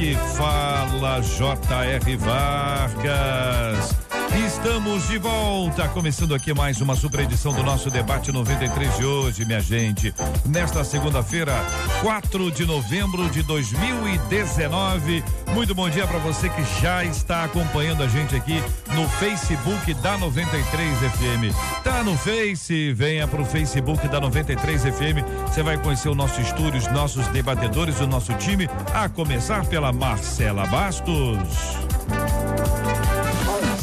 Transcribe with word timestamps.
Aqui 0.00 0.16
fala 0.34 1.20
J.R. 1.20 2.16
Vargas. 2.16 3.99
Estamos 4.36 5.08
de 5.08 5.18
volta, 5.18 5.88
começando 5.88 6.34
aqui 6.34 6.54
mais 6.54 6.80
uma 6.80 6.94
super 6.94 7.20
edição 7.20 7.52
do 7.52 7.64
nosso 7.64 7.90
debate 7.90 8.30
93 8.30 8.96
de 8.96 9.04
hoje, 9.04 9.44
minha 9.44 9.60
gente. 9.60 10.14
Nesta 10.46 10.84
segunda-feira, 10.84 11.52
4 12.00 12.50
de 12.52 12.64
novembro 12.64 13.28
de 13.28 13.42
2019. 13.42 15.24
Muito 15.52 15.74
bom 15.74 15.90
dia 15.90 16.06
para 16.06 16.18
você 16.18 16.48
que 16.48 16.62
já 16.80 17.04
está 17.04 17.44
acompanhando 17.44 18.04
a 18.04 18.08
gente 18.08 18.36
aqui 18.36 18.62
no 18.94 19.08
Facebook 19.08 19.92
da 19.94 20.16
93 20.16 20.98
FM. 20.98 21.82
Tá 21.82 22.04
no 22.04 22.16
Face, 22.16 22.92
venha 22.92 23.26
pro 23.26 23.44
Facebook 23.44 24.06
da 24.06 24.20
93 24.20 24.82
FM. 24.82 25.48
Você 25.48 25.62
vai 25.62 25.76
conhecer 25.76 26.08
o 26.08 26.14
nosso 26.14 26.40
estúdio, 26.40 26.78
os 26.78 26.86
nossos 26.92 27.26
debatedores, 27.28 28.00
o 28.00 28.06
nosso 28.06 28.32
time, 28.34 28.68
a 28.94 29.08
começar 29.08 29.66
pela 29.66 29.92
Marcela 29.92 30.66
Bastos 30.66 31.90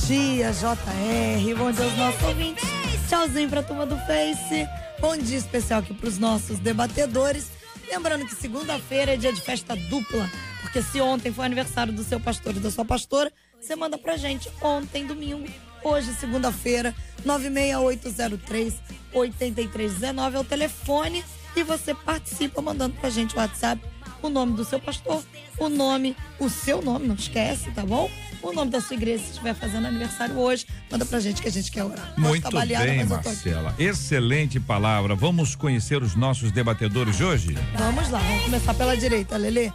dia, 0.08 0.54
JR. 0.54 1.56
Bom 1.58 1.70
dia 1.70 1.84
aos 1.84 1.98
nossos 1.98 2.24
ouvintes. 2.24 2.64
Tchauzinho 3.10 3.50
pra 3.50 3.62
turma 3.62 3.86
do 3.86 3.98
Face. 3.98 4.66
Bom 5.02 5.18
dia 5.18 5.38
especial 5.38 5.82
aqui 5.82 5.94
pros 5.94 6.18
nossos 6.18 6.60
debatedores. 6.60 7.52
Lembrando 7.92 8.26
que 8.26 8.34
segunda-feira 8.34 9.16
é 9.16 9.18
dia 9.18 9.34
de 9.34 9.42
festa 9.42 9.76
dupla, 9.76 10.30
porque 10.62 10.82
se 10.82 11.02
ontem 11.02 11.34
foi 11.34 11.46
aniversário 11.46 11.92
do 11.92 12.06
seu 12.06 12.22
pastor 12.22 12.56
e 12.56 12.60
da 12.60 12.72
sua 12.72 12.86
pastora, 12.86 13.34
você 13.60 13.76
manda 13.76 13.98
pra 13.98 14.16
gente 14.16 14.50
ontem, 14.62 15.06
domingo, 15.06 15.46
hoje, 15.84 16.14
segunda-feira, 16.14 16.96
96803 17.26 18.76
8319 19.14 20.38
é 20.38 20.40
o 20.40 20.44
telefone 20.46 21.24
e 21.54 21.64
você 21.64 21.94
participa 21.94 22.62
mandando 22.62 22.96
pra 22.96 23.10
gente 23.10 23.36
o 23.36 23.40
WhatsApp 23.40 23.82
o 24.28 24.30
nome 24.30 24.54
do 24.54 24.64
seu 24.64 24.80
pastor, 24.80 25.24
o 25.58 25.70
nome, 25.70 26.16
o 26.40 26.50
seu 26.50 26.82
nome, 26.82 27.08
não 27.08 27.16
esquece, 27.16 27.72
tá 27.72 27.86
bom? 27.86 28.10
o 28.42 28.54
nome 28.54 28.72
da 28.72 28.80
sua 28.80 28.96
igreja 28.96 29.24
se 29.24 29.32
estiver 29.32 29.54
fazendo 29.54 29.88
aniversário 29.88 30.38
hoje. 30.38 30.66
Manda 30.92 31.06
pra 31.06 31.20
gente 31.20 31.42
que 31.42 31.48
a 31.48 31.52
gente 31.52 31.72
quer 31.72 31.84
orar. 31.84 32.14
Muito 32.18 32.50
bem, 32.52 33.06
Marcela. 33.06 33.76
Excelente 33.78 34.60
palavra. 34.60 35.16
Vamos 35.16 35.56
conhecer 35.56 36.02
os 36.02 36.16
nossos 36.16 36.52
debatedores 36.52 37.18
de 37.18 37.24
hoje? 37.24 37.58
Vamos 37.76 38.10
lá, 38.10 38.20
vamos 38.20 38.44
começar 38.44 38.74
pela 38.74 38.96
direita, 38.96 39.38
Lele. 39.38 39.74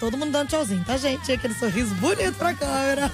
Todo 0.00 0.16
mundo 0.16 0.30
dando 0.30 0.48
tchauzinho, 0.48 0.84
tá, 0.84 0.96
gente? 0.96 1.30
Aquele 1.32 1.54
sorriso 1.54 1.94
bonito 1.96 2.34
pra 2.34 2.54
câmera. 2.54 3.10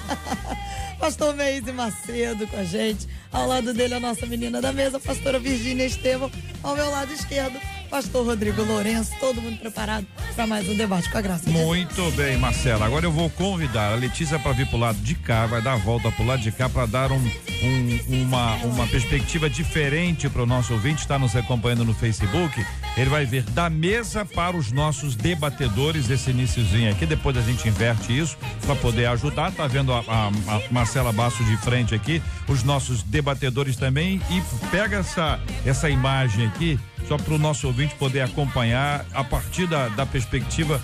Pastor 1.00 1.34
Meise 1.34 1.72
Macedo 1.72 2.46
com 2.46 2.58
a 2.58 2.64
gente. 2.64 3.08
Ao 3.32 3.48
lado 3.48 3.72
dele, 3.72 3.94
a 3.94 4.00
nossa 4.00 4.26
menina 4.26 4.60
da 4.60 4.72
mesa, 4.72 5.00
pastora 5.00 5.38
Virgínia 5.38 5.84
Estevão. 5.86 6.30
Ao 6.62 6.76
meu 6.76 6.88
lado 6.90 7.12
esquerdo, 7.12 7.58
pastor 7.94 8.26
Rodrigo 8.26 8.60
Lourenço, 8.64 9.12
todo 9.20 9.40
mundo 9.40 9.56
preparado 9.56 10.04
para 10.34 10.48
mais 10.48 10.68
um 10.68 10.76
debate 10.76 11.08
com 11.08 11.16
a 11.16 11.20
graça. 11.20 11.48
Muito 11.48 12.10
bem, 12.16 12.36
Marcela. 12.36 12.84
Agora 12.84 13.06
eu 13.06 13.12
vou 13.12 13.30
convidar 13.30 13.92
a 13.92 13.94
Letícia 13.94 14.36
para 14.36 14.50
vir 14.50 14.66
pro 14.66 14.76
lado 14.76 14.98
de 14.98 15.14
cá, 15.14 15.46
vai 15.46 15.62
dar 15.62 15.74
a 15.74 15.76
volta 15.76 16.10
pro 16.10 16.26
lado 16.26 16.42
de 16.42 16.50
cá 16.50 16.68
para 16.68 16.86
dar 16.86 17.12
um, 17.12 17.18
um, 17.18 18.22
uma, 18.24 18.56
uma 18.64 18.86
perspectiva 18.88 19.48
diferente 19.48 20.28
para 20.28 20.42
o 20.42 20.46
nosso 20.46 20.72
ouvinte, 20.72 21.02
está 21.02 21.20
nos 21.20 21.36
acompanhando 21.36 21.84
no 21.84 21.94
Facebook. 21.94 22.66
Ele 22.96 23.10
vai 23.10 23.26
ver 23.26 23.42
da 23.50 23.68
mesa 23.68 24.24
para 24.24 24.56
os 24.56 24.70
nossos 24.70 25.16
debatedores 25.16 26.08
esse 26.08 26.30
iníciozinho 26.30 26.90
aqui, 26.90 27.04
depois 27.04 27.36
a 27.36 27.40
gente 27.40 27.68
inverte 27.68 28.16
isso 28.16 28.36
para 28.64 28.76
poder 28.76 29.06
ajudar. 29.06 29.50
Tá 29.52 29.66
vendo 29.66 29.92
a, 29.92 29.98
a, 30.06 30.28
a 30.28 30.60
Marcela 30.70 31.12
Basso 31.12 31.42
de 31.44 31.56
frente 31.56 31.94
aqui, 31.94 32.22
os 32.48 32.62
nossos 32.62 33.02
debatedores 33.02 33.76
também. 33.76 34.20
E 34.30 34.42
pega 34.70 34.98
essa 34.98 35.40
essa 35.66 35.90
imagem 35.90 36.46
aqui 36.46 36.78
só 37.08 37.16
para 37.16 37.34
o 37.34 37.38
nosso 37.38 37.66
ouvinte 37.66 37.94
poder 37.96 38.20
acompanhar 38.20 39.04
a 39.12 39.24
partir 39.24 39.66
da, 39.66 39.88
da 39.88 40.06
perspectiva 40.06 40.80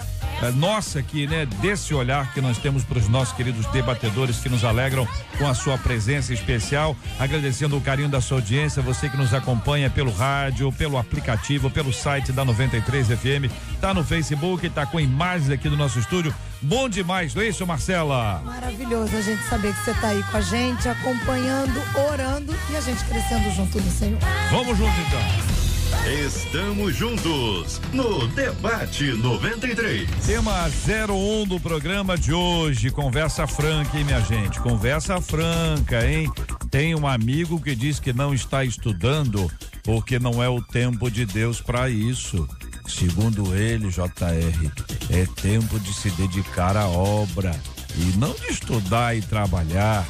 nossa 0.51 1.01
aqui, 1.01 1.27
né? 1.27 1.47
Desse 1.61 1.93
olhar 1.93 2.33
que 2.33 2.41
nós 2.41 2.57
temos 2.57 2.83
para 2.83 2.99
os 2.99 3.09
nossos 3.09 3.35
queridos 3.35 3.67
debatedores 3.67 4.39
que 4.39 4.49
nos 4.49 4.65
alegram 4.65 5.07
com 5.37 5.47
a 5.47 5.55
sua 5.55 5.77
presença 5.77 6.33
especial, 6.33 6.97
agradecendo 7.19 7.77
o 7.77 7.81
carinho 7.81 8.09
da 8.09 8.21
sua 8.21 8.39
audiência, 8.39 8.81
você 8.81 9.09
que 9.09 9.17
nos 9.17 9.35
acompanha 9.35 9.91
pelo 9.91 10.11
rádio, 10.11 10.73
pelo 10.73 10.97
aplicativo, 10.97 11.71
pelo 11.71 11.93
site 11.93 12.33
da 12.33 12.45
93 12.45 13.09
FM, 13.09 13.53
tá 13.81 13.93
no 13.93 14.03
Facebook, 14.03 14.69
tá 14.71 14.87
com 14.87 14.99
imagens 14.99 15.51
aqui 15.51 15.69
do 15.69 15.77
nosso 15.77 15.99
estúdio. 15.99 16.35
Bom 16.63 16.89
demais, 16.89 17.35
não 17.35 17.43
é 17.43 17.49
isso, 17.49 17.67
Marcela? 17.67 18.43
Maravilhoso 18.45 19.17
a 19.17 19.21
gente 19.21 19.43
saber 19.45 19.75
que 19.75 19.85
você 19.85 19.95
tá 19.95 20.09
aí 20.09 20.23
com 20.23 20.37
a 20.37 20.41
gente, 20.41 20.89
acompanhando, 20.89 21.83
orando 22.11 22.55
e 22.71 22.77
a 22.77 22.81
gente 22.81 23.05
crescendo 23.05 23.51
junto 23.51 23.81
no 23.81 23.91
Senhor. 23.91 24.19
Vamos 24.51 24.77
juntos 24.77 24.99
então. 25.07 25.60
Estamos 26.07 26.97
juntos 26.97 27.81
no 27.93 28.27
Debate 28.29 29.13
93. 29.13 30.09
Tema 30.25 30.67
01 30.67 31.47
do 31.47 31.61
programa 31.61 32.17
de 32.17 32.33
hoje. 32.33 32.91
Conversa 32.91 33.47
franca, 33.47 33.99
hein, 33.99 34.05
minha 34.05 34.21
gente? 34.21 34.61
Conversa 34.61 35.21
franca, 35.21 36.05
hein? 36.09 36.31
Tem 36.71 36.95
um 36.95 37.07
amigo 37.07 37.61
que 37.61 37.75
diz 37.75 38.01
que 38.01 38.13
não 38.13 38.33
está 38.33 38.65
estudando 38.65 39.51
porque 39.83 40.19
não 40.19 40.43
é 40.43 40.49
o 40.49 40.63
tempo 40.63 41.11
de 41.11 41.27
Deus 41.27 41.61
para 41.61 41.91
isso. 41.91 42.49
Segundo 42.87 43.55
ele, 43.55 43.89
JR, 43.89 44.71
é 45.11 45.27
tempo 45.41 45.79
de 45.81 45.93
se 45.93 46.11
dedicar 46.11 46.77
à 46.77 46.87
obra 46.87 47.55
e 47.97 48.17
não 48.17 48.33
de 48.33 48.47
estudar 48.47 49.17
e 49.17 49.23
trabalhar. 49.23 50.07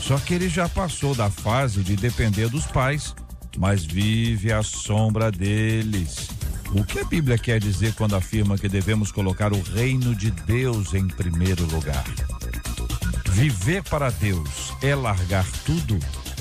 Só 0.00 0.16
que 0.18 0.34
ele 0.34 0.48
já 0.48 0.68
passou 0.68 1.14
da 1.14 1.28
fase 1.28 1.82
de 1.82 1.96
depender 1.96 2.48
dos 2.48 2.66
pais 2.66 3.14
mas 3.58 3.84
vive 3.84 4.52
à 4.52 4.62
sombra 4.62 5.32
deles. 5.32 6.28
O 6.72 6.84
que 6.84 7.00
a 7.00 7.04
Bíblia 7.04 7.36
quer 7.36 7.58
dizer 7.58 7.92
quando 7.94 8.14
afirma 8.14 8.56
que 8.56 8.68
devemos 8.68 9.10
colocar 9.10 9.52
o 9.52 9.60
reino 9.60 10.14
de 10.14 10.30
Deus 10.30 10.94
em 10.94 11.08
primeiro 11.08 11.64
lugar? 11.66 12.04
Viver 13.30 13.82
para 13.84 14.10
Deus 14.10 14.72
é 14.80 14.94
largar 14.94 15.46
tudo? 15.64 15.98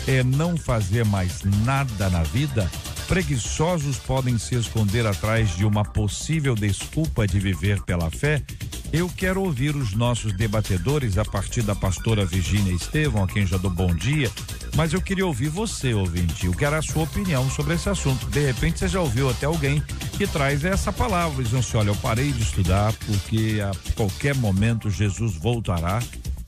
É 0.08 0.24
não 0.24 0.56
fazer 0.56 1.06
mais 1.06 1.44
nada 1.66 2.10
na 2.10 2.24
vida? 2.24 2.70
Preguiçosos 3.08 3.98
podem 3.98 4.38
se 4.38 4.56
esconder 4.56 5.06
atrás 5.08 5.56
de 5.56 5.66
uma 5.66 5.84
possível 5.84 6.56
desculpa 6.56 7.26
de 7.26 7.40
viver 7.40 7.82
pela 7.84 8.12
fé? 8.12 8.44
Eu 8.92 9.10
quero 9.10 9.42
ouvir 9.42 9.76
os 9.76 9.94
nossos 9.94 10.32
debatedores 10.34 11.18
a 11.18 11.26
partir 11.26 11.62
da 11.62 11.76
pastora 11.76 12.26
Virgínia 12.26 12.74
Estevão, 12.74 13.24
a 13.24 13.28
quem 13.28 13.46
já 13.46 13.58
dou 13.58 13.70
bom 13.70 13.94
dia, 13.94 14.32
mas 14.76 14.94
eu 14.94 15.02
queria 15.02 15.26
ouvir 15.26 15.50
você, 15.50 15.94
ouvinte. 15.94 16.46
Eu 16.46 16.54
quero 16.54 16.78
a 16.78 16.82
sua 16.82 17.04
opinião 17.04 17.50
sobre 17.50 17.74
esse 17.74 17.90
assunto. 17.90 18.26
De 18.28 18.40
repente 18.40 18.80
você 18.80 18.88
já 18.88 19.02
ouviu 19.02 19.30
até 19.30 19.46
alguém 19.46 19.84
que 20.18 20.26
traz 20.26 20.64
essa 20.64 20.92
palavra, 20.94 21.44
dizendo 21.44 21.60
assim: 21.60 21.78
olha, 21.78 21.90
eu 21.90 21.96
parei 21.98 22.32
de 22.32 22.42
estudar 22.42 22.94
porque 23.06 23.60
a 23.62 23.72
qualquer 23.94 24.34
momento 24.36 24.90
Jesus 24.90 25.36
voltará 25.36 26.02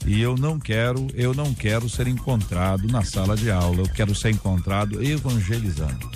e 0.06 0.22
eu 0.22 0.36
não 0.36 0.58
quero, 0.58 1.08
eu 1.14 1.34
não 1.34 1.54
quero 1.54 1.90
ser 1.90 2.08
encontrado 2.08 2.88
na 2.88 3.04
sala 3.04 3.36
de 3.36 3.52
aula, 3.52 3.82
eu 3.82 3.90
quero 3.90 4.16
ser 4.16 4.30
encontrado 4.30 5.04
evangelizando. 5.04 6.10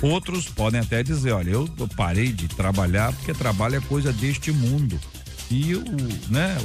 Outros 0.00 0.48
podem 0.48 0.80
até 0.80 1.02
dizer, 1.02 1.32
olha, 1.32 1.50
eu 1.50 1.68
parei 1.96 2.32
de 2.32 2.48
trabalhar 2.48 3.12
porque 3.12 3.32
trabalho 3.32 3.76
é 3.76 3.80
coisa 3.80 4.12
deste 4.12 4.50
mundo 4.50 4.98
e 5.50 5.74
o, 5.74 5.84
né, 6.28 6.56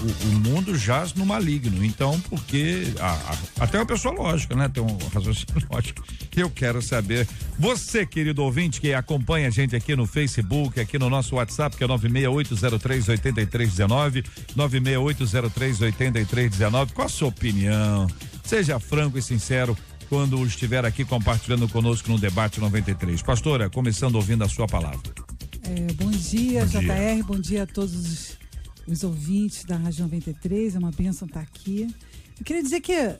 o, 0.00 0.26
o 0.28 0.40
mundo 0.40 0.76
jaz 0.76 1.14
no 1.14 1.24
maligno. 1.24 1.84
Então, 1.84 2.20
porque 2.28 2.92
a, 3.00 3.12
a, 3.12 3.64
até 3.64 3.78
uma 3.78 3.86
pessoa 3.86 4.14
lógica, 4.14 4.54
né? 4.54 4.68
Tem 4.68 4.82
um 4.82 4.96
raciocínio 5.12 5.66
lógico. 5.70 6.02
Eu 6.36 6.50
quero 6.50 6.82
saber, 6.82 7.26
você, 7.58 8.04
querido 8.04 8.42
ouvinte, 8.42 8.80
que 8.80 8.92
acompanha 8.92 9.48
a 9.48 9.50
gente 9.50 9.74
aqui 9.74 9.96
no 9.96 10.06
Facebook, 10.06 10.78
aqui 10.78 10.98
no 10.98 11.08
nosso 11.08 11.36
WhatsApp, 11.36 11.76
que 11.76 11.84
é 11.84 11.86
96803 11.86 13.08
8319, 13.08 14.24
96803 14.54 15.80
8319, 15.80 16.92
qual 16.92 17.06
a 17.06 17.08
sua 17.08 17.28
opinião? 17.28 18.06
Seja 18.44 18.78
franco 18.78 19.18
e 19.18 19.22
sincero 19.22 19.76
quando 20.08 20.44
estiver 20.46 20.84
aqui 20.84 21.04
compartilhando 21.04 21.68
conosco 21.68 22.10
no 22.10 22.18
debate 22.18 22.60
93. 22.60 23.22
Pastora, 23.22 23.70
começando 23.70 24.16
ouvindo 24.16 24.44
a 24.44 24.48
sua 24.48 24.66
palavra. 24.66 25.35
É, 25.68 25.92
bom 25.94 26.10
dia, 26.10 26.64
bom 26.64 26.66
JR, 26.66 26.86
dia. 26.86 27.24
bom 27.24 27.40
dia 27.40 27.62
a 27.64 27.66
todos 27.66 27.94
os, 27.96 28.38
os, 28.86 29.02
ouvintes 29.02 29.64
da 29.64 29.76
Rádio 29.76 30.04
93, 30.04 30.76
é 30.76 30.78
uma 30.78 30.92
bênção 30.92 31.26
estar 31.26 31.40
aqui. 31.40 31.92
Eu 32.38 32.44
queria 32.44 32.62
dizer 32.62 32.80
que 32.80 32.92
é, 32.92 33.18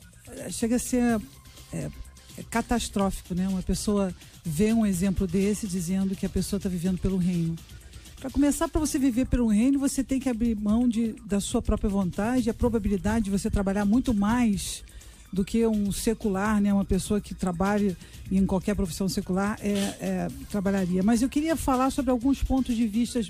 chega 0.49 0.77
a 0.77 0.79
ser 0.79 1.21
é, 1.73 1.91
é 2.39 2.43
catastrófico, 2.49 3.35
né? 3.35 3.49
Uma 3.49 3.63
pessoa 3.63 4.15
vê 4.45 4.73
um 4.73 4.87
exemplo 4.87 5.27
desse 5.27 5.67
dizendo 5.67 6.15
que 6.15 6.25
a 6.25 6.29
pessoa 6.29 6.59
está 6.59 6.69
vivendo 6.69 6.99
pelo 6.99 7.17
reino. 7.17 7.57
Para 8.21 8.31
começar, 8.31 8.69
para 8.69 8.81
você 8.81 8.97
viver 8.97 9.27
pelo 9.27 9.49
reino, 9.49 9.81
você 9.81 10.05
tem 10.05 10.21
que 10.21 10.29
abrir 10.29 10.55
mão 10.55 10.89
de, 10.89 11.17
da 11.27 11.41
sua 11.41 11.61
própria 11.61 11.91
vontade, 11.91 12.49
a 12.49 12.55
probabilidade 12.55 13.25
de 13.25 13.31
você 13.31 13.51
trabalhar 13.51 13.85
muito 13.85 14.15
mais 14.15 14.85
do 15.37 15.45
que 15.45 15.67
um 15.67 15.93
secular, 15.93 16.63
né? 16.63 16.73
Uma 16.73 16.85
pessoa 16.85 17.21
que 17.21 17.35
trabalha 17.35 17.95
em 18.33 18.47
qualquer 18.47 18.75
profissão 18.75 19.07
secular 19.07 19.59
é, 19.61 19.69
é, 20.01 20.29
trabalharia. 20.51 21.03
Mas 21.03 21.21
eu 21.21 21.29
queria 21.29 21.55
falar 21.55 21.91
sobre 21.91 22.11
alguns 22.11 22.43
pontos 22.43 22.75
de 22.75 22.87
vista 22.87 23.21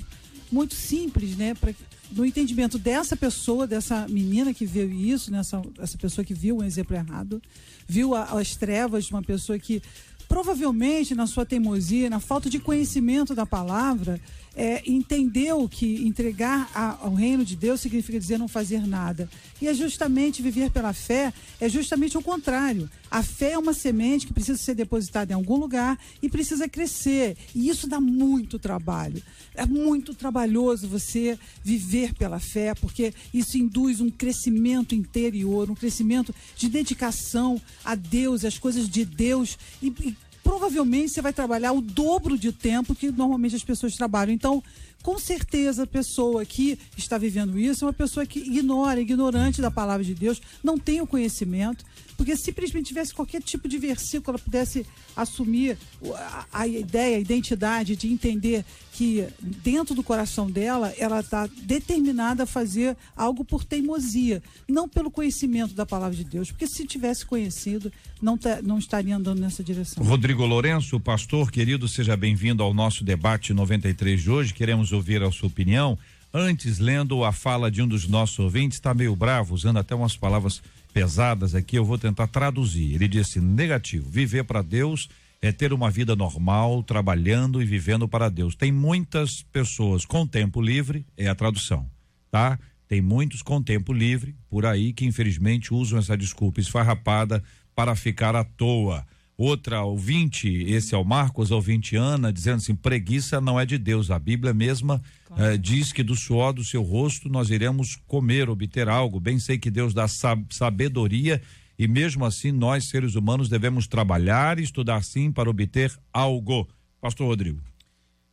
muito 0.53 0.73
simples, 0.73 1.37
né? 1.37 1.53
Pra, 1.55 1.75
no 2.13 2.25
entendimento 2.25 2.79
dessa 2.79 3.17
pessoa, 3.17 3.67
dessa 3.67 4.07
menina 4.09 4.55
que 4.55 4.67
viu 4.67 4.91
isso, 4.91 5.31
nessa 5.31 5.63
essa 5.79 5.99
pessoa 5.99 6.25
que 6.25 6.35
viu 6.35 6.59
um 6.59 6.65
exemplo 6.65 6.97
errado, 6.97 7.41
viu 7.87 8.15
a, 8.15 8.25
as 8.25 8.57
trevas 8.57 9.07
de 9.07 9.13
uma 9.13 9.23
pessoa 9.23 9.59
que 9.59 9.83
provavelmente 10.29 11.15
na 11.15 11.27
sua 11.27 11.47
teimosia, 11.47 12.11
na 12.11 12.21
falta 12.21 12.51
de 12.51 12.59
conhecimento 12.59 13.35
da 13.35 13.47
palavra, 13.47 14.21
é, 14.57 14.83
entendeu 14.87 15.69
que 15.69 16.07
entregar 16.07 16.71
a, 16.75 16.99
ao 17.03 17.15
reino 17.15 17.45
de 17.45 17.55
Deus 17.55 17.81
significa 17.81 18.19
dizer 18.19 18.39
não 18.39 18.49
fazer 18.49 18.87
nada. 18.87 19.29
E 19.61 19.69
é 19.69 19.75
justamente 19.75 20.43
viver 20.43 20.71
pela 20.71 20.93
fé, 20.93 21.33
é 21.61 21.69
justamente 21.69 22.17
o 22.17 22.23
contrário. 22.23 22.89
A 23.11 23.23
fé 23.23 23.53
é 23.53 23.59
uma 23.59 23.73
semente 23.73 24.27
que 24.27 24.33
precisa 24.33 24.59
ser 24.59 24.75
depositada 24.75 25.33
em 25.33 25.35
algum 25.35 25.57
lugar 25.57 25.99
e 26.23 26.29
precisa 26.29 26.69
crescer. 26.69 27.37
E 27.55 27.69
isso 27.69 27.87
dá 27.87 28.01
muito 28.01 28.59
trabalho. 28.59 29.23
É 29.55 29.65
muito 29.65 30.15
trabalhoso 30.15 30.89
você 30.89 31.39
viver 31.63 32.15
pela 32.15 32.39
fé, 32.39 32.75
porque 32.75 33.15
isso 33.33 33.57
induz 33.57 34.01
um 34.01 34.11
crescimento 34.11 34.95
interior, 34.95 35.71
um 35.71 35.75
crescimento 35.75 36.35
de 36.57 36.69
dedicação 36.69 37.61
a 37.85 37.95
Deus, 37.95 38.45
às 38.45 38.59
coisas 38.59 38.89
de 38.89 39.05
Deus. 39.05 39.57
E, 39.83 39.89
e 39.89 40.17
provavelmente 40.47 41.13
você 41.13 41.21
vai 41.21 41.33
trabalhar 41.33 41.73
o 41.73 41.81
dobro 41.81 42.39
de 42.39 42.53
tempo 42.53 42.95
que 42.95 43.11
normalmente 43.11 43.57
as 43.57 43.65
pessoas 43.65 43.95
trabalham. 43.95 44.33
Então, 44.33 44.63
com 45.03 45.19
certeza 45.19 45.83
a 45.83 45.87
pessoa 45.87 46.45
que 46.45 46.79
está 46.97 47.19
vivendo 47.19 47.59
isso 47.59 47.85
é 47.85 47.89
uma 47.89 47.93
pessoa 47.93 48.25
que 48.25 48.39
ignora, 48.39 49.01
ignorante 49.01 49.61
da 49.61 49.71
palavra 49.71 50.05
de 50.05 50.15
Deus, 50.15 50.41
não 50.63 50.79
tem 50.79 51.01
o 51.01 51.07
conhecimento, 51.07 51.85
porque 52.17 52.37
simplesmente 52.37 52.89
tivesse 52.89 53.15
qualquer 53.15 53.43
tipo 53.43 53.69
de 53.69 53.79
versículo, 53.79 54.37
ela 54.37 54.39
pudesse 54.39 54.87
assumir 55.15 55.79
a, 56.15 56.47
a 56.53 56.67
ideia, 56.67 57.17
a 57.17 57.21
identidade 57.21 57.97
de 57.97 58.09
entender 58.09 58.65
que 58.93 59.27
dentro 59.41 59.95
do 59.95 60.03
coração 60.03 60.51
dela, 60.51 60.93
ela 60.97 61.21
está 61.21 61.47
determinada 61.63 62.45
a 62.45 62.47
fazer 62.47 62.97
algo 63.15 63.45
por 63.45 63.63
teimosia, 63.63 64.43
não 64.67 64.89
pelo 64.89 65.11
conhecimento 65.11 65.75
da 65.75 65.85
palavra 65.85 66.17
de 66.17 66.25
Deus, 66.25 66.51
porque 66.51 66.67
se 66.67 66.87
tivesse 66.87 67.27
conhecido, 67.27 67.93
não, 68.23 68.39
tá, 68.39 68.63
não 68.63 68.79
estaria 68.79 69.15
andando 69.15 69.41
nessa 69.41 69.63
direção. 69.63 70.03
Rodrigo 70.03 70.47
Lourenço, 70.47 70.99
pastor 70.99 71.51
querido, 71.51 71.87
seja 71.87 72.17
bem-vindo 72.17 72.63
ao 72.63 72.73
nosso 72.73 73.05
debate 73.05 73.53
93 73.53 74.23
de 74.23 74.31
hoje. 74.31 74.55
Queremos 74.55 74.93
ouvir 74.93 75.23
a 75.23 75.31
sua 75.31 75.49
opinião. 75.49 75.99
Antes, 76.33 76.79
lendo 76.79 77.25
a 77.25 77.33
fala 77.33 77.71
de 77.71 77.81
um 77.81 77.89
dos 77.89 78.07
nossos 78.07 78.39
ouvintes, 78.39 78.77
está 78.77 78.93
meio 78.93 79.15
bravo, 79.17 79.55
usando 79.55 79.79
até 79.79 79.95
umas 79.95 80.17
palavras 80.17 80.63
pesadas 80.97 81.55
aqui, 81.55 81.77
eu 81.77 81.85
vou 81.85 81.99
tentar 81.99 82.27
traduzir. 82.27 82.95
Ele 82.95 83.07
disse: 83.07 83.39
negativo, 83.39 84.09
viver 84.09 84.45
para 84.45 84.63
Deus 84.63 85.11
é 85.43 85.53
ter 85.53 85.75
uma 85.75 85.91
vida 85.91 86.17
normal, 86.17 86.83
trabalhando 86.83 87.61
e 87.61 87.67
vivendo 87.67 88.09
para 88.09 88.31
Deus. 88.31 88.55
Tem 88.55 88.73
muitas 88.73 89.43
pessoas 89.43 90.07
com 90.07 90.27
tempo 90.27 90.59
livre, 90.59 91.05
é 91.15 91.29
a 91.29 91.35
tradução, 91.35 91.87
tá? 92.31 92.59
Tem 92.89 93.03
muitos 93.03 93.43
com 93.43 93.63
tempo 93.63 93.93
livre 93.93 94.35
por 94.49 94.65
aí 94.65 94.95
que 94.95 95.05
infelizmente 95.05 95.75
usam 95.75 95.99
essa 95.99 96.17
desculpa 96.17 96.61
esfarrapada 96.61 97.45
para 97.75 97.95
ficar 97.95 98.35
à 98.35 98.43
toa. 98.43 99.07
Outra 99.39 99.85
ouvinte, 99.85 100.49
esse 100.49 100.95
é 100.95 100.99
o 100.99 101.05
Marcos, 101.05 101.51
ouvinte 101.51 101.95
Ana, 101.95 102.33
dizendo 102.33 102.57
assim: 102.57 102.75
preguiça 102.75 103.39
não 103.39 103.61
é 103.61 103.67
de 103.67 103.77
Deus. 103.77 104.11
A 104.11 104.19
Bíblia 104.19 104.55
mesma 104.55 105.03
claro. 105.27 105.43
eh, 105.43 105.59
diz 105.59 105.93
que 105.93 106.03
do 106.03 106.17
suor 106.17 106.55
do 106.55 106.65
seu 106.65 106.83
rosto 106.83 107.29
nós 107.29 107.51
iremos 107.51 107.97
comer, 108.07 108.49
obter 108.49 108.89
algo. 108.89 109.21
Bem 109.21 109.39
sei 109.39 109.59
que 109.59 109.71
Deus 109.71 109.93
dá 109.93 110.07
sabedoria 110.09 111.43
e 111.79 111.87
mesmo 111.87 112.25
assim 112.25 112.51
nós, 112.51 112.85
seres 112.85 113.15
humanos, 113.15 113.51
devemos 113.51 113.87
trabalhar 113.87 114.59
e 114.59 114.63
estudar 114.63 115.05
sim 115.05 115.31
para 115.31 115.51
obter 115.51 115.93
algo. 116.11 116.67
Pastor 116.99 117.27
Rodrigo. 117.27 117.61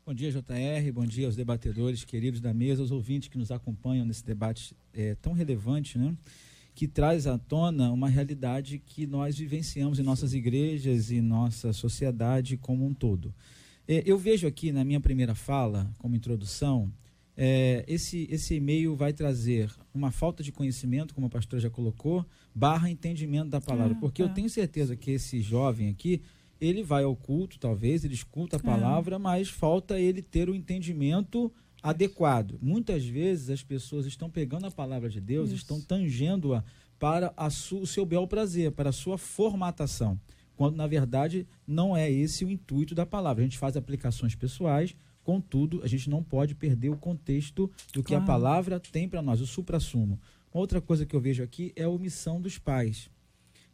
Bom 0.06 0.14
dia, 0.14 0.32
JR. 0.32 0.92
Bom 0.94 1.06
dia 1.06 1.26
aos 1.26 1.36
debatedores 1.36 2.06
queridos 2.06 2.40
da 2.40 2.54
mesa, 2.54 2.82
aos 2.82 2.92
ouvintes 2.92 3.28
que 3.28 3.38
nos 3.38 3.52
acompanham 3.52 4.06
nesse 4.06 4.26
debate 4.26 4.74
é, 4.94 5.16
tão 5.16 5.34
relevante, 5.34 5.98
né? 5.98 6.16
Que 6.75 6.88
traz 6.88 7.28
à 7.28 7.38
tona 7.38 7.92
uma 7.92 8.10
realidade 8.10 8.80
que 8.80 9.06
nós 9.06 9.38
vivenciamos 9.38 10.00
em 10.00 10.04
nossas 10.04 10.34
igrejas 10.34 11.12
e 11.12 11.22
nossa 11.22 11.72
sociedade 11.72 12.58
como 12.58 12.86
um 12.86 12.94
todo. 12.94 13.34
É, 13.88 14.02
eu 14.06 14.18
vejo 14.18 14.48
aqui 14.48 14.72
na 14.72 14.84
minha 14.84 15.00
primeira 15.00 15.36
fala, 15.36 15.92
como 16.00 16.16
introdução, 16.16 16.92
é, 17.36 17.84
esse, 17.88 18.28
esse 18.30 18.56
e-mail 18.56 18.96
vai 18.96 19.12
trazer 19.12 19.72
uma 19.94 20.12
falta 20.12 20.44
de 20.44 20.52
conhecimento, 20.52 21.14
como 21.14 21.28
a 21.28 21.30
pastora 21.30 21.62
já 21.62 21.70
colocou, 21.70 22.25
barra 22.54 22.90
entendimento 22.90 23.50
da 23.50 23.60
palavra. 23.60 23.96
Ah, 23.98 24.00
porque 24.00 24.22
eu 24.22 24.28
tá. 24.28 24.36
tenho 24.36 24.50
certeza 24.50 24.96
que 24.96 25.12
esse 25.12 25.42
jovem 25.42 25.90
aqui, 25.90 26.22
ele 26.62 26.84
vai 26.84 27.04
ao 27.04 27.16
culto, 27.16 27.60
talvez, 27.60 28.06
ele 28.06 28.14
escuta 28.14 28.58
a 28.58 28.60
é. 28.60 28.64
palavra, 28.64 29.20
mas 29.20 29.50
falta 29.50 30.00
ele 30.00 30.22
ter 30.22 30.50
o 30.50 30.56
entendimento 30.56 31.52
adequado. 31.84 32.58
Muitas 32.62 33.06
vezes 33.06 33.50
as 33.50 33.62
pessoas 33.62 34.06
estão 34.06 34.30
pegando 34.30 34.66
a 34.66 34.72
palavra 34.72 35.10
de 35.10 35.20
Deus, 35.20 35.50
Isso. 35.50 35.58
estão 35.58 35.82
tangendo-a 35.82 36.64
para 36.98 37.34
o 37.74 37.86
seu 37.86 38.06
bel 38.06 38.26
prazer, 38.26 38.72
para 38.72 38.90
a 38.90 38.94
sua 38.94 39.18
formatação, 39.18 40.18
quando 40.56 40.78
na 40.78 40.88
verdade 40.88 41.46
não 41.68 41.96
é 41.96 42.10
esse 42.10 42.46
o 42.46 42.50
intuito 42.50 42.96
da 42.96 43.06
palavra. 43.06 43.44
A 43.44 43.46
gente 43.46 43.58
faz 43.58 43.76
aplicações 43.76 44.34
pessoais, 44.34 44.96
contudo, 45.22 45.82
a 45.84 45.88
gente 45.88 46.10
não 46.10 46.24
pode 46.24 46.56
perder 46.56 46.90
o 46.90 46.98
contexto 46.98 47.70
do 47.94 48.02
que 48.02 48.10
claro. 48.10 48.24
a 48.24 48.28
palavra 48.28 48.80
tem 48.80 49.10
para 49.10 49.22
nós, 49.22 49.42
o 49.42 49.46
supra-sumo. 49.46 50.18
Outra 50.54 50.80
coisa 50.80 51.06
que 51.06 51.16
eu 51.16 51.20
vejo 51.20 51.44
aqui 51.44 51.74
é 51.76 51.84
a 51.84 51.90
omissão 51.90 52.40
dos 52.40 52.58
pais. 52.58 53.10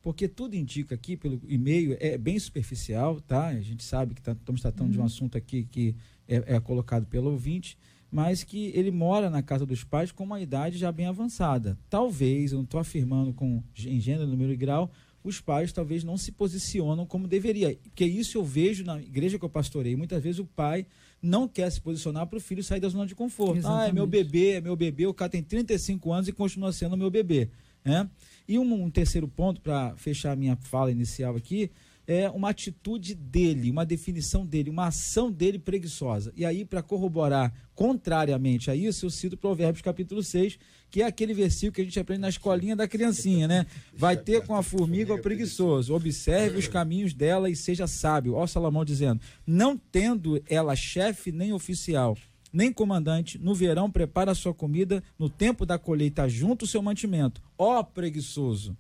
Porque 0.02 0.28
tudo 0.28 0.56
indica 0.56 0.96
aqui, 0.96 1.18
pelo 1.18 1.42
e-mail, 1.48 1.98
é 2.00 2.18
bem 2.18 2.40
superficial, 2.40 3.20
tá? 3.20 3.48
A 3.48 3.62
gente 3.62 3.84
sabe 3.84 4.16
que 4.16 4.22
tá, 4.22 4.32
estamos 4.32 4.62
tratando 4.62 4.88
uhum. 4.88 4.92
de 4.92 4.98
um 4.98 5.02
uhum. 5.02 5.06
assunto 5.06 5.38
aqui 5.38 5.66
que 5.70 5.96
é, 6.28 6.56
é 6.56 6.60
colocado 6.60 7.06
pelo 7.06 7.32
ouvinte, 7.32 7.78
mas 8.12 8.44
que 8.44 8.72
ele 8.76 8.92
mora 8.92 9.30
na 9.30 9.42
casa 9.42 9.66
dos 9.66 9.84
pais 9.84 10.12
com 10.12 10.24
uma 10.24 10.42
idade 10.42 10.78
já 10.78 10.92
bem 10.92 11.06
avançada. 11.06 11.78
Talvez, 11.90 12.52
eu 12.52 12.58
não 12.58 12.64
estou 12.64 12.80
afirmando 12.80 13.34
com 13.34 13.64
em 13.86 14.00
gênero, 14.00 14.28
número 14.28 14.52
e 14.52 14.58
grau, 14.58 14.92
os 15.24 15.40
pais 15.40 15.72
talvez 15.72 16.04
não 16.04 16.18
se 16.18 16.32
posicionam 16.32 17.06
como 17.06 17.28
deveria. 17.28 17.78
Porque 17.84 18.06
isso 18.06 18.38
eu 18.38 18.44
vejo 18.44 18.84
na 18.84 19.00
igreja 19.02 19.38
que 19.38 19.46
eu 19.46 19.50
pastorei. 19.50 19.96
Muitas 19.96 20.24
vezes 20.24 20.40
o 20.40 20.46
pai 20.46 20.86
não 21.22 21.48
quer 21.48 21.70
se 21.72 21.82
posicionar 21.82 22.26
para 22.28 22.38
o 22.38 22.42
filho 22.42 22.64
sair 22.64 22.80
da 22.80 22.90
zona 22.90 23.06
de 23.06 23.16
conforto. 23.16 23.58
Exatamente. 23.58 23.86
Ah, 23.86 23.90
é 23.90 23.94
meu 23.94 24.08
bebê, 24.08 24.52
é 24.52 24.62
meu 24.62 24.76
bebê, 24.76 25.06
o 25.06 25.14
cara 25.14 25.30
tem 25.30 25.44
35 25.44 26.12
anos 26.12 26.28
e 26.28 26.32
continua 26.32 26.72
sendo 26.72 26.98
meu 26.98 27.12
bebê. 27.12 27.50
Né? 27.84 28.10
E 28.48 28.58
um, 28.58 28.84
um 28.84 28.90
terceiro 28.90 29.28
ponto, 29.28 29.62
para 29.62 29.96
fechar 29.96 30.32
a 30.32 30.36
minha 30.36 30.56
fala 30.56 30.92
inicial 30.92 31.36
aqui, 31.36 31.70
é 32.10 32.28
uma 32.28 32.50
atitude 32.50 33.14
dele, 33.14 33.70
uma 33.70 33.86
definição 33.86 34.44
dele, 34.44 34.72
uma 34.72 34.88
ação 34.88 35.32
dele 35.32 35.60
preguiçosa. 35.60 36.34
E 36.36 36.44
aí, 36.44 36.66
para 36.66 36.82
corroborar 36.82 37.54
contrariamente 37.76 38.72
a 38.72 38.76
isso, 38.76 39.06
eu 39.06 39.12
cito 39.12 39.38
Provérbios 39.38 39.84
capítulo 39.84 40.24
6, 40.24 40.58
que 40.90 41.04
é 41.04 41.06
aquele 41.06 41.36
versículo 41.36 41.74
que 41.74 41.82
a 41.82 41.84
gente 41.84 42.00
aprende 42.00 42.22
na 42.22 42.30
escolinha 42.30 42.76
da 42.76 42.88
criancinha, 42.88 43.48
né? 43.48 43.68
Vai 43.94 44.18
ter 44.18 44.44
com 44.44 44.56
a 44.56 44.64
formiga 44.64 45.14
o 45.14 45.22
preguiçoso, 45.22 45.94
observe 45.94 46.58
os 46.58 46.68
caminhos 46.68 47.14
dela 47.14 47.48
e 47.48 47.56
seja 47.56 47.86
sábio. 47.86 48.34
Ó 48.34 48.48
Salomão 48.48 48.84
dizendo, 48.84 49.22
não 49.46 49.78
tendo 49.78 50.42
ela 50.50 50.76
chefe 50.76 51.32
nem 51.32 51.54
oficial, 51.54 52.18
nem 52.52 52.74
comandante, 52.74 53.38
no 53.38 53.54
verão 53.54 53.92
prepara 53.92 54.32
a 54.32 54.36
sua 54.36 54.54
comida, 54.54 55.04
no 55.20 55.30
tempo 55.30 55.64
da 55.64 55.78
colheita 55.78 56.28
junto 56.28 56.66
o 56.66 56.68
seu 56.68 56.82
mantimento. 56.82 57.40
Ó 57.56 57.84
preguiçoso, 57.84 58.76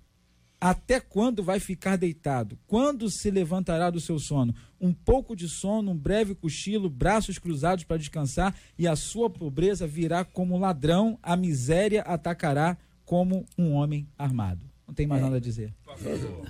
até 0.59 0.99
quando 0.99 1.41
vai 1.41 1.59
ficar 1.59 1.95
deitado? 1.95 2.57
Quando 2.67 3.09
se 3.09 3.31
levantará 3.31 3.89
do 3.89 3.99
seu 3.99 4.19
sono? 4.19 4.53
Um 4.79 4.93
pouco 4.93 5.35
de 5.35 5.47
sono, 5.47 5.91
um 5.91 5.97
breve 5.97 6.35
cochilo, 6.35 6.89
braços 6.89 7.39
cruzados 7.39 7.83
para 7.83 7.97
descansar, 7.97 8.53
e 8.77 8.87
a 8.87 8.95
sua 8.95 9.29
pobreza 9.29 9.87
virá 9.87 10.25
como 10.25 10.57
ladrão, 10.57 11.17
a 11.23 11.37
miséria 11.37 12.01
atacará 12.01 12.77
como 13.05 13.45
um 13.57 13.71
homem 13.71 14.07
armado. 14.17 14.65
Não 14.85 14.93
tem 14.93 15.07
mais 15.07 15.21
é. 15.21 15.23
nada 15.23 15.37
a 15.37 15.39
dizer. 15.39 15.73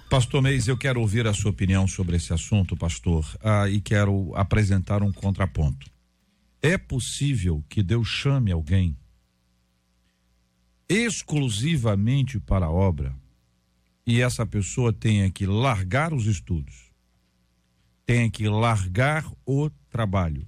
Pastor 0.10 0.42
Meis, 0.42 0.68
eu 0.68 0.78
quero 0.78 1.02
ouvir 1.02 1.28
a 1.28 1.34
sua 1.34 1.52
opinião 1.52 1.88
sobre 1.88 2.16
esse 2.16 2.34
assunto, 2.34 2.76
pastor, 2.76 3.26
ah, 3.44 3.70
e 3.70 3.82
quero 3.82 4.34
apresentar 4.36 5.04
um 5.04 5.12
contraponto. 5.12 5.92
É 6.62 6.78
possível 6.78 7.64
que 7.70 7.84
Deus 7.84 8.08
chame 8.08 8.52
alguém 8.52 8.98
exclusivamente 10.88 12.40
para 12.40 12.66
a 12.66 12.72
obra 12.72 13.14
e 14.10 14.22
essa 14.22 14.44
pessoa 14.44 14.92
tenha 14.92 15.30
que 15.30 15.46
largar 15.46 16.16
os 16.16 16.26
estudos, 16.26 16.92
tenha 18.08 18.28
que 18.28 18.50
largar 18.50 19.32
o 19.46 19.70
trabalho 19.88 20.48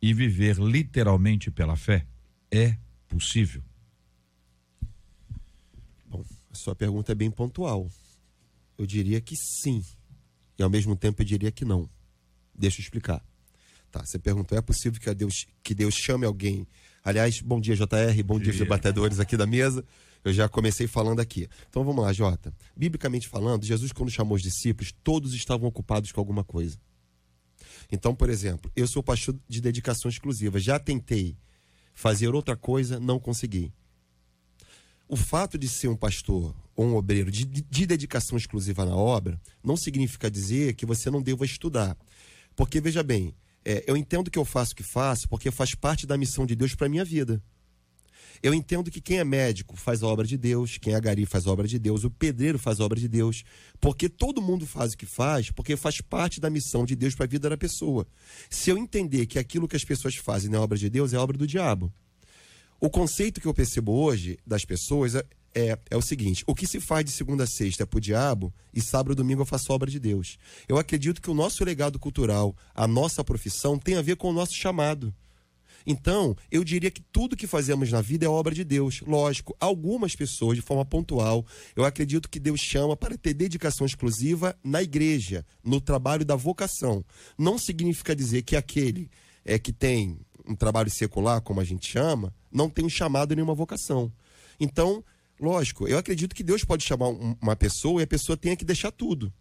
e 0.00 0.14
viver 0.14 0.56
literalmente 0.58 1.50
pela 1.50 1.74
fé, 1.74 2.06
é 2.48 2.78
possível? 3.08 3.60
Bom, 6.08 6.24
a 6.48 6.54
sua 6.54 6.76
pergunta 6.76 7.10
é 7.10 7.14
bem 7.16 7.28
pontual. 7.28 7.90
Eu 8.78 8.86
diria 8.86 9.20
que 9.20 9.34
sim, 9.34 9.84
e 10.56 10.62
ao 10.62 10.70
mesmo 10.70 10.94
tempo 10.94 11.20
eu 11.20 11.26
diria 11.26 11.50
que 11.50 11.64
não. 11.64 11.90
Deixa 12.54 12.78
eu 12.80 12.84
explicar. 12.84 13.20
Tá, 13.90 14.06
você 14.06 14.16
perguntou, 14.16 14.56
é 14.56 14.62
possível 14.62 15.00
que 15.00 15.12
Deus, 15.12 15.48
que 15.60 15.74
Deus 15.74 15.96
chame 15.96 16.24
alguém? 16.24 16.64
Aliás, 17.02 17.40
bom 17.40 17.60
dia, 17.60 17.74
JR, 17.74 18.22
bom 18.24 18.38
dia, 18.38 18.52
dia. 18.52 18.62
debatedores 18.62 19.18
aqui 19.18 19.36
da 19.36 19.44
mesa. 19.44 19.84
Eu 20.26 20.32
já 20.32 20.48
comecei 20.48 20.88
falando 20.88 21.20
aqui. 21.20 21.48
Então 21.70 21.84
vamos 21.84 22.04
lá, 22.04 22.12
Jota. 22.12 22.52
Biblicamente 22.76 23.28
falando, 23.28 23.64
Jesus, 23.64 23.92
quando 23.92 24.10
chamou 24.10 24.34
os 24.34 24.42
discípulos, 24.42 24.92
todos 25.04 25.32
estavam 25.34 25.68
ocupados 25.68 26.10
com 26.10 26.20
alguma 26.20 26.42
coisa. 26.42 26.76
Então, 27.92 28.12
por 28.12 28.28
exemplo, 28.28 28.68
eu 28.74 28.88
sou 28.88 29.04
pastor 29.04 29.36
de 29.48 29.60
dedicação 29.60 30.08
exclusiva. 30.08 30.58
Já 30.58 30.80
tentei 30.80 31.36
fazer 31.94 32.34
outra 32.34 32.56
coisa, 32.56 32.98
não 32.98 33.20
consegui. 33.20 33.72
O 35.08 35.14
fato 35.14 35.56
de 35.56 35.68
ser 35.68 35.86
um 35.86 35.96
pastor 35.96 36.52
ou 36.74 36.86
um 36.86 36.96
obreiro 36.96 37.30
de, 37.30 37.44
de 37.44 37.86
dedicação 37.86 38.36
exclusiva 38.36 38.84
na 38.84 38.96
obra 38.96 39.40
não 39.62 39.76
significa 39.76 40.28
dizer 40.28 40.74
que 40.74 40.84
você 40.84 41.08
não 41.08 41.22
deva 41.22 41.44
estudar. 41.44 41.96
Porque, 42.56 42.80
veja 42.80 43.04
bem, 43.04 43.32
é, 43.64 43.84
eu 43.86 43.96
entendo 43.96 44.28
que 44.28 44.40
eu 44.40 44.44
faço 44.44 44.72
o 44.72 44.76
que 44.76 44.82
faço 44.82 45.28
porque 45.28 45.52
faz 45.52 45.72
parte 45.76 46.04
da 46.04 46.18
missão 46.18 46.44
de 46.44 46.56
Deus 46.56 46.74
para 46.74 46.88
minha 46.88 47.04
vida. 47.04 47.40
Eu 48.42 48.54
entendo 48.54 48.90
que 48.90 49.00
quem 49.00 49.18
é 49.18 49.24
médico 49.24 49.76
faz 49.76 50.02
a 50.02 50.06
obra 50.06 50.26
de 50.26 50.36
Deus, 50.36 50.78
quem 50.78 50.94
é 50.94 51.00
gari 51.00 51.26
faz 51.26 51.46
a 51.46 51.50
obra 51.50 51.66
de 51.66 51.78
Deus, 51.78 52.04
o 52.04 52.10
pedreiro 52.10 52.58
faz 52.58 52.80
a 52.80 52.84
obra 52.84 52.98
de 52.98 53.08
Deus, 53.08 53.44
porque 53.80 54.08
todo 54.08 54.42
mundo 54.42 54.66
faz 54.66 54.92
o 54.92 54.96
que 54.96 55.06
faz, 55.06 55.50
porque 55.50 55.76
faz 55.76 56.00
parte 56.00 56.40
da 56.40 56.50
missão 56.50 56.84
de 56.84 56.94
Deus 56.94 57.14
para 57.14 57.24
a 57.24 57.28
vida 57.28 57.48
da 57.48 57.56
pessoa. 57.56 58.06
Se 58.50 58.70
eu 58.70 58.78
entender 58.78 59.26
que 59.26 59.38
aquilo 59.38 59.68
que 59.68 59.76
as 59.76 59.84
pessoas 59.84 60.16
fazem 60.16 60.50
não 60.50 60.58
é 60.58 60.62
obra 60.62 60.78
de 60.78 60.90
Deus, 60.90 61.12
é 61.12 61.18
obra 61.18 61.36
do 61.36 61.46
diabo. 61.46 61.92
O 62.78 62.90
conceito 62.90 63.40
que 63.40 63.46
eu 63.46 63.54
percebo 63.54 63.92
hoje 63.92 64.38
das 64.46 64.64
pessoas 64.64 65.14
é, 65.14 65.24
é, 65.54 65.78
é 65.90 65.96
o 65.96 66.02
seguinte: 66.02 66.44
o 66.46 66.54
que 66.54 66.66
se 66.66 66.78
faz 66.78 67.04
de 67.04 67.10
segunda 67.10 67.44
a 67.44 67.46
sexta 67.46 67.84
é 67.84 67.86
para 67.86 67.96
o 67.96 68.00
diabo 68.00 68.52
e 68.74 68.82
sábado 68.82 69.12
e 69.12 69.14
domingo 69.14 69.40
eu 69.40 69.46
faço 69.46 69.72
obra 69.72 69.90
de 69.90 69.98
Deus. 69.98 70.38
Eu 70.68 70.76
acredito 70.76 71.22
que 71.22 71.30
o 71.30 71.34
nosso 71.34 71.64
legado 71.64 71.98
cultural, 71.98 72.54
a 72.74 72.86
nossa 72.86 73.24
profissão, 73.24 73.78
tem 73.78 73.96
a 73.96 74.02
ver 74.02 74.16
com 74.16 74.28
o 74.28 74.32
nosso 74.32 74.54
chamado. 74.54 75.14
Então, 75.86 76.34
eu 76.50 76.64
diria 76.64 76.90
que 76.90 77.00
tudo 77.00 77.36
que 77.36 77.46
fazemos 77.46 77.92
na 77.92 78.00
vida 78.00 78.26
é 78.26 78.28
obra 78.28 78.54
de 78.54 78.64
Deus. 78.64 79.02
Lógico, 79.06 79.56
algumas 79.60 80.16
pessoas, 80.16 80.56
de 80.56 80.62
forma 80.62 80.84
pontual, 80.84 81.46
eu 81.76 81.84
acredito 81.84 82.28
que 82.28 82.40
Deus 82.40 82.60
chama 82.60 82.96
para 82.96 83.16
ter 83.16 83.34
dedicação 83.34 83.86
exclusiva 83.86 84.58
na 84.64 84.82
igreja, 84.82 85.46
no 85.62 85.80
trabalho 85.80 86.24
da 86.24 86.34
vocação. 86.34 87.04
Não 87.38 87.56
significa 87.58 88.16
dizer 88.16 88.42
que 88.42 88.56
aquele 88.56 89.08
é 89.44 89.58
que 89.58 89.72
tem 89.72 90.18
um 90.44 90.56
trabalho 90.56 90.90
secular, 90.90 91.40
como 91.40 91.60
a 91.60 91.64
gente 91.64 91.88
chama, 91.88 92.34
não 92.50 92.68
tem 92.68 92.84
um 92.84 92.90
chamado 92.90 93.34
nenhuma 93.34 93.54
vocação. 93.54 94.12
Então, 94.58 95.04
Lógico, 95.38 95.86
eu 95.86 95.98
acredito 95.98 96.34
que 96.34 96.42
Deus 96.42 96.64
pode 96.64 96.82
chamar 96.82 97.08
uma 97.08 97.54
pessoa 97.54 98.00
e 98.00 98.04
a 98.04 98.06
pessoa 98.06 98.36
tenha 98.36 98.56
que 98.56 98.64
deixar 98.64 98.90
tudo. 98.90 99.32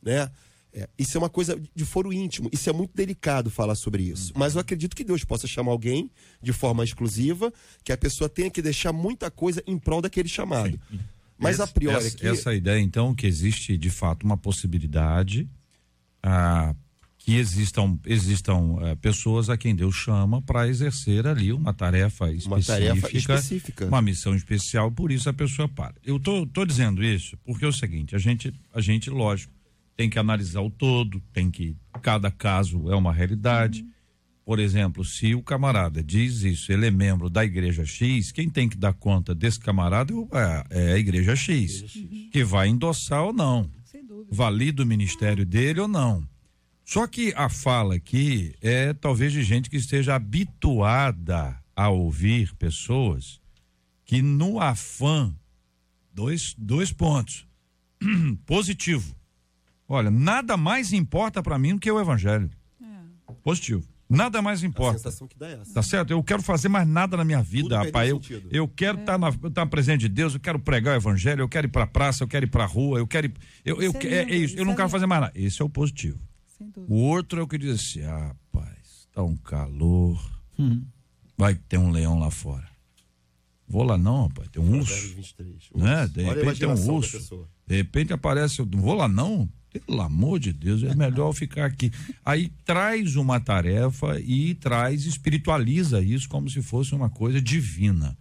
Né? 0.00 0.30
É, 0.76 0.86
isso 0.98 1.16
é 1.16 1.18
uma 1.18 1.30
coisa 1.30 1.58
de 1.74 1.84
foro 1.86 2.12
íntimo, 2.12 2.50
isso 2.52 2.68
é 2.68 2.72
muito 2.72 2.94
delicado 2.94 3.50
falar 3.50 3.74
sobre 3.74 4.02
isso. 4.02 4.34
Mas 4.36 4.54
eu 4.54 4.60
acredito 4.60 4.94
que 4.94 5.02
Deus 5.02 5.24
possa 5.24 5.46
chamar 5.46 5.72
alguém 5.72 6.10
de 6.42 6.52
forma 6.52 6.84
exclusiva, 6.84 7.50
que 7.82 7.92
a 7.92 7.96
pessoa 7.96 8.28
tenha 8.28 8.50
que 8.50 8.60
deixar 8.60 8.92
muita 8.92 9.30
coisa 9.30 9.62
em 9.66 9.78
prol 9.78 10.02
daquele 10.02 10.28
chamado. 10.28 10.78
Sim. 10.90 11.00
Mas 11.38 11.54
essa, 11.54 11.64
a 11.64 11.66
priori. 11.66 11.96
Essa, 11.96 12.16
aqui... 12.16 12.26
essa 12.26 12.54
ideia, 12.54 12.78
então, 12.78 13.14
que 13.14 13.26
existe 13.26 13.78
de 13.78 13.88
fato 13.88 14.24
uma 14.24 14.36
possibilidade 14.36 15.48
ah, 16.22 16.74
que 17.16 17.36
existam, 17.36 17.98
existam 18.04 18.76
é, 18.82 18.94
pessoas 18.96 19.48
a 19.48 19.56
quem 19.56 19.74
Deus 19.74 19.94
chama 19.94 20.42
para 20.42 20.68
exercer 20.68 21.26
ali 21.26 21.54
uma 21.54 21.72
tarefa 21.72 22.30
específica, 22.30 22.54
uma 22.54 22.62
tarefa 22.62 23.16
específica, 23.16 23.86
uma 23.86 24.02
missão 24.02 24.34
especial, 24.34 24.92
por 24.92 25.10
isso 25.10 25.26
a 25.28 25.32
pessoa 25.32 25.68
para. 25.68 25.94
Eu 26.04 26.20
tô, 26.20 26.46
tô 26.46 26.66
dizendo 26.66 27.02
isso 27.02 27.34
porque 27.44 27.64
é 27.64 27.68
o 27.68 27.72
seguinte, 27.72 28.14
a 28.14 28.18
gente, 28.18 28.52
a 28.74 28.80
gente, 28.82 29.08
lógico, 29.08 29.55
tem 29.96 30.10
que 30.10 30.18
analisar 30.18 30.60
o 30.60 30.70
todo, 30.70 31.20
tem 31.32 31.50
que, 31.50 31.74
cada 32.02 32.30
caso 32.30 32.90
é 32.90 32.94
uma 32.94 33.12
realidade. 33.12 33.82
Uhum. 33.82 33.90
Por 34.44 34.58
exemplo, 34.60 35.04
se 35.04 35.34
o 35.34 35.42
camarada 35.42 36.02
diz 36.02 36.42
isso, 36.42 36.70
ele 36.70 36.86
é 36.86 36.90
membro 36.90 37.28
da 37.28 37.44
igreja 37.44 37.84
X, 37.84 38.30
quem 38.30 38.48
tem 38.48 38.68
que 38.68 38.76
dar 38.76 38.92
conta 38.92 39.34
desse 39.34 39.58
camarada 39.58 40.12
é, 40.70 40.90
é 40.90 40.92
a 40.92 40.98
igreja 40.98 41.34
X, 41.34 41.76
igreja 41.76 41.88
X. 41.88 41.96
Uhum. 41.96 42.28
que 42.30 42.44
vai 42.44 42.68
endossar 42.68 43.24
ou 43.24 43.32
não, 43.32 43.68
valida 44.30 44.82
o 44.82 44.86
ministério 44.86 45.44
dele 45.44 45.80
ou 45.80 45.88
não. 45.88 46.26
Só 46.84 47.08
que 47.08 47.32
a 47.34 47.48
fala 47.48 47.96
aqui 47.96 48.54
é 48.60 48.92
talvez 48.92 49.32
de 49.32 49.42
gente 49.42 49.68
que 49.68 49.76
esteja 49.76 50.14
habituada 50.14 51.58
a 51.74 51.88
ouvir 51.88 52.54
pessoas 52.54 53.40
que 54.04 54.22
no 54.22 54.60
afã, 54.60 55.34
dois, 56.12 56.54
dois 56.56 56.92
pontos. 56.92 57.44
Positivo. 58.46 59.16
Olha, 59.88 60.10
nada 60.10 60.56
mais 60.56 60.92
importa 60.92 61.42
para 61.42 61.58
mim 61.58 61.74
do 61.74 61.80
que 61.80 61.90
o 61.90 62.00
evangelho. 62.00 62.50
É. 62.82 63.32
Positivo. 63.42 63.86
Nada 64.08 64.40
mais 64.40 64.62
importa. 64.62 64.96
A 64.96 64.98
sensação 64.98 65.26
que 65.26 65.36
dá 65.36 65.48
é 65.48 65.54
essa. 65.54 65.74
Tá 65.74 65.82
certo? 65.82 66.12
Eu 66.12 66.22
quero 66.22 66.40
fazer 66.40 66.68
mais 66.68 66.86
nada 66.86 67.16
na 67.16 67.24
minha 67.24 67.42
vida, 67.42 67.76
rapaz. 67.82 68.08
Eu, 68.08 68.20
eu 68.50 68.68
quero 68.68 69.00
estar 69.00 69.14
é. 69.14 69.18
tá, 69.18 69.50
tá 69.50 69.66
presente 69.66 70.02
de 70.02 70.08
Deus, 70.08 70.34
eu 70.34 70.40
quero 70.40 70.60
pregar 70.60 70.94
o 70.94 70.96
evangelho, 70.96 71.42
eu 71.42 71.48
quero 71.48 71.66
ir 71.66 71.70
para 71.70 71.84
a 71.84 71.88
praça, 71.88 72.22
eu 72.22 72.28
quero 72.28 72.46
ir 72.46 72.50
para 72.50 72.64
a 72.64 72.66
rua, 72.66 72.98
eu 72.98 73.06
quero 73.06 73.26
ir, 73.26 73.34
eu, 73.64 73.82
eu, 73.82 73.92
é, 74.04 74.32
é, 74.32 74.36
isso, 74.36 74.56
eu 74.56 74.64
não 74.64 74.76
quero 74.76 74.88
fazer 74.88 75.06
mais 75.06 75.22
nada. 75.22 75.32
Esse 75.34 75.60
é 75.60 75.64
o 75.64 75.68
positivo. 75.68 76.20
O 76.88 76.94
outro 76.94 77.40
é 77.40 77.42
o 77.42 77.48
que 77.48 77.58
diz 77.58 77.80
assim: 77.80 78.02
ah, 78.02 78.32
rapaz, 78.52 79.08
tá 79.12 79.22
um 79.22 79.36
calor. 79.36 80.18
Hum. 80.58 80.84
Vai 81.36 81.54
ter 81.54 81.76
um 81.76 81.90
leão 81.90 82.18
lá 82.18 82.30
fora. 82.30 82.66
Vou 83.68 83.82
lá 83.82 83.98
não, 83.98 84.28
rapaz, 84.28 84.48
tem 84.48 84.62
um 84.62 84.78
urso. 84.78 85.14
23, 85.16 85.70
né? 85.74 86.06
De 86.06 86.22
repente 86.22 86.60
tem 86.60 86.68
um 86.68 86.90
urso. 86.90 87.48
De 87.66 87.76
repente 87.76 88.12
aparece, 88.12 88.64
não 88.64 88.80
vou 88.80 88.94
lá 88.94 89.08
não. 89.08 89.48
Pelo 89.80 90.00
amor 90.00 90.38
de 90.38 90.52
Deus, 90.52 90.82
é 90.82 90.94
melhor 90.94 91.32
ficar 91.32 91.66
aqui. 91.66 91.90
Aí 92.24 92.50
traz 92.64 93.16
uma 93.16 93.40
tarefa 93.40 94.20
e 94.20 94.54
traz, 94.54 95.04
espiritualiza 95.04 96.02
isso 96.02 96.28
como 96.28 96.48
se 96.48 96.62
fosse 96.62 96.94
uma 96.94 97.10
coisa 97.10 97.40
divina. 97.40 98.16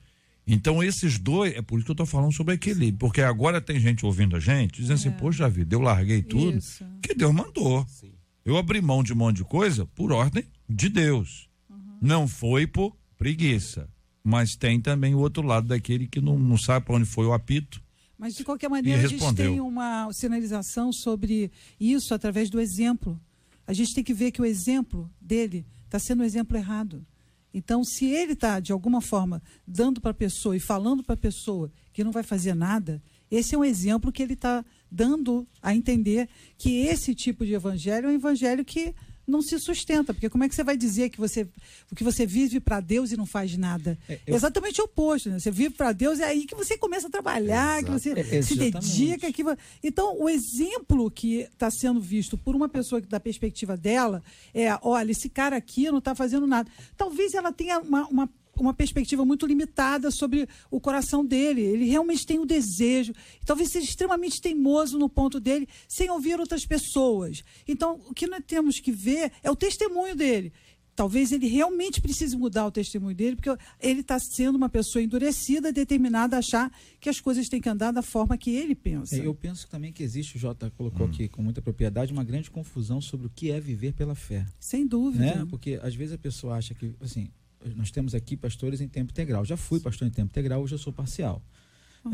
Então, 0.48 0.84
esses 0.84 1.18
dois, 1.18 1.56
é 1.56 1.62
por 1.62 1.78
isso 1.78 1.86
que 1.86 1.92
eu 1.92 1.94
estou 1.94 2.06
falando 2.06 2.32
sobre 2.32 2.54
equilíbrio, 2.54 2.98
porque 2.98 3.22
agora 3.22 3.60
tem 3.60 3.80
gente 3.80 4.06
ouvindo 4.06 4.36
a 4.36 4.40
gente 4.40 4.80
dizendo 4.82 4.94
assim, 4.94 5.08
é. 5.08 5.12
assim, 5.12 5.20
poxa 5.20 5.50
vida, 5.50 5.76
eu 5.76 5.80
larguei 5.80 6.22
tudo, 6.22 6.58
isso. 6.58 6.86
que 7.02 7.16
Deus 7.16 7.34
mandou. 7.34 7.86
Sim. 7.88 8.12
Eu 8.46 8.58
abri 8.58 8.80
mão 8.80 9.02
de 9.02 9.12
um 9.12 9.16
monte 9.16 9.38
de 9.38 9.44
coisa 9.44 9.88
por 9.88 10.12
ordem 10.12 10.46
de 10.70 10.88
Deus. 10.88 11.50
Uhum. 11.68 11.78
Não 12.00 12.28
foi 12.28 12.68
por 12.68 12.96
preguiça. 13.18 13.90
Mas 14.24 14.56
tem 14.56 14.80
também 14.80 15.16
o 15.16 15.20
outro 15.20 15.42
lado 15.42 15.68
daquele 15.68 16.08
que 16.08 16.22
não, 16.22 16.38
não 16.38 16.58
sabe 16.58 16.86
para 16.86 16.96
onde 16.96 17.06
foi 17.06 17.26
o 17.26 17.34
apito. 17.34 17.82
Mas 18.18 18.34
de 18.34 18.44
qualquer 18.44 18.70
maneira, 18.70 19.04
a 19.04 19.08
gente 19.08 19.36
tem 19.36 19.60
uma 19.60 20.12
sinalização 20.14 20.92
sobre 20.92 21.52
isso 21.80 22.14
através 22.14 22.50
do 22.50 22.60
exemplo. 22.60 23.20
A 23.68 23.74
gente 23.74 23.94
tem 23.94 24.04
que 24.04 24.14
ver 24.14 24.32
que 24.32 24.42
o 24.42 24.46
exemplo 24.46 25.12
dele 25.20 25.66
está 25.86 26.00
sendo 26.00 26.22
um 26.22 26.26
exemplo 26.26 26.56
errado. 26.56 27.06
Então, 27.54 27.84
se 27.86 28.06
ele 28.06 28.34
está, 28.34 28.60
de 28.60 28.74
alguma 28.74 29.00
forma, 29.00 29.42
dando 29.66 30.02
para 30.02 30.12
a 30.12 30.14
pessoa 30.14 30.58
e 30.58 30.60
falando 30.60 31.04
para 31.04 31.14
a 31.14 31.18
pessoa 31.18 31.72
que 31.94 32.04
não 32.04 32.12
vai 32.12 32.22
fazer 32.22 32.54
nada, 32.54 33.02
esse 33.32 33.56
é 33.56 33.58
um 33.58 33.64
exemplo 33.64 34.12
que 34.12 34.22
ele 34.22 34.34
está 34.34 34.64
dando 34.92 35.48
a 35.62 35.74
entender 35.74 36.28
que 36.58 36.80
esse 36.82 37.16
tipo 37.16 37.46
de 37.46 37.54
evangelho 37.54 38.08
é 38.08 38.12
um 38.12 38.16
evangelho 38.16 38.66
que 38.66 38.94
não 39.28 39.42
se 39.42 39.60
sustenta, 39.60 40.14
porque 40.14 40.30
como 40.30 40.44
é 40.44 40.50
que 40.50 40.56
você 40.56 40.64
vai 40.64 40.78
dizer 40.78 41.10
que 41.10 41.20
você 41.20 41.48
que 41.96 42.04
você 42.04 42.26
vive 42.26 42.60
para 42.60 42.80
Deus 42.80 43.12
e 43.12 43.18
não 43.18 43.26
faz 43.26 43.58
nada? 43.58 43.98
É, 44.08 44.20
eu... 44.28 44.36
Exatamente 44.36 44.82
o 44.82 44.86
oposto, 44.86 45.30
né? 45.30 45.40
Você 45.40 45.52
vive 45.52 45.72
para 45.72 45.92
Deus 45.92 46.20
é 46.20 46.26
aí 46.26 46.46
que 46.46 46.56
você 46.56 46.78
começa 46.78 47.08
a 47.08 47.10
trabalhar, 47.10 47.80
Exato. 47.80 47.86
que 47.86 47.92
você 47.92 48.38
é, 48.38 48.42
se 48.42 48.56
dedica, 48.56 49.32
que 49.32 49.44
então 49.84 50.18
o 50.20 50.30
exemplo 50.30 51.10
que 51.10 51.42
está 51.42 51.70
sendo 51.72 52.00
visto 52.00 52.38
por 52.38 52.56
uma 52.56 52.70
pessoa 52.70 53.02
que 53.02 53.08
da 53.08 53.20
perspectiva 53.20 53.76
dela 53.76 54.24
é, 54.54 54.78
olha, 54.82 55.12
esse 55.12 55.30
cara 55.30 55.56
aqui 55.56 55.90
não 55.90 56.00
está 56.00 56.14
fazendo 56.14 56.46
nada. 56.46 56.70
Talvez 56.98 57.34
ela 57.34 57.52
tenha 57.52 57.80
uma, 57.80 58.08
uma 58.08 58.30
uma 58.58 58.74
perspectiva 58.74 59.26
muito 59.26 59.46
limitada 59.46 60.12
sobre 60.12 60.48
o 60.70 60.80
coração 60.80 61.26
dele. 61.26 61.62
Ele 61.62 61.86
realmente 61.86 62.26
tem 62.26 62.40
o 62.40 62.44
um 62.44 62.46
desejo, 62.46 63.14
talvez 63.46 63.72
seja 63.72 63.86
extremamente 63.86 64.42
teimoso 64.42 64.98
no 64.98 65.10
ponto 65.10 65.40
dele, 65.40 65.68
sem 65.88 66.10
ouvir 66.10 66.40
outras 66.40 66.66
pessoas. 66.66 67.44
Então, 67.68 68.02
o 68.08 68.14
que 68.14 68.28
nós 68.28 68.44
temos 68.46 68.80
que 68.80 68.92
ver 68.92 69.32
é 69.44 69.52
o 69.52 69.56
testemunho 69.56 70.16
dele. 70.16 70.52
Talvez 70.96 71.34
ele 71.34 71.48
realmente 71.48 72.00
precise 72.00 72.38
mudar 72.38 72.66
o 72.66 72.72
testemunho 72.72 73.14
dele, 73.14 73.36
porque 73.36 73.50
ele 73.82 74.00
está 74.00 74.18
sendo 74.18 74.56
uma 74.56 74.70
pessoa 74.70 75.04
endurecida, 75.04 75.72
determinada 75.72 76.38
a 76.38 76.40
achar 76.40 76.72
que 77.02 77.10
as 77.10 77.20
coisas 77.20 77.50
têm 77.50 77.60
que 77.60 77.68
andar 77.68 77.92
da 77.92 78.02
forma 78.02 78.38
que 78.38 78.52
ele 78.52 78.74
pensa. 78.74 79.18
É, 79.18 79.28
eu 79.28 79.36
penso 79.36 79.68
também 79.68 79.92
que 79.92 80.02
existe, 80.02 80.38
o 80.38 80.40
Jota 80.40 80.72
colocou 80.72 81.06
hum. 81.06 81.10
aqui 81.10 81.28
com 81.28 81.44
muita 81.44 81.62
propriedade, 81.62 82.14
uma 82.14 82.24
grande 82.24 82.50
confusão 82.50 83.02
sobre 83.02 83.28
o 83.28 83.30
que 83.30 83.52
é 83.52 83.60
viver 83.60 83.94
pela 83.94 84.16
fé. 84.16 84.46
Sem 84.58 84.88
dúvida. 84.88 85.26
Né? 85.26 85.46
Porque 85.50 85.78
às 85.84 85.94
vezes 85.94 86.14
a 86.14 86.18
pessoa 86.18 86.56
acha 86.56 86.74
que, 86.74 86.96
assim, 87.02 87.30
nós 87.76 87.92
temos 87.92 88.14
aqui 88.14 88.36
pastores 88.38 88.82
em 88.82 88.88
tempo 88.88 89.12
integral. 89.12 89.46
Já 89.46 89.58
fui 89.58 89.80
pastor 89.80 90.08
em 90.08 90.12
tempo 90.12 90.30
integral, 90.32 90.62
hoje 90.62 90.76
eu 90.76 90.80
sou 90.80 90.94
parcial. 90.94 91.42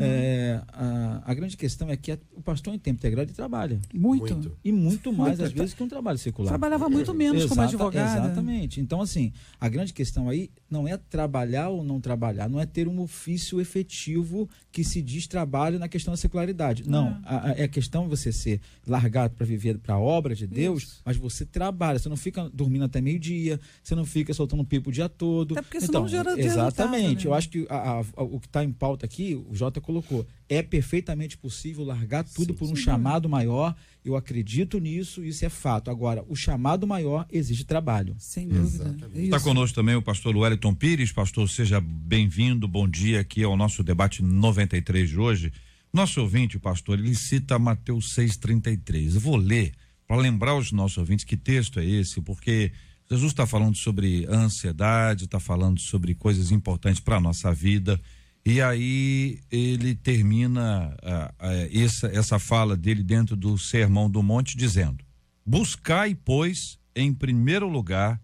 É, 0.00 0.60
a, 0.72 1.22
a 1.24 1.34
grande 1.34 1.56
questão 1.56 1.88
é 1.90 1.96
que 1.96 2.12
a- 2.12 2.18
o 2.34 2.40
pastor 2.42 2.74
em 2.74 2.78
tempo 2.78 2.98
integral 2.98 3.24
ele 3.24 3.32
trabalha. 3.32 3.78
Muito. 3.92 4.32
Muito. 4.34 4.56
E 4.64 4.72
muito 4.72 5.12
mais, 5.12 5.38
Muito. 5.38 5.44
às 5.44 5.52
vezes, 5.52 5.74
que 5.74 5.82
um 5.82 5.88
trabalho 5.88 6.18
secular. 6.18 6.48
Trabalhava 6.48 6.88
muito 6.88 7.12
menos 7.14 7.42
como 7.46 7.60
Exata- 7.62 7.68
advogada. 7.68 8.24
Exatamente. 8.26 8.80
Então, 8.80 9.00
assim, 9.00 9.32
a 9.60 9.68
grande 9.68 9.92
questão 9.92 10.28
aí 10.28 10.50
não 10.70 10.88
é 10.88 10.96
trabalhar 10.96 11.68
ou 11.68 11.84
não 11.84 12.00
trabalhar, 12.00 12.48
não 12.48 12.58
é 12.60 12.64
ter 12.66 12.88
um 12.88 13.00
ofício 13.00 13.60
efetivo 13.60 14.48
que 14.70 14.82
se 14.82 15.02
diz 15.02 15.26
trabalho 15.26 15.78
na 15.78 15.88
questão 15.88 16.12
da 16.12 16.16
secularidade. 16.16 16.88
Não, 16.88 17.18
a, 17.24 17.48
a- 17.48 17.52
é 17.52 17.64
a 17.64 17.68
questão 17.68 18.04
de 18.04 18.08
você 18.10 18.32
ser 18.32 18.60
largado 18.86 19.34
para 19.34 19.44
viver 19.46 19.78
para 19.78 19.94
a 19.94 19.98
obra 19.98 20.34
de 20.34 20.46
Deus, 20.46 20.82
Isso. 20.84 21.02
mas 21.04 21.16
você 21.16 21.44
trabalha, 21.44 21.98
você 21.98 22.08
não 22.08 22.16
fica 22.16 22.48
dormindo 22.52 22.84
até 22.84 23.00
meio-dia, 23.00 23.60
você 23.82 23.94
não 23.94 24.04
fica 24.04 24.32
soltando 24.32 24.64
pipo 24.64 24.88
o 24.90 24.92
dia 24.92 25.08
todo. 25.08 25.52
Até 25.52 25.62
porque 25.62 25.80
senão 25.80 26.06
então, 26.06 26.08
gera 26.08 26.40
Exatamente. 26.40 27.24
né? 27.26 27.30
Eu 27.30 27.34
acho 27.34 27.48
que 27.50 27.66
a- 27.68 28.00
a- 28.00 28.04
a- 28.16 28.22
o 28.22 28.40
que 28.40 28.46
está 28.46 28.64
em 28.64 28.72
pauta 28.72 29.04
aqui, 29.04 29.34
o 29.34 29.54
Jota 29.54 29.81
colocou, 29.82 30.26
é 30.48 30.62
perfeitamente 30.62 31.36
possível 31.36 31.84
largar 31.84 32.24
tudo 32.24 32.54
por 32.54 32.70
um 32.70 32.76
chamado 32.76 33.28
maior. 33.28 33.74
Eu 34.04 34.16
acredito 34.16 34.78
nisso, 34.78 35.24
isso 35.24 35.44
é 35.44 35.48
fato. 35.48 35.90
Agora, 35.90 36.24
o 36.28 36.34
chamado 36.34 36.86
maior 36.86 37.26
exige 37.30 37.64
trabalho. 37.64 38.14
Sem 38.18 38.48
dúvida. 38.48 38.96
É 39.14 39.22
Está 39.24 39.36
isso. 39.36 39.44
conosco 39.46 39.74
também 39.74 39.94
o 39.94 40.02
pastor 40.02 40.36
Wellington 40.36 40.74
Pires. 40.74 41.12
Pastor, 41.12 41.48
seja 41.48 41.80
bem-vindo. 41.80 42.66
Bom 42.66 42.88
dia 42.88 43.20
aqui 43.20 43.42
ao 43.42 43.56
nosso 43.56 43.82
debate 43.82 44.22
93 44.22 45.10
de 45.10 45.18
hoje. 45.18 45.52
Nosso 45.92 46.22
ouvinte, 46.22 46.58
pastor, 46.58 46.98
ele 46.98 47.14
cita 47.14 47.58
Mateus 47.58 48.14
6,33. 48.16 49.14
Eu 49.14 49.20
vou 49.20 49.36
ler 49.36 49.72
para 50.06 50.16
lembrar 50.16 50.56
os 50.56 50.72
nossos 50.72 50.96
ouvintes 50.98 51.24
que 51.24 51.36
texto 51.36 51.78
é 51.78 51.84
esse, 51.84 52.20
porque 52.20 52.72
Jesus 53.10 53.32
está 53.32 53.46
falando 53.46 53.76
sobre 53.76 54.26
ansiedade, 54.26 55.24
está 55.24 55.38
falando 55.38 55.78
sobre 55.78 56.14
coisas 56.14 56.50
importantes 56.50 56.98
para 56.98 57.16
a 57.16 57.20
nossa 57.20 57.52
vida. 57.52 58.00
E 58.44 58.60
aí 58.60 59.38
ele 59.50 59.94
termina 59.94 60.96
ah, 61.02 61.34
ah, 61.38 61.52
essa, 61.72 62.08
essa 62.08 62.38
fala 62.38 62.76
dele 62.76 63.02
dentro 63.02 63.36
do 63.36 63.56
Sermão 63.56 64.10
do 64.10 64.22
Monte 64.22 64.56
dizendo: 64.56 65.04
Buscai, 65.46 66.14
pois, 66.14 66.78
em 66.94 67.14
primeiro 67.14 67.68
lugar 67.68 68.20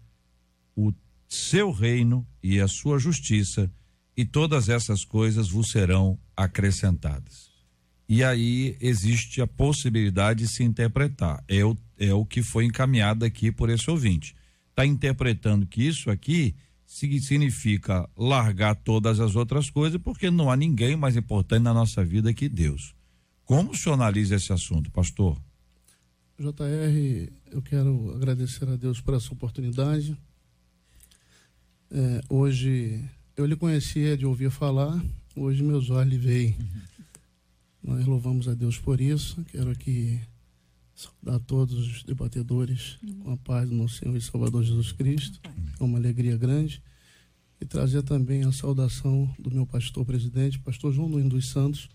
o 0.75 0.93
seu 1.27 1.71
reino 1.71 2.27
e 2.43 2.59
a 2.59 2.67
sua 2.67 2.99
justiça, 2.99 3.71
e 4.15 4.25
todas 4.25 4.67
essas 4.67 5.05
coisas 5.05 5.49
vos 5.49 5.71
serão 5.71 6.19
acrescentadas. 6.35 7.49
E 8.07 8.23
aí 8.23 8.75
existe 8.81 9.41
a 9.41 9.47
possibilidade 9.47 10.39
de 10.43 10.47
se 10.49 10.63
interpretar. 10.63 11.43
É 11.47 11.63
o, 11.63 11.77
é 11.97 12.13
o 12.13 12.25
que 12.25 12.41
foi 12.41 12.65
encaminhado 12.65 13.23
aqui 13.23 13.51
por 13.51 13.69
esse 13.69 13.89
ouvinte. 13.89 14.35
Está 14.71 14.85
interpretando 14.85 15.67
que 15.67 15.83
isso 15.83 16.09
aqui 16.09 16.55
significa 16.89 18.09
largar 18.17 18.75
todas 18.75 19.19
as 19.19 19.35
outras 19.35 19.69
coisas, 19.69 20.01
porque 20.01 20.31
não 20.31 20.49
há 20.49 20.55
ninguém 20.55 20.95
mais 20.95 21.15
importante 21.15 21.61
na 21.61 21.73
nossa 21.73 22.03
vida 22.03 22.33
que 22.33 22.49
Deus. 22.49 22.95
Como 23.45 23.71
o 23.71 23.75
senhor 23.75 23.93
analisa 23.93 24.35
esse 24.35 24.51
assunto, 24.51 24.91
pastor? 24.91 25.37
JR, 26.39 27.31
eu 27.51 27.61
quero 27.61 28.15
agradecer 28.15 28.67
a 28.67 28.75
Deus 28.75 28.99
por 28.99 29.13
essa 29.13 29.31
oportunidade. 29.31 30.17
É, 31.91 32.21
hoje 32.27 33.03
eu 33.37 33.45
lhe 33.45 33.55
conhecia 33.55 34.17
de 34.17 34.25
ouvir 34.25 34.49
falar, 34.49 34.99
hoje 35.35 35.61
meus 35.61 35.91
olhos 35.91 36.11
lhe 36.11 36.17
veem. 36.17 36.57
Nós 37.83 38.05
louvamos 38.05 38.47
a 38.47 38.55
Deus 38.55 38.79
por 38.79 38.99
isso. 38.99 39.43
Quero 39.51 39.69
aqui 39.69 40.19
saudar 40.99 41.39
todos 41.39 41.73
os 41.77 42.03
debatedores 42.03 42.97
com 43.23 43.31
a 43.31 43.37
paz 43.37 43.69
do 43.69 43.75
nosso 43.75 43.95
Senhor 43.95 44.17
e 44.17 44.21
Salvador 44.21 44.63
Jesus 44.63 44.91
Cristo. 44.91 45.39
É 45.79 45.83
uma 45.83 45.97
alegria 45.97 46.35
grande. 46.35 46.83
E 47.61 47.65
trazer 47.65 48.03
também 48.03 48.43
a 48.43 48.51
saudação 48.51 49.33
do 49.39 49.49
meu 49.49 49.65
pastor 49.65 50.05
presidente, 50.05 50.59
pastor 50.59 50.93
João 50.93 51.07
Nunes 51.07 51.29
dos 51.29 51.49
Santos, 51.49 51.89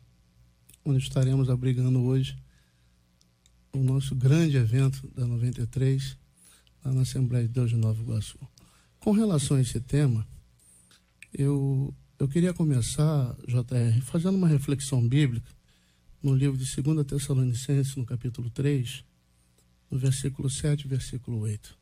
onde 0.84 0.98
estaremos 0.98 1.50
abrigando 1.50 2.02
hoje 2.02 2.36
o 3.72 3.78
nosso 3.78 4.14
grande 4.14 4.56
evento 4.56 5.06
da 5.14 5.26
93, 5.26 6.16
lá 6.82 6.92
na 6.92 7.02
Assembleia 7.02 7.46
de 7.46 7.52
Deus 7.52 7.70
de 7.70 7.76
Nova 7.76 8.00
Iguaçu. 8.00 8.38
Com 9.00 9.12
relação 9.12 9.58
a 9.58 9.60
esse 9.60 9.80
tema, 9.80 10.26
eu, 11.32 11.94
eu 12.18 12.28
queria 12.28 12.54
começar, 12.54 13.34
JR, 13.46 14.00
fazendo 14.02 14.36
uma 14.36 14.48
reflexão 14.48 15.06
bíblica 15.06 15.53
no 16.24 16.34
livro 16.34 16.56
de 16.56 16.82
2 16.82 17.06
Tessalonicenses, 17.06 17.96
no 17.96 18.06
capítulo 18.06 18.48
3, 18.48 19.04
no 19.90 19.98
versículo 19.98 20.48
7 20.48 20.86
e 20.86 20.88
versículo 20.88 21.40
8. 21.40 21.78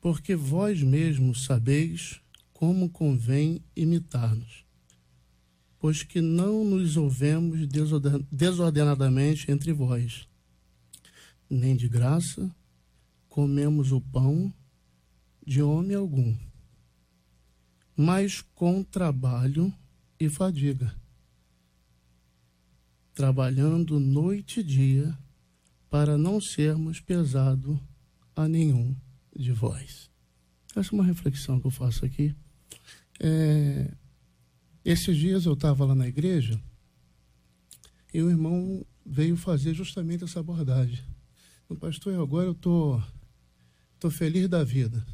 Porque 0.00 0.34
vós 0.34 0.82
mesmos 0.82 1.44
sabeis 1.44 2.22
como 2.54 2.88
convém 2.88 3.62
imitar-nos, 3.76 4.64
pois 5.78 6.02
que 6.02 6.22
não 6.22 6.64
nos 6.64 6.96
ouvemos 6.96 7.66
desorden- 7.68 8.26
desordenadamente 8.32 9.50
entre 9.50 9.70
vós, 9.70 10.26
nem 11.50 11.76
de 11.76 11.86
graça 11.86 12.50
comemos 13.28 13.92
o 13.92 14.00
pão 14.00 14.50
de 15.46 15.60
homem 15.60 15.94
algum, 15.94 16.34
mas 17.94 18.40
com 18.54 18.82
trabalho 18.82 19.70
e 20.18 20.30
fadiga, 20.30 21.03
trabalhando 23.14 24.00
noite 24.00 24.60
e 24.60 24.64
dia 24.64 25.16
para 25.88 26.18
não 26.18 26.40
sermos 26.40 27.00
pesado 27.00 27.80
a 28.34 28.48
nenhum 28.48 28.94
de 29.34 29.52
vós. 29.52 30.10
Essa 30.74 30.90
é 30.90 30.94
uma 30.94 31.04
reflexão 31.04 31.60
que 31.60 31.66
eu 31.66 31.70
faço 31.70 32.04
aqui. 32.04 32.34
É, 33.20 33.94
esses 34.84 35.16
dias 35.16 35.46
eu 35.46 35.52
estava 35.52 35.84
lá 35.84 35.94
na 35.94 36.08
igreja 36.08 36.60
e 38.12 38.20
o 38.20 38.28
irmão 38.28 38.84
veio 39.06 39.36
fazer 39.36 39.74
justamente 39.74 40.24
essa 40.24 40.40
abordagem. 40.40 41.04
O 41.68 41.76
pastor, 41.76 42.20
agora 42.20 42.46
eu 42.46 42.54
tô, 42.54 43.00
tô 44.00 44.10
feliz 44.10 44.48
da 44.48 44.64
vida, 44.64 45.06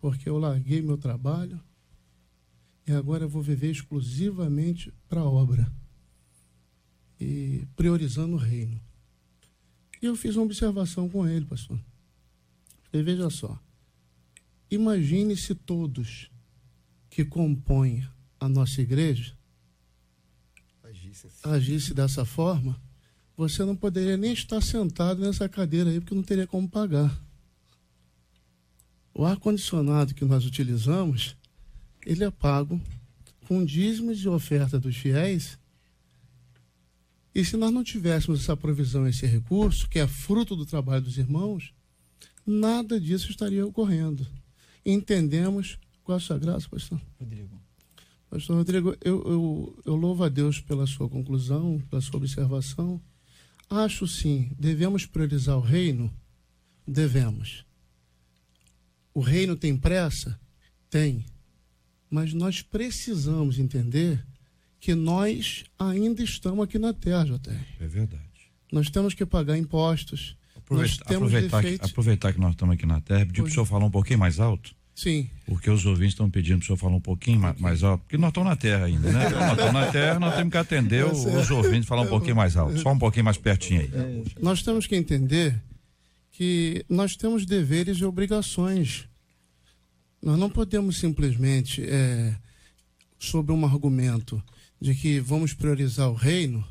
porque 0.00 0.28
eu 0.28 0.38
larguei 0.38 0.80
meu 0.80 0.96
trabalho 0.96 1.60
e 2.86 2.92
agora 2.92 3.24
eu 3.24 3.28
vou 3.28 3.42
viver 3.42 3.72
exclusivamente 3.72 4.94
para 5.08 5.20
a 5.20 5.28
obra 5.28 5.70
e 7.20 7.66
priorizando 7.76 8.34
o 8.34 8.38
reino. 8.38 8.80
E 10.00 10.06
eu 10.06 10.16
fiz 10.16 10.36
uma 10.36 10.44
observação 10.44 11.08
com 11.08 11.26
ele, 11.26 11.46
pastor. 11.46 11.78
Falei, 12.90 13.04
veja 13.04 13.30
só, 13.30 13.58
imagine 14.70 15.36
se 15.36 15.54
todos 15.54 16.30
que 17.08 17.24
compõem 17.24 18.06
a 18.38 18.48
nossa 18.48 18.82
igreja 18.82 19.36
Agissem 20.82 21.30
agisse 21.42 21.94
dessa 21.94 22.24
forma, 22.24 22.80
você 23.36 23.64
não 23.64 23.74
poderia 23.74 24.16
nem 24.16 24.32
estar 24.32 24.60
sentado 24.60 25.20
nessa 25.20 25.48
cadeira 25.48 25.90
aí, 25.90 26.00
porque 26.00 26.14
não 26.14 26.22
teria 26.22 26.46
como 26.46 26.68
pagar. 26.68 27.20
O 29.12 29.24
ar-condicionado 29.24 30.14
que 30.14 30.24
nós 30.24 30.44
utilizamos, 30.44 31.36
ele 32.04 32.24
é 32.24 32.30
pago 32.30 32.80
com 33.46 33.64
dízimos 33.64 34.20
e 34.20 34.28
oferta 34.28 34.78
dos 34.78 34.96
fiéis. 34.96 35.58
E 37.34 37.44
se 37.44 37.56
nós 37.56 37.72
não 37.72 37.82
tivéssemos 37.82 38.40
essa 38.40 38.56
provisão, 38.56 39.08
esse 39.08 39.26
recurso, 39.26 39.88
que 39.88 39.98
é 39.98 40.06
fruto 40.06 40.54
do 40.54 40.64
trabalho 40.64 41.02
dos 41.02 41.18
irmãos, 41.18 41.74
nada 42.46 43.00
disso 43.00 43.30
estaria 43.30 43.66
ocorrendo. 43.66 44.26
Entendemos 44.86 45.78
qual 46.04 46.16
a 46.16 46.20
sua 46.20 46.38
graça, 46.38 46.68
pastor? 46.68 47.00
Rodrigo. 47.18 47.60
Pastor 48.30 48.56
Rodrigo, 48.56 48.96
eu, 49.02 49.22
eu, 49.24 49.82
eu 49.84 49.96
louvo 49.96 50.22
a 50.24 50.28
Deus 50.28 50.60
pela 50.60 50.86
sua 50.86 51.08
conclusão, 51.08 51.82
pela 51.90 52.02
sua 52.02 52.18
observação. 52.18 53.00
Acho 53.68 54.06
sim, 54.06 54.50
devemos 54.58 55.06
priorizar 55.06 55.56
o 55.56 55.60
reino? 55.60 56.12
Devemos. 56.86 57.64
O 59.12 59.20
reino 59.20 59.56
tem 59.56 59.76
pressa? 59.76 60.38
Tem. 60.90 61.24
Mas 62.10 62.32
nós 62.34 62.60
precisamos 62.60 63.58
entender 63.58 64.24
que 64.84 64.94
nós 64.94 65.64
ainda 65.78 66.22
estamos 66.22 66.62
aqui 66.62 66.78
na 66.78 66.92
terra, 66.92 67.24
JR. 67.24 67.52
É 67.80 67.86
verdade. 67.86 68.22
Nós 68.70 68.90
temos 68.90 69.14
que 69.14 69.24
pagar 69.24 69.56
impostos. 69.56 70.36
Aproveitar, 70.54 71.04
aproveitar, 71.14 71.62
que, 71.62 71.78
aproveitar 71.80 72.32
que 72.34 72.38
nós 72.38 72.50
estamos 72.50 72.74
aqui 72.74 72.84
na 72.84 73.00
terra, 73.00 73.24
pedir 73.24 73.40
para 73.40 73.48
o 73.48 73.50
senhor 73.50 73.64
falar 73.64 73.86
um 73.86 73.90
pouquinho 73.90 74.18
mais 74.18 74.38
alto, 74.38 74.74
Sim, 74.94 75.26
porque 75.46 75.70
os 75.70 75.86
ouvintes 75.86 76.12
estão 76.12 76.28
pedindo 76.30 76.58
para 76.58 76.64
o 76.64 76.66
senhor 76.66 76.76
falar 76.76 76.96
um 76.96 77.00
pouquinho 77.00 77.40
ma- 77.40 77.56
mais 77.58 77.82
alto, 77.82 78.02
porque 78.02 78.18
nós 78.18 78.28
estamos 78.28 78.50
na 78.50 78.56
terra 78.56 78.84
ainda, 78.84 79.10
né? 79.10 79.30
Nós 79.30 79.52
estamos 79.52 79.72
na 79.72 79.86
terra, 79.90 80.20
nós 80.20 80.36
temos 80.36 80.52
que 80.52 80.58
atender 80.58 81.06
os, 81.06 81.24
os 81.24 81.50
ouvintes 81.50 81.88
falar 81.88 82.02
um 82.02 82.06
pouquinho 82.08 82.36
mais 82.36 82.54
alto, 82.54 82.78
só 82.78 82.92
um 82.92 82.98
pouquinho 82.98 83.24
mais 83.24 83.38
pertinho 83.38 83.80
aí. 83.80 83.90
nós 84.42 84.62
temos 84.62 84.86
que 84.86 84.94
entender 84.94 85.58
que 86.30 86.84
nós 86.90 87.16
temos 87.16 87.46
deveres 87.46 87.96
e 87.98 88.04
obrigações. 88.04 89.08
Nós 90.22 90.38
não 90.38 90.50
podemos 90.50 90.98
simplesmente, 90.98 91.82
é, 91.82 92.34
sob 93.18 93.50
um 93.50 93.64
argumento 93.64 94.42
de 94.84 94.94
que 94.94 95.18
vamos 95.18 95.54
priorizar 95.54 96.10
o 96.10 96.14
reino, 96.14 96.62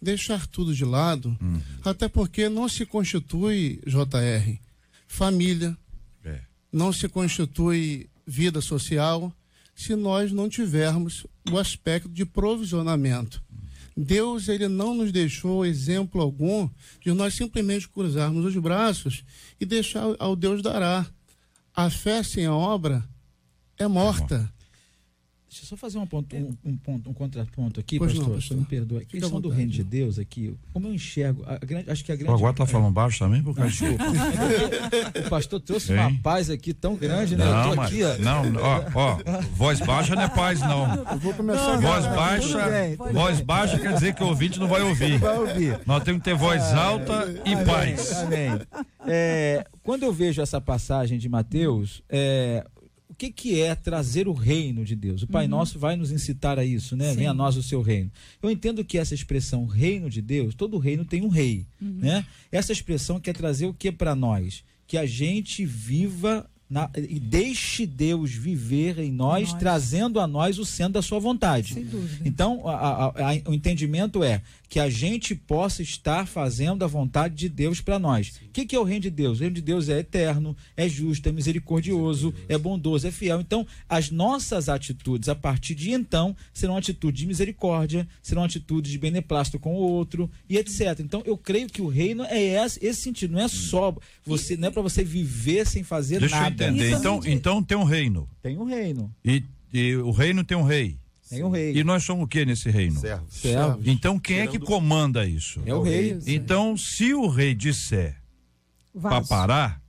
deixar 0.00 0.46
tudo 0.46 0.74
de 0.74 0.86
lado, 0.86 1.36
até 1.84 2.08
porque 2.08 2.48
não 2.48 2.66
se 2.66 2.86
constitui, 2.86 3.78
JR, 3.86 4.58
família, 5.06 5.76
É. 6.24 6.40
não 6.72 6.94
se 6.94 7.06
constitui 7.10 8.08
vida 8.26 8.62
social, 8.62 9.30
se 9.74 9.94
nós 9.94 10.32
não 10.32 10.48
tivermos 10.48 11.26
o 11.50 11.58
aspecto 11.58 12.08
de 12.08 12.24
provisionamento. 12.24 13.42
Deus 13.94 14.48
ele 14.48 14.66
não 14.68 14.94
nos 14.94 15.12
deixou 15.12 15.66
exemplo 15.66 16.22
algum 16.22 16.70
de 17.02 17.12
nós 17.12 17.34
simplesmente 17.34 17.86
cruzarmos 17.86 18.46
os 18.46 18.56
braços 18.56 19.22
e 19.60 19.66
deixar 19.66 20.04
ao 20.18 20.34
Deus 20.34 20.62
dará. 20.62 21.04
A 21.76 21.90
fé 21.90 22.22
sem 22.22 22.46
a 22.46 22.54
obra 22.54 23.04
é 23.78 23.86
morta. 23.86 24.50
Deixa 25.52 25.64
eu 25.66 25.68
só 25.68 25.76
fazer 25.76 25.98
um, 25.98 26.06
ponto, 26.06 26.34
um, 26.34 26.56
um 26.64 26.76
ponto, 26.78 27.10
um 27.10 27.12
contraponto 27.12 27.78
aqui, 27.78 27.98
Pois 27.98 28.14
não, 28.14 28.20
pastor. 28.20 28.36
pastor. 28.36 28.56
Só 28.56 28.60
me 28.62 28.66
perdoa. 28.66 28.98
A 28.98 29.00
Fica 29.02 29.18
questão 29.20 29.38
do 29.38 29.50
reino 29.50 29.70
de 29.70 29.84
Deus 29.84 30.18
aqui, 30.18 30.54
como 30.72 30.88
eu 30.88 30.94
enxergo, 30.94 31.44
a 31.46 31.58
grande, 31.58 31.90
acho 31.90 32.02
que 32.02 32.10
a 32.10 32.14
O 32.14 32.18
grande. 32.18 32.32
agora 32.34 32.54
tá 32.54 32.64
falando 32.66 32.90
baixo 32.90 33.18
também, 33.18 33.42
por 33.42 33.54
causa 33.54 33.70
de... 33.70 33.78
Desculpa. 33.78 34.04
o 35.26 35.28
pastor 35.28 35.60
trouxe 35.60 35.92
uma 35.92 36.08
Hein? 36.08 36.20
paz 36.22 36.48
aqui 36.48 36.72
tão 36.72 36.96
grande, 36.96 37.36
né? 37.36 37.44
eu 37.46 37.50
Não, 37.52 37.68
tô 37.70 37.76
mas, 37.76 37.86
aqui, 37.88 38.02
ó. 38.02 38.16
não, 38.18 38.42
ó, 38.62 38.84
ó, 38.94 39.18
voz 39.54 39.78
baixa 39.80 40.14
não 40.14 40.22
é 40.22 40.28
paz, 40.28 40.58
não. 40.60 40.94
Eu 41.12 41.18
vou 41.18 41.34
começar 41.34 41.76
Voz 41.78 42.04
agora. 42.06 42.16
baixa, 42.16 42.68
bem, 42.70 42.96
voz 43.12 43.40
baixa 43.42 43.78
quer 43.78 43.92
dizer 43.92 44.14
que 44.14 44.22
o 44.24 44.28
ouvinte 44.28 44.58
não 44.58 44.68
vai 44.68 44.80
ouvir. 44.80 45.18
Vai 45.18 45.36
ouvir. 45.38 45.78
Nós 45.84 46.02
temos 46.02 46.22
que 46.22 46.30
ter 46.30 46.34
voz 46.34 46.62
alta 46.72 47.28
e 47.44 47.52
Amém, 47.52 47.66
paz. 47.66 48.12
Amém. 48.14 48.58
É, 49.06 49.66
quando 49.82 50.04
eu 50.04 50.12
vejo 50.14 50.40
essa 50.40 50.60
passagem 50.62 51.18
de 51.18 51.28
Mateus, 51.28 52.02
é, 52.08 52.64
o 52.71 52.71
que, 53.22 53.30
que 53.30 53.60
é 53.60 53.74
trazer 53.74 54.26
o 54.26 54.32
reino 54.32 54.84
de 54.84 54.96
Deus? 54.96 55.22
O 55.22 55.28
Pai 55.28 55.46
Nosso 55.46 55.78
vai 55.78 55.94
nos 55.94 56.10
incitar 56.10 56.58
a 56.58 56.64
isso, 56.64 56.96
né? 56.96 57.10
Sim. 57.10 57.18
Venha 57.18 57.30
a 57.30 57.34
nós 57.34 57.56
o 57.56 57.62
seu 57.62 57.80
reino. 57.80 58.10
Eu 58.42 58.50
entendo 58.50 58.84
que 58.84 58.98
essa 58.98 59.14
expressão 59.14 59.64
reino 59.66 60.10
de 60.10 60.20
Deus, 60.20 60.54
todo 60.54 60.78
reino 60.78 61.04
tem 61.04 61.22
um 61.22 61.28
rei, 61.28 61.66
né? 61.80 62.26
Essa 62.50 62.72
expressão 62.72 63.20
quer 63.20 63.34
trazer 63.36 63.66
o 63.66 63.74
que 63.74 63.92
para 63.92 64.16
nós? 64.16 64.64
Que 64.86 64.96
a 64.98 65.06
gente 65.06 65.64
viva 65.64 66.50
na- 66.72 66.90
e 66.96 67.20
deixe 67.20 67.84
Deus 67.86 68.32
viver 68.32 68.98
em 68.98 69.12
nós, 69.12 69.50
Nós. 69.50 69.58
trazendo 69.60 70.18
a 70.18 70.26
nós 70.26 70.58
o 70.58 70.64
centro 70.64 70.94
da 70.94 71.02
sua 71.02 71.18
vontade. 71.20 71.74
Sem 71.74 71.84
dúvida. 71.84 72.22
Então, 72.26 72.66
a- 72.66 72.74
a- 72.74 73.06
a- 73.32 73.50
o 73.50 73.52
entendimento 73.54 74.24
é 74.24 74.40
que 74.68 74.80
a 74.80 74.88
gente 74.88 75.34
possa 75.34 75.82
estar 75.82 76.26
fazendo 76.26 76.82
a 76.82 76.86
vontade 76.88 77.34
de 77.34 77.46
Deus 77.46 77.82
para 77.82 77.98
nós. 77.98 78.28
O 78.46 78.50
que, 78.52 78.64
que 78.64 78.74
é 78.74 78.80
o 78.80 78.84
reino 78.84 79.02
de 79.02 79.10
Deus? 79.10 79.36
O 79.38 79.40
reino 79.42 79.54
de 79.54 79.60
Deus 79.60 79.90
é 79.90 79.98
eterno, 79.98 80.56
é 80.74 80.88
justo, 80.88 81.28
é 81.28 81.32
misericordioso, 81.32 82.32
é 82.48 82.56
bondoso, 82.56 83.06
é 83.06 83.10
fiel. 83.10 83.40
Então, 83.40 83.66
as 83.86 84.10
nossas 84.10 84.70
atitudes, 84.70 85.28
a 85.28 85.34
partir 85.34 85.74
de 85.74 85.90
então, 85.90 86.34
serão 86.54 86.76
atitudes 86.78 87.20
de 87.20 87.26
misericórdia, 87.26 88.08
serão 88.22 88.44
atitudes 88.44 88.90
de 88.90 88.96
beneplácito 88.98 89.58
com 89.58 89.74
o 89.74 89.78
outro 89.78 90.30
e 90.48 90.56
etc. 90.56 91.00
Então, 91.00 91.22
eu 91.26 91.36
creio 91.36 91.68
que 91.68 91.82
o 91.82 91.88
reino 91.88 92.24
é 92.24 92.42
esse, 92.42 92.78
esse 92.82 93.02
sentido. 93.02 93.32
Não 93.32 93.40
é 93.40 93.48
só 93.48 93.94
você, 94.24 94.56
não 94.56 94.68
é 94.68 94.70
para 94.70 94.80
você 94.82 95.04
viver 95.04 95.66
sem 95.66 95.82
fazer 95.82 96.20
Deixa 96.20 96.34
nada. 96.40 96.61
Entender. 96.68 96.88
Isso 96.90 96.98
Então, 96.98 97.20
então 97.24 97.62
tem 97.62 97.76
um 97.76 97.84
reino. 97.84 98.28
Tem 98.42 98.58
um 98.58 98.64
reino, 98.64 99.12
E, 99.24 99.42
e 99.72 99.96
o 99.96 100.10
reino 100.10 100.44
tem 100.44 100.56
um 100.56 100.62
rei. 100.64 100.98
tem 101.28 101.42
um 101.44 101.50
rei. 101.50 101.76
E 101.76 101.82
nós 101.84 102.04
somos 102.04 102.24
o 102.24 102.28
que 102.28 102.44
nesse 102.44 102.70
reino? 102.70 102.98
Servo. 103.00 103.26
Servo. 103.30 103.80
Então 103.84 104.18
quem 104.18 104.40
é 104.40 104.46
que 104.46 104.58
comanda 104.58 105.26
isso? 105.26 105.60
É 105.66 105.74
o 105.74 105.82
rei. 105.82 106.18
Então, 106.26 106.76
se 106.76 107.14
o 107.14 107.26
rei 107.28 107.54
disser 107.54 108.16
para 109.00 109.22
parar, 109.22 109.82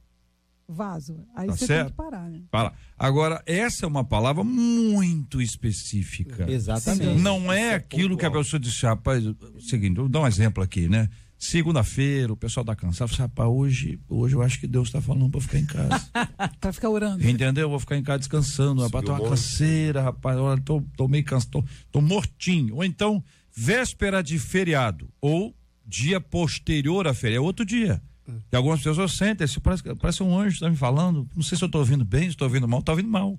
Vaso. 0.65 1.19
Aí 1.35 1.47
Tá 1.47 1.57
você 1.57 1.67
certo. 1.67 1.87
tem 1.87 1.91
que 1.91 1.97
parar, 1.97 2.29
né? 2.29 2.41
para. 2.49 2.73
Agora, 2.97 3.43
essa 3.45 3.85
é 3.85 3.87
uma 3.87 4.03
palavra 4.03 4.43
muito 4.45 5.41
específica. 5.41 6.49
Exatamente. 6.49 7.21
Não 7.21 7.51
é 7.51 7.75
aquilo 7.75 8.17
que 8.17 8.25
a 8.25 8.31
pessoa 8.31 8.59
disse, 8.59 8.85
rapaz, 8.85 9.23
seguinte, 9.59 9.97
vou 9.97 10.07
dar 10.07 10.21
um 10.21 10.27
exemplo 10.27 10.63
aqui, 10.63 10.87
né? 10.87 11.09
Segunda-feira, 11.43 12.31
o 12.31 12.37
pessoal 12.37 12.65
tá 12.65 12.73
cansado, 12.73 13.09
fala, 13.09 13.23
rapaz, 13.23 13.49
hoje, 13.49 13.99
hoje 14.07 14.33
eu 14.33 14.41
acho 14.41 14.57
que 14.61 14.65
Deus 14.65 14.89
tá 14.89 15.01
falando 15.01 15.29
pra 15.29 15.39
eu 15.39 15.41
ficar 15.41 15.59
em 15.59 15.65
casa. 15.65 16.09
Pra 16.61 16.71
ficar 16.71 16.89
orando. 16.89 17.27
Entendeu? 17.27 17.63
Eu 17.63 17.69
vou 17.69 17.81
ficar 17.81 17.97
em 17.97 18.01
casa 18.01 18.19
descansando, 18.19 18.81
rapaz, 18.81 19.03
tô 19.03 19.11
uma 19.11 19.29
canseira, 19.29 20.01
rapaz, 20.01 20.37
olha, 20.37 20.61
tô, 20.61 20.81
tô 20.95 21.05
meio 21.05 21.25
cansado, 21.25 21.51
tô, 21.51 21.65
tô 21.91 21.99
mortinho. 21.99 22.75
Ou 22.75 22.83
então, 22.85 23.21
véspera 23.53 24.23
de 24.23 24.39
feriado, 24.39 25.09
ou 25.19 25.53
dia 25.85 26.21
posterior 26.21 27.09
a 27.09 27.13
feriado, 27.13 27.43
é 27.43 27.45
outro 27.45 27.65
dia. 27.65 28.01
E 28.49 28.55
algumas 28.55 28.81
pessoas 28.81 29.11
sentem, 29.11 29.45
se 29.45 29.59
parece, 29.59 29.83
parece 29.95 30.23
um 30.23 30.39
anjo 30.39 30.61
tá 30.61 30.69
me 30.69 30.77
falando, 30.77 31.27
não 31.35 31.43
sei 31.43 31.57
se 31.57 31.63
eu 31.63 31.69
tô 31.69 31.79
ouvindo 31.79 32.05
bem, 32.05 32.31
se 32.31 32.37
tô 32.37 32.45
ouvindo 32.45 32.69
mal, 32.69 32.81
tá 32.81 32.93
ouvindo 32.93 33.09
mal. 33.09 33.37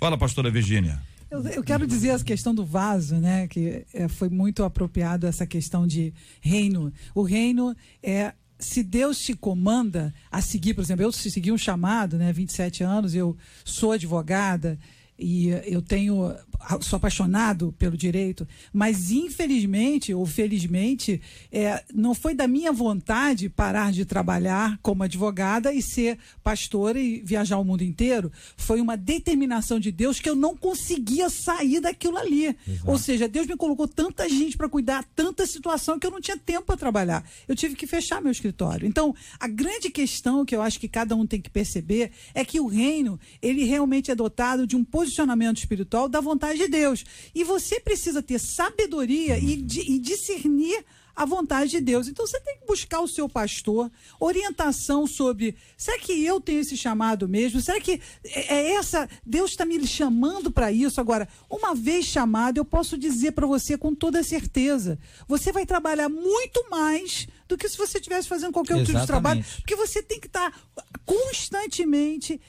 Fala, 0.00 0.18
pastora 0.18 0.50
Virgínia. 0.50 1.00
Eu, 1.30 1.42
eu 1.48 1.62
quero 1.62 1.86
dizer 1.86 2.08
essa 2.08 2.24
questão 2.24 2.54
do 2.54 2.64
vaso, 2.64 3.16
né? 3.16 3.48
Que 3.48 3.84
é, 3.92 4.08
foi 4.08 4.28
muito 4.28 4.62
apropriado 4.62 5.26
essa 5.26 5.46
questão 5.46 5.86
de 5.86 6.12
reino. 6.40 6.92
O 7.14 7.22
reino 7.22 7.74
é. 8.02 8.32
Se 8.58 8.82
Deus 8.82 9.20
te 9.20 9.34
comanda 9.34 10.14
a 10.32 10.40
seguir, 10.40 10.72
por 10.72 10.80
exemplo, 10.80 11.04
eu 11.04 11.12
segui 11.12 11.52
um 11.52 11.58
chamado, 11.58 12.16
né? 12.16 12.32
27 12.32 12.82
anos, 12.82 13.14
eu 13.14 13.36
sou 13.62 13.92
advogada 13.92 14.78
e 15.18 15.48
eu 15.64 15.80
tenho 15.80 16.34
sou 16.80 16.96
apaixonado 16.96 17.74
pelo 17.78 17.96
direito, 17.96 18.46
mas 18.72 19.10
infelizmente 19.10 20.12
ou 20.12 20.26
felizmente 20.26 21.20
é, 21.52 21.82
não 21.94 22.14
foi 22.14 22.34
da 22.34 22.48
minha 22.48 22.72
vontade 22.72 23.48
parar 23.48 23.92
de 23.92 24.04
trabalhar 24.04 24.78
como 24.82 25.02
advogada 25.02 25.72
e 25.72 25.80
ser 25.80 26.18
pastora 26.42 26.98
e 26.98 27.20
viajar 27.20 27.58
o 27.58 27.64
mundo 27.64 27.82
inteiro. 27.82 28.32
Foi 28.56 28.80
uma 28.80 28.96
determinação 28.96 29.78
de 29.78 29.92
Deus 29.92 30.18
que 30.18 30.28
eu 30.28 30.34
não 30.34 30.56
conseguia 30.56 31.28
sair 31.30 31.80
daquilo 31.80 32.16
ali. 32.16 32.56
Ou 32.84 32.98
seja, 32.98 33.28
Deus 33.28 33.46
me 33.46 33.56
colocou 33.56 33.86
tanta 33.86 34.28
gente 34.28 34.56
para 34.56 34.68
cuidar, 34.68 35.04
tanta 35.14 35.46
situação 35.46 35.98
que 35.98 36.06
eu 36.06 36.10
não 36.10 36.20
tinha 36.20 36.36
tempo 36.36 36.66
para 36.66 36.76
trabalhar. 36.76 37.24
Eu 37.46 37.54
tive 37.54 37.76
que 37.76 37.86
fechar 37.86 38.20
meu 38.20 38.32
escritório. 38.32 38.86
Então, 38.86 39.14
a 39.38 39.46
grande 39.46 39.90
questão 39.90 40.44
que 40.44 40.54
eu 40.54 40.62
acho 40.62 40.80
que 40.80 40.88
cada 40.88 41.14
um 41.14 41.26
tem 41.26 41.40
que 41.40 41.50
perceber 41.50 42.10
é 42.34 42.44
que 42.44 42.58
o 42.60 42.66
reino, 42.66 43.20
ele 43.40 43.64
realmente 43.64 44.10
é 44.10 44.14
dotado 44.14 44.66
de 44.66 44.74
um 44.74 44.84
posicionamento 44.84 45.05
espiritual 45.58 46.08
da 46.08 46.20
vontade 46.20 46.58
de 46.58 46.68
Deus. 46.68 47.04
E 47.34 47.44
você 47.44 47.80
precisa 47.80 48.22
ter 48.22 48.38
sabedoria 48.38 49.38
e, 49.38 49.54
e 49.54 49.98
discernir 49.98 50.84
a 51.16 51.24
vontade 51.24 51.70
de 51.70 51.80
Deus. 51.80 52.06
Então 52.06 52.26
você 52.26 52.38
tem 52.40 52.58
que 52.58 52.66
buscar 52.66 53.00
o 53.00 53.08
seu 53.08 53.26
pastor, 53.26 53.90
orientação 54.20 55.06
sobre, 55.06 55.56
será 55.76 55.98
que 55.98 56.12
eu 56.22 56.38
tenho 56.38 56.60
esse 56.60 56.76
chamado 56.76 57.26
mesmo? 57.26 57.60
Será 57.60 57.80
que 57.80 58.00
é 58.22 58.56
é 58.56 58.72
essa, 58.74 59.08
Deus 59.24 59.52
está 59.52 59.64
me 59.64 59.84
chamando 59.86 60.50
para 60.50 60.70
isso? 60.70 61.00
Agora, 61.00 61.26
uma 61.48 61.74
vez 61.74 62.04
chamado, 62.04 62.58
eu 62.58 62.64
posso 62.64 62.98
dizer 62.98 63.32
para 63.32 63.46
você 63.46 63.78
com 63.78 63.94
toda 63.94 64.22
certeza, 64.22 64.98
você 65.26 65.50
vai 65.52 65.64
trabalhar 65.64 66.08
muito 66.08 66.68
mais 66.70 67.26
do 67.48 67.56
que 67.56 67.68
se 67.68 67.78
você 67.78 67.98
estivesse 67.98 68.28
fazendo 68.28 68.52
qualquer 68.52 68.74
outro 68.74 68.88
tipo 68.88 69.00
de 69.00 69.06
trabalho, 69.06 69.44
porque 69.58 69.76
você 69.76 70.02
tem 70.02 70.20
que 70.20 70.26
estar 70.26 70.52
constantemente 71.04 72.40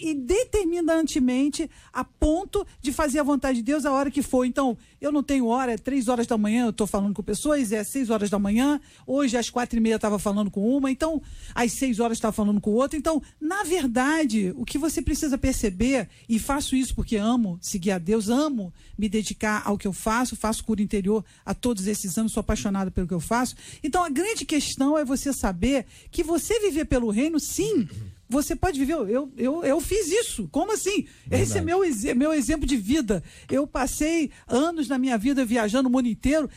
e, 0.00 0.14
determinantemente 0.14 1.70
a 1.92 2.04
ponto 2.04 2.66
de 2.80 2.92
fazer 2.92 3.18
a 3.18 3.22
vontade 3.22 3.58
de 3.58 3.64
Deus 3.64 3.84
a 3.84 3.92
hora 3.92 4.10
que 4.10 4.22
for. 4.22 4.44
Então, 4.44 4.76
eu 5.00 5.10
não 5.10 5.22
tenho 5.22 5.46
hora, 5.46 5.72
é 5.72 5.78
três 5.78 6.08
horas 6.08 6.26
da 6.26 6.36
manhã, 6.36 6.66
eu 6.66 6.70
estou 6.70 6.86
falando 6.86 7.14
com 7.14 7.22
pessoas, 7.22 7.72
é 7.72 7.82
seis 7.82 8.10
horas 8.10 8.30
da 8.30 8.38
manhã, 8.38 8.80
hoje 9.06 9.36
às 9.36 9.50
quatro 9.50 9.78
e 9.78 9.80
meia 9.80 9.96
estava 9.96 10.18
falando 10.18 10.50
com 10.50 10.76
uma, 10.76 10.90
então 10.90 11.20
às 11.54 11.72
seis 11.72 11.98
horas 12.00 12.18
estava 12.18 12.32
falando 12.32 12.60
com 12.60 12.70
outra. 12.70 12.98
Então, 12.98 13.22
na 13.40 13.62
verdade, 13.62 14.52
o 14.56 14.64
que 14.64 14.78
você 14.78 15.00
precisa 15.00 15.38
perceber, 15.38 16.08
e 16.28 16.38
faço 16.38 16.76
isso 16.76 16.94
porque 16.94 17.16
amo 17.16 17.58
seguir 17.60 17.92
a 17.92 17.98
Deus, 17.98 18.28
amo 18.28 18.72
me 18.96 19.08
dedicar 19.08 19.62
ao 19.64 19.78
que 19.78 19.86
eu 19.86 19.92
faço, 19.92 20.36
faço 20.36 20.64
cura 20.64 20.82
interior 20.82 21.24
há 21.44 21.54
todos 21.54 21.86
esses 21.86 22.16
anos, 22.18 22.32
sou 22.32 22.40
apaixonada 22.40 22.90
pelo 22.90 23.06
que 23.06 23.14
eu 23.14 23.20
faço. 23.20 23.54
Então, 23.82 24.04
a 24.04 24.08
grande 24.08 24.44
questão 24.44 24.96
é 24.96 25.04
você 25.04 25.32
saber 25.32 25.86
que 26.10 26.22
você 26.22 26.60
viver 26.60 26.84
pelo 26.84 27.10
reino, 27.10 27.40
sim, 27.40 27.88
você 28.32 28.56
pode 28.56 28.78
viver. 28.78 28.94
Eu, 28.94 29.30
eu, 29.36 29.62
eu 29.62 29.80
fiz 29.80 30.10
isso. 30.10 30.48
Como 30.50 30.72
assim? 30.72 31.06
Esse 31.30 31.58
é 31.58 31.60
meu, 31.60 31.80
meu 32.16 32.32
exemplo 32.32 32.66
de 32.66 32.76
vida. 32.76 33.22
Eu 33.50 33.66
passei 33.66 34.30
anos 34.48 34.88
na 34.88 34.98
minha 34.98 35.18
vida 35.18 35.44
viajando 35.44 35.88
o 35.88 35.92
mundo 35.92 36.08
inteiro, 36.08 36.48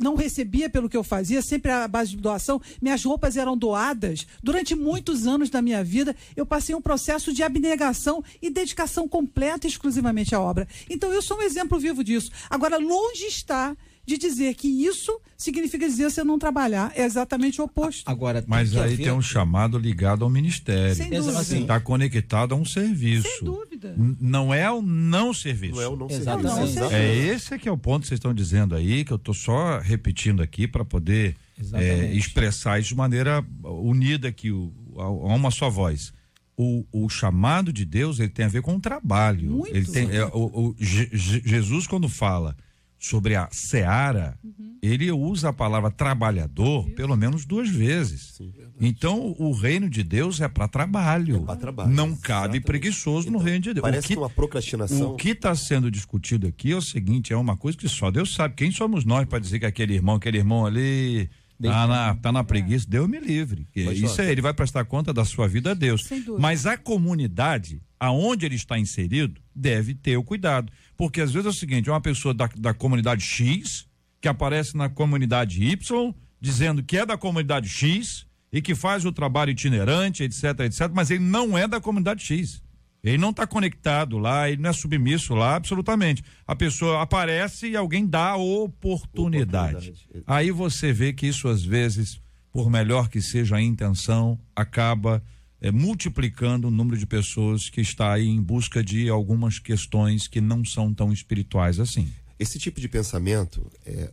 não 0.00 0.14
recebia 0.14 0.70
pelo 0.70 0.88
que 0.88 0.96
eu 0.96 1.04
fazia, 1.04 1.42
sempre 1.42 1.70
à 1.70 1.86
base 1.86 2.12
de 2.12 2.16
doação. 2.16 2.60
Minhas 2.80 3.04
roupas 3.04 3.36
eram 3.36 3.56
doadas. 3.56 4.26
Durante 4.42 4.74
muitos 4.74 5.26
anos 5.26 5.50
da 5.50 5.60
minha 5.60 5.84
vida, 5.84 6.16
eu 6.34 6.46
passei 6.46 6.74
um 6.74 6.80
processo 6.80 7.32
de 7.32 7.42
abnegação 7.42 8.24
e 8.40 8.48
dedicação 8.48 9.06
completa 9.06 9.66
e 9.66 9.70
exclusivamente 9.70 10.34
à 10.34 10.40
obra. 10.40 10.66
Então, 10.88 11.12
eu 11.12 11.20
sou 11.20 11.38
um 11.38 11.42
exemplo 11.42 11.78
vivo 11.78 12.02
disso. 12.02 12.30
Agora, 12.48 12.78
longe 12.78 13.26
está 13.26 13.76
de 14.04 14.18
dizer 14.18 14.54
que 14.54 14.66
isso 14.68 15.20
significa 15.36 15.86
dizer 15.86 16.10
você 16.10 16.24
não 16.24 16.38
trabalhar. 16.38 16.92
É 16.96 17.04
exatamente 17.04 17.60
o 17.60 17.64
oposto. 17.64 18.08
Agora, 18.10 18.40
tem 18.42 18.50
Mas 18.50 18.74
aí 18.76 18.94
haver- 18.94 18.96
tem 19.04 19.12
um 19.12 19.22
chamado 19.22 19.78
ligado 19.78 20.24
ao 20.24 20.30
ministério. 20.30 20.94
Sem 20.94 21.10
dúvida. 21.10 21.38
assim, 21.38 21.62
Está 21.62 21.78
conectado 21.78 22.52
a 22.52 22.56
um 22.56 22.64
serviço. 22.64 23.28
Sem 23.28 23.44
dúvida. 23.44 23.94
N- 23.96 24.16
Não 24.20 24.52
é 24.52 24.70
o 24.70 24.82
não 24.82 25.32
serviço. 25.32 25.74
Não 25.76 25.82
é 25.82 25.88
o 25.88 25.96
não 25.96 26.10
Exatamente. 26.10 26.54
serviço. 26.54 26.80
Não, 26.80 26.90
É 26.92 27.14
esse 27.16 27.58
que 27.58 27.68
é 27.68 27.72
o 27.72 27.78
ponto 27.78 28.02
que 28.02 28.08
vocês 28.08 28.18
estão 28.18 28.34
dizendo 28.34 28.74
aí, 28.74 29.04
que 29.04 29.12
eu 29.12 29.16
estou 29.16 29.34
só 29.34 29.78
repetindo 29.78 30.42
aqui 30.42 30.66
para 30.66 30.84
poder 30.84 31.36
é, 31.74 32.12
expressar 32.12 32.80
isso 32.80 32.88
de 32.88 32.96
maneira 32.96 33.44
unida 33.62 34.26
aqui, 34.28 34.50
o- 34.50 34.72
a, 34.98 35.04
a 35.04 35.10
uma 35.34 35.50
só 35.52 35.70
voz. 35.70 36.12
O, 36.56 36.84
o 36.92 37.08
chamado 37.08 37.72
de 37.72 37.84
Deus 37.84 38.18
ele 38.18 38.28
tem 38.28 38.44
a 38.44 38.48
ver 38.48 38.62
com 38.62 38.74
o 38.76 38.80
trabalho. 38.80 39.50
Muito. 39.50 39.74
Ele 39.74 39.86
tem, 39.86 40.10
é, 40.10 40.24
o, 40.26 40.70
o 40.70 40.76
Je- 40.78 41.08
Je- 41.12 41.42
Jesus 41.44 41.86
quando 41.86 42.08
fala 42.08 42.56
sobre 43.04 43.34
a 43.34 43.48
seara, 43.50 44.38
Uhum. 44.44 44.78
ele 44.80 45.10
usa 45.10 45.48
a 45.48 45.52
palavra 45.52 45.90
trabalhador 45.90 46.88
pelo 46.90 47.16
menos 47.16 47.44
duas 47.44 47.68
vezes. 47.68 48.38
Então, 48.80 49.34
o 49.38 49.52
reino 49.52 49.90
de 49.90 50.04
Deus 50.04 50.40
é 50.40 50.46
para 50.48 50.68
trabalho. 50.68 51.42
pra 51.42 51.56
trabalho, 51.56 51.90
Não 51.92 52.14
cabe 52.16 52.60
preguiçoso 52.60 53.26
no 53.28 53.38
Então, 53.38 53.44
reino 53.44 53.60
de 53.60 53.74
Deus. 53.74 53.82
Parece 53.82 54.06
O 54.06 54.08
que- 54.08 54.16
uma 54.16 54.30
procrastinação. 54.30 55.10
o 55.12 55.16
que 55.16 55.30
está 55.30 55.52
sendo 55.56 55.90
discutido 55.90 56.46
aqui 56.46 56.70
é 56.70 56.76
o 56.76 56.80
seguinte: 56.82 57.32
é 57.32 57.36
uma 57.36 57.56
coisa 57.56 57.76
que 57.76 57.88
só 57.88 58.08
Deus 58.08 58.32
sabe. 58.34 58.54
Quem 58.54 58.70
somos 58.70 59.04
nós 59.04 59.26
para 59.26 59.40
dizer 59.40 59.58
que 59.58 59.66
aquele 59.66 59.94
irmão, 59.94 60.14
aquele 60.14 60.38
irmão 60.38 60.64
ali. 60.64 61.28
Tá 61.60 61.86
na, 61.86 62.14
tá 62.16 62.32
na 62.32 62.42
preguiça, 62.42 62.86
Deus 62.88 63.08
me 63.08 63.20
livre. 63.20 63.68
Que 63.72 63.84
Mas, 63.84 63.96
Isso 63.98 64.08
Jota, 64.16 64.24
é, 64.24 64.32
ele 64.32 64.40
vai 64.42 64.52
prestar 64.52 64.84
conta 64.84 65.12
da 65.12 65.24
sua 65.24 65.46
vida 65.46 65.70
a 65.70 65.74
Deus. 65.74 66.08
Mas 66.40 66.66
a 66.66 66.76
comunidade, 66.76 67.80
aonde 68.00 68.44
ele 68.46 68.56
está 68.56 68.76
inserido, 68.80 69.40
deve 69.54 69.94
ter 69.94 70.16
o 70.16 70.24
cuidado. 70.24 70.72
Porque 70.96 71.20
às 71.20 71.32
vezes 71.32 71.46
é 71.46 71.50
o 71.50 71.52
seguinte: 71.52 71.88
é 71.88 71.92
uma 71.92 72.00
pessoa 72.00 72.32
da, 72.32 72.48
da 72.56 72.74
comunidade 72.74 73.22
X, 73.22 73.86
que 74.20 74.28
aparece 74.28 74.76
na 74.76 74.88
comunidade 74.88 75.62
Y, 75.64 76.14
dizendo 76.40 76.82
que 76.82 76.96
é 76.96 77.06
da 77.06 77.16
comunidade 77.16 77.68
X 77.68 78.26
e 78.52 78.60
que 78.60 78.74
faz 78.74 79.04
o 79.04 79.12
trabalho 79.12 79.50
itinerante, 79.50 80.22
etc, 80.22 80.60
etc, 80.60 80.90
mas 80.92 81.10
ele 81.10 81.24
não 81.24 81.56
é 81.56 81.66
da 81.66 81.80
comunidade 81.80 82.22
X. 82.22 82.62
Ele 83.02 83.18
não 83.18 83.30
está 83.30 83.46
conectado 83.46 84.16
lá, 84.16 84.48
ele 84.48 84.62
não 84.62 84.70
é 84.70 84.72
submisso 84.72 85.34
lá, 85.34 85.56
absolutamente. 85.56 86.22
A 86.46 86.54
pessoa 86.54 87.02
aparece 87.02 87.70
e 87.70 87.76
alguém 87.76 88.06
dá 88.06 88.36
oportunidade. 88.36 89.88
Oportunidade. 89.88 90.24
Aí 90.24 90.52
você 90.52 90.92
vê 90.92 91.12
que 91.12 91.26
isso, 91.26 91.48
às 91.48 91.64
vezes, 91.64 92.20
por 92.52 92.70
melhor 92.70 93.08
que 93.08 93.20
seja 93.20 93.56
a 93.56 93.62
intenção, 93.62 94.38
acaba 94.54 95.20
eh, 95.62 95.70
multiplicando 95.70 96.66
o 96.66 96.70
número 96.70 96.98
de 96.98 97.06
pessoas 97.06 97.70
que 97.70 97.80
está 97.80 98.12
aí 98.12 98.26
em 98.26 98.42
busca 98.42 98.82
de 98.82 99.08
algumas 99.08 99.60
questões 99.60 100.26
que 100.26 100.40
não 100.40 100.64
são 100.64 100.92
tão 100.92 101.12
espirituais 101.12 101.78
assim. 101.78 102.12
Esse 102.36 102.58
tipo 102.58 102.80
de 102.80 102.88
pensamento, 102.88 103.70
é, 103.86 104.12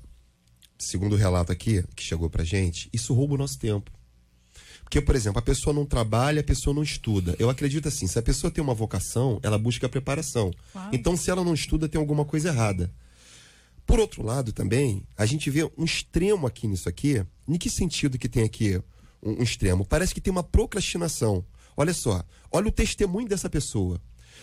segundo 0.77 1.13
o 1.13 1.17
relato 1.17 1.51
aqui 1.51 1.83
que 1.95 2.03
chegou 2.03 2.29
pra 2.29 2.43
gente, 2.43 2.87
isso 2.93 3.15
rouba 3.15 3.33
o 3.33 3.37
nosso 3.37 3.57
tempo. 3.57 3.91
Porque, 4.83 5.01
por 5.01 5.15
exemplo, 5.15 5.39
a 5.39 5.41
pessoa 5.41 5.73
não 5.73 5.85
trabalha, 5.85 6.41
a 6.41 6.43
pessoa 6.43 6.73
não 6.73 6.83
estuda. 6.83 7.35
Eu 7.39 7.49
acredito 7.49 7.87
assim, 7.87 8.05
se 8.05 8.17
a 8.17 8.21
pessoa 8.21 8.49
tem 8.49 8.63
uma 8.63 8.73
vocação, 8.73 9.39
ela 9.41 9.57
busca 9.57 9.87
a 9.87 9.89
preparação. 9.89 10.51
Então, 10.91 11.17
se 11.17 11.29
ela 11.29 11.43
não 11.43 11.53
estuda, 11.53 11.89
tem 11.89 11.99
alguma 11.99 12.25
coisa 12.25 12.49
errada. 12.49 12.91
Por 13.85 13.99
outro 13.99 14.23
lado, 14.23 14.51
também, 14.51 15.03
a 15.17 15.25
gente 15.25 15.49
vê 15.49 15.63
um 15.77 15.83
extremo 15.83 16.45
aqui 16.45 16.67
nisso 16.67 16.87
aqui. 16.87 17.23
Em 17.47 17.57
que 17.57 17.69
sentido 17.69 18.17
que 18.19 18.29
tem 18.29 18.43
aqui 18.43 18.81
um, 19.21 19.39
um 19.39 19.43
extremo? 19.43 19.85
Parece 19.85 20.13
que 20.13 20.21
tem 20.21 20.31
uma 20.31 20.43
procrastinação. 20.43 21.45
Olha 21.75 21.93
só, 21.93 22.23
olha 22.51 22.67
o 22.67 22.71
testemunho 22.71 23.27
dessa 23.27 23.49
pessoa. 23.49 24.01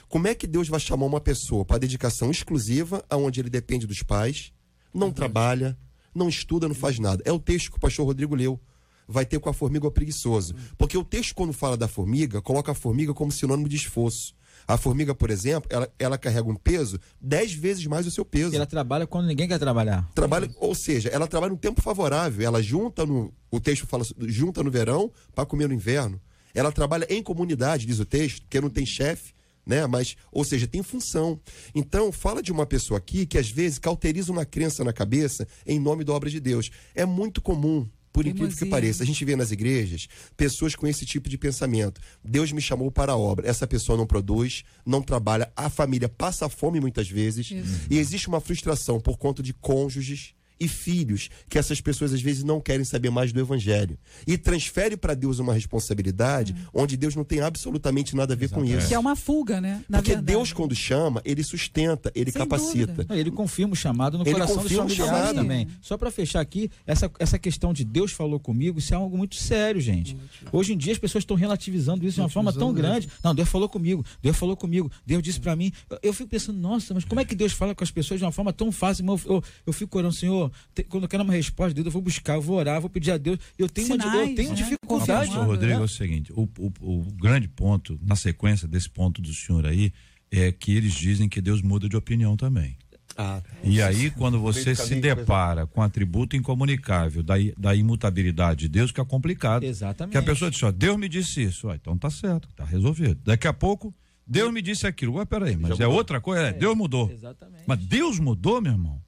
Como 0.09 0.29
é 0.29 0.35
que 0.35 0.47
Deus 0.47 0.69
vai 0.69 0.81
chamar 0.81 1.07
uma 1.07 1.21
pessoa 1.21 1.65
para 1.65 1.79
dedicação 1.79 2.31
exclusiva, 2.31 3.05
aonde 3.11 3.41
ele 3.41 3.51
depende 3.51 3.87
dos 3.87 4.03
pais, 4.03 4.53
não 4.93 5.11
trabalha, 5.11 5.77
não 6.15 6.29
estuda, 6.29 6.69
não 6.69 6.75
faz 6.75 6.99
nada? 6.99 7.23
É 7.25 7.33
o 7.33 7.39
texto 7.39 7.71
que 7.71 7.77
o 7.77 7.81
pastor 7.81 8.07
Rodrigo 8.07 8.35
leu. 8.35 8.61
Vai 9.09 9.25
ter 9.25 9.39
com 9.39 9.49
a 9.49 9.55
formiga 9.55 9.87
o 9.87 9.91
preguiçoso. 9.91 10.55
Porque 10.77 10.99
o 10.99 11.05
texto, 11.05 11.35
quando 11.35 11.53
fala 11.53 11.77
da 11.77 11.87
formiga, 11.87 12.43
coloca 12.43 12.73
a 12.73 12.75
formiga 12.75 13.15
como 13.15 13.31
sinônimo 13.31 13.69
de 13.69 13.77
esforço. 13.77 14.36
A 14.69 14.77
formiga, 14.77 15.15
por 15.15 15.31
exemplo, 15.31 15.69
ela, 15.73 15.89
ela 15.99 16.19
carrega 16.19 16.49
um 16.49 16.57
peso 16.57 16.99
dez 17.21 17.53
vezes 17.53 17.87
mais 17.87 18.05
do 18.05 18.11
seu 18.11 18.25
peso. 18.25 18.55
Ela 18.55 18.67
trabalha 18.67 19.07
quando 19.07 19.27
ninguém 19.27 19.47
quer 19.47 19.59
trabalhar. 19.59 20.09
Trabalha, 20.15 20.51
ou 20.59 20.75
seja, 20.75 21.09
ela 21.09 21.29
trabalha 21.29 21.53
no 21.53 21.59
tempo 21.59 21.81
favorável. 21.81 22.45
Ela 22.45 22.61
junta 22.61 23.07
no. 23.07 23.33
O 23.51 23.61
texto 23.61 23.87
fala 23.87 24.05
junta 24.27 24.63
no 24.63 24.71
verão 24.71 25.11
para 25.35 25.47
comer 25.47 25.69
no 25.69 25.75
inverno. 25.75 26.21
Ela 26.53 26.73
trabalha 26.73 27.07
em 27.09 27.23
comunidade, 27.23 27.87
diz 27.87 28.01
o 28.01 28.05
texto, 28.05 28.43
porque 28.43 28.61
não 28.61 28.71
tem 28.71 28.85
chefe, 28.85 29.35
né? 29.65 29.87
Mas, 29.87 30.17
ou 30.33 30.43
seja, 30.43 30.67
tem 30.67 30.83
função. 30.83 31.39
Então, 31.75 32.11
fala 32.11 32.43
de 32.43 32.51
uma 32.51 32.67
pessoa 32.67 32.99
aqui 32.99 33.27
que 33.27 33.39
às 33.39 33.51
vezes 33.51 33.79
cauteriza 33.79 34.33
uma 34.33 34.45
crença 34.45 34.83
na 34.83 34.93
cabeça 34.93 35.47
em 35.67 35.79
nome 35.79 36.03
da 36.03 36.13
obra 36.13 36.31
de 36.31 36.41
Deus. 36.41 36.71
É 36.95 37.05
muito 37.05 37.41
comum. 37.41 37.87
Por 38.17 38.27
incrível 38.27 38.57
que 38.57 38.65
pareça, 38.65 39.03
a 39.03 39.07
gente 39.07 39.23
vê 39.27 39.37
nas 39.37 39.51
igrejas 39.51 40.09
pessoas 40.39 40.75
com 40.75 40.87
esse 40.87 41.05
tipo 41.05 41.29
de 41.29 41.37
pensamento. 41.37 42.01
Deus 42.25 42.51
me 42.51 42.63
chamou 42.63 42.91
para 42.91 43.13
a 43.13 43.17
obra. 43.17 43.47
Essa 43.47 43.67
pessoa 43.67 43.99
não 43.99 44.07
produz, 44.07 44.65
não 44.87 45.03
trabalha, 45.03 45.53
a 45.55 45.69
família 45.69 46.09
passa 46.09 46.49
fome 46.49 46.81
muitas 46.81 47.11
vezes. 47.11 47.51
E 47.91 47.99
existe 47.99 48.27
uma 48.27 48.41
frustração 48.41 48.99
por 48.99 49.19
conta 49.19 49.43
de 49.43 49.53
cônjuges 49.53 50.35
e 50.59 50.69
filhos 50.69 51.29
que 51.49 51.59
essas 51.59 51.81
pessoas 51.81 52.13
às 52.13 52.21
vezes 52.21 52.43
não 52.45 52.61
querem 52.61 52.85
saber 52.85 53.11
mais 53.11 53.33
do 53.33 53.41
evangelho. 53.41 53.99
E 54.27 54.37
transfere 54.39 54.97
para 54.97 55.15
Deus 55.15 55.39
uma 55.39 55.53
responsabilidade 55.53 56.55
onde 56.73 56.97
Deus 56.97 57.15
não 57.15 57.25
tem 57.25 57.41
absolutamente 57.41 58.17
nada 58.17 58.35
a 58.35 58.37
ver 58.37 58.51
com 58.51 58.65
isso. 58.65 58.89
Que 58.89 58.95
é 58.95 58.99
uma 58.99 59.17
fuga, 59.17 59.61
né? 59.61 59.83
Na 59.89 59.99
Porque 59.99 60.13
verdade. 60.13 60.27
Deus, 60.27 60.53
quando 60.53 60.75
chama, 60.75 61.21
ele 61.25 61.43
sustenta, 61.43 62.11
ele 62.15 62.31
Sem 62.31 62.41
capacita. 62.41 63.07
Não, 63.09 63.17
Ele 63.17 63.31
confirma 63.31 63.73
o 63.73 63.77
chamado 63.77 64.19
no 64.19 64.25
Ele 64.25 64.33
coração 64.33 64.63
dos 64.63 64.73
familiares 64.73 64.97
chamado. 64.97 65.35
também. 65.35 65.69
Só 65.81 65.97
para 65.97 66.11
fechar 66.11 66.41
aqui, 66.41 66.71
essa, 66.87 67.11
essa 67.19 67.39
questão 67.39 67.73
de 67.73 67.85
Deus 67.85 68.13
falou 68.13 68.39
comigo, 68.41 68.79
isso 68.79 68.93
é 68.93 68.97
algo 68.97 69.17
muito 69.17 69.37
sério, 69.37 69.81
gente. 69.81 70.17
Hoje 70.53 70.73
em 70.73 70.77
dia 70.77 70.93
as 70.93 70.99
pessoas 70.99 71.23
estão 71.23 71.37
relativizando 71.37 72.05
isso 72.07 72.17
de 72.17 72.21
uma 72.21 72.29
forma 72.29 72.53
tão 72.53 72.73
grande. 72.73 73.09
Não, 73.23 73.35
Deus 73.35 73.49
falou 73.49 73.69
comigo, 73.69 74.05
Deus 74.23 74.37
falou 74.37 74.57
comigo, 74.57 74.91
Deus 75.05 75.23
disse 75.23 75.41
para 75.41 75.55
mim. 75.57 75.73
Eu, 75.91 75.99
eu 76.05 76.13
fico 76.13 76.29
pensando, 76.29 76.59
nossa, 76.59 76.95
mas 76.95 77.05
como 77.05 77.21
é 77.21 77.25
que 77.25 77.35
Deus 77.35 77.53
fala 77.53 77.75
com 77.75 77.85
as 77.85 77.91
pessoas 77.91 78.21
de 78.21 78.25
uma 78.25 78.33
forma 78.33 78.53
tão 78.53 78.71
fácil? 78.73 79.05
Eu, 79.07 79.21
eu, 79.27 79.45
eu 79.67 79.73
fico 79.73 79.99
orando, 79.99 80.15
Senhor, 80.15 80.46
te- 80.75 80.85
quando 80.85 81.05
eu 81.05 81.09
quero 81.09 81.23
uma 81.23 81.33
resposta 81.33 81.71
de 81.71 81.75
Deus, 81.75 81.87
eu 81.87 81.93
vou 81.93 82.03
buscar, 82.03 82.35
eu 82.35 82.43
vou 82.43 82.57
orar, 82.57 82.77
eu 82.77 82.81
vou 82.81 82.91
pedir 82.91 83.11
a 83.13 83.17
Deus. 83.19 83.39
Eu 83.59 83.69
tenho, 83.69 83.89
uma, 83.95 84.03
Sinais, 84.05 84.29
eu 84.31 84.35
tenho 84.35 84.49
né? 84.51 84.55
dificuldade. 84.55 85.29
Confirmando, 85.31 85.51
Rodrigo, 85.51 85.73
é 85.75 85.79
né? 85.79 85.85
o 85.85 85.89
seguinte: 85.89 86.33
o, 86.33 86.49
o, 86.59 86.73
o 86.81 87.03
grande 87.15 87.49
ponto, 87.49 87.99
na 88.03 88.17
sequência 88.17 88.67
desse 88.69 88.89
ponto 88.91 89.21
do 89.21 89.33
senhor 89.33 89.67
aí, 89.67 89.93
é 90.31 90.51
que 90.53 90.75
eles 90.77 90.93
dizem 90.95 91.29
que 91.29 91.41
Deus 91.41 91.63
muda 91.63 91.89
de 91.89 91.97
opinião 91.97 92.37
também. 92.37 92.77
Ah, 93.19 93.41
E 93.65 93.81
aí, 93.81 94.11
quando 94.11 94.39
você 94.39 94.75
se 94.75 94.95
depara 94.97 95.67
com 95.67 95.81
atributo 95.81 96.37
incomunicável 96.37 97.23
da, 97.23 97.35
da 97.57 97.75
imutabilidade 97.75 98.61
de 98.61 98.69
Deus, 98.69 98.93
que 98.93 99.01
é 99.01 99.05
complicado. 99.07 99.63
Exatamente. 99.65 100.13
Que 100.13 100.19
a 100.19 100.23
pessoa 100.23 100.51
diz, 100.51 100.63
ó, 100.63 100.71
Deus 100.71 100.99
me 100.99 101.09
disse 101.09 101.43
isso, 101.43 101.69
ó, 101.69 101.75
então 101.75 101.97
tá 101.97 102.11
certo, 102.11 102.47
tá 102.55 102.63
resolvido. 102.63 103.19
Daqui 103.25 103.47
a 103.49 103.55
pouco, 103.55 103.95
Deus 104.27 104.53
me 104.53 104.61
disse 104.61 104.87
aquilo. 104.87 105.15
Ué, 105.15 105.25
peraí, 105.25 105.57
mas 105.57 105.81
é 105.81 105.87
outra 105.87 106.21
coisa? 106.21 106.49
É, 106.49 106.53
Deus 106.53 106.77
mudou. 106.77 107.11
Exatamente. 107.11 107.63
Mas 107.67 107.79
Deus 107.79 108.19
mudou, 108.19 108.61
meu 108.61 108.73
irmão? 108.73 109.01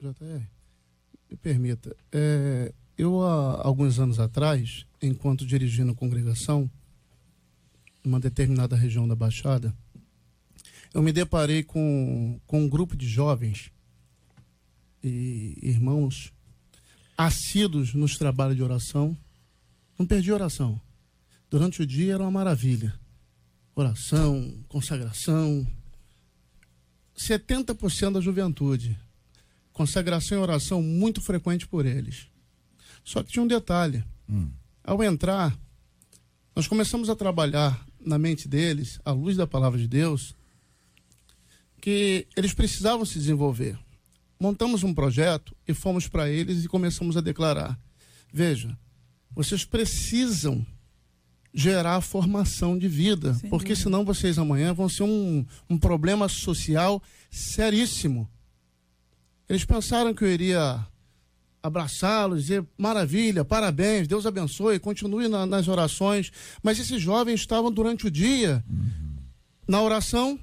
JR, 0.00 0.40
me 1.30 1.36
permita. 1.36 1.94
é, 2.12 2.72
eu, 2.96 3.22
há 3.22 3.66
alguns 3.66 3.98
anos 3.98 4.20
atrás, 4.20 4.86
enquanto 5.02 5.44
dirigindo 5.44 5.92
a 5.92 5.94
congregação, 5.96 6.70
numa 8.04 8.20
determinada 8.20 8.76
região 8.76 9.08
da 9.08 9.16
Baixada, 9.16 9.74
eu 10.92 11.02
me 11.02 11.12
deparei 11.12 11.64
com, 11.64 12.40
com 12.46 12.62
um 12.62 12.68
grupo 12.68 12.96
de 12.96 13.08
jovens 13.08 13.72
e 15.02 15.58
irmãos 15.60 16.32
assíduos 17.18 17.94
nos 17.94 18.16
trabalhos 18.16 18.56
de 18.56 18.62
oração. 18.62 19.16
Não 19.98 20.06
perdi 20.06 20.30
oração. 20.30 20.80
Durante 21.50 21.82
o 21.82 21.86
dia 21.86 22.14
era 22.14 22.22
uma 22.22 22.30
maravilha. 22.30 22.94
Oração, 23.74 24.64
consagração. 24.68 25.66
70% 27.16 28.12
da 28.12 28.20
juventude 28.20 28.96
consagração 29.74 30.38
e 30.38 30.40
oração 30.40 30.80
muito 30.80 31.20
frequente 31.20 31.66
por 31.66 31.84
eles. 31.84 32.28
Só 33.04 33.22
que 33.22 33.32
tinha 33.32 33.42
um 33.42 33.46
detalhe. 33.46 34.02
Ao 34.82 35.02
entrar, 35.02 35.54
nós 36.56 36.66
começamos 36.66 37.10
a 37.10 37.16
trabalhar 37.16 37.84
na 38.00 38.16
mente 38.16 38.48
deles, 38.48 38.98
à 39.04 39.10
luz 39.12 39.36
da 39.36 39.46
palavra 39.46 39.78
de 39.78 39.88
Deus, 39.88 40.34
que 41.80 42.26
eles 42.34 42.54
precisavam 42.54 43.04
se 43.04 43.18
desenvolver. 43.18 43.78
Montamos 44.40 44.82
um 44.82 44.94
projeto 44.94 45.54
e 45.66 45.74
fomos 45.74 46.08
para 46.08 46.30
eles 46.30 46.64
e 46.64 46.68
começamos 46.68 47.16
a 47.16 47.20
declarar: 47.20 47.78
veja, 48.32 48.76
vocês 49.34 49.64
precisam 49.64 50.64
gerar 51.52 52.00
formação 52.00 52.78
de 52.78 52.88
vida, 52.88 53.34
Sem 53.34 53.50
porque 53.50 53.76
senão 53.76 54.04
vocês 54.04 54.38
amanhã 54.38 54.72
vão 54.72 54.88
ser 54.88 55.04
um, 55.04 55.44
um 55.68 55.78
problema 55.78 56.28
social 56.28 57.02
seríssimo. 57.30 58.28
Eles 59.48 59.64
pensaram 59.64 60.14
que 60.14 60.24
eu 60.24 60.28
iria 60.32 60.84
abraçá-los, 61.62 62.42
dizer 62.42 62.64
maravilha, 62.76 63.44
parabéns, 63.44 64.06
Deus 64.06 64.26
abençoe, 64.26 64.78
continue 64.78 65.28
na- 65.28 65.46
nas 65.46 65.66
orações. 65.68 66.30
Mas 66.62 66.78
esses 66.78 67.00
jovens 67.00 67.40
estavam 67.40 67.70
durante 67.72 68.06
o 68.06 68.10
dia 68.10 68.62
na 69.66 69.80
oração, 69.80 70.38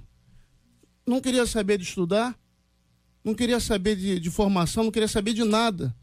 não 1.05 1.21
queria 1.21 1.45
saber 1.45 1.77
de 1.77 1.83
estudar, 1.83 2.35
não 3.23 3.35
queria 3.35 3.59
saber 3.59 3.95
de, 3.95 4.19
de 4.19 4.31
formação, 4.31 4.83
não 4.85 4.91
queria 4.91 5.07
saber 5.07 5.33
de 5.33 5.43
nada. 5.43 5.95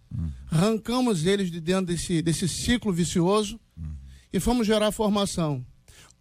Arrancamos 0.50 1.26
eles 1.26 1.50
de 1.50 1.60
dentro 1.60 1.86
desse, 1.86 2.22
desse 2.22 2.48
ciclo 2.48 2.92
vicioso 2.92 3.58
e 4.32 4.38
fomos 4.40 4.66
gerar 4.66 4.92
formação. 4.92 5.64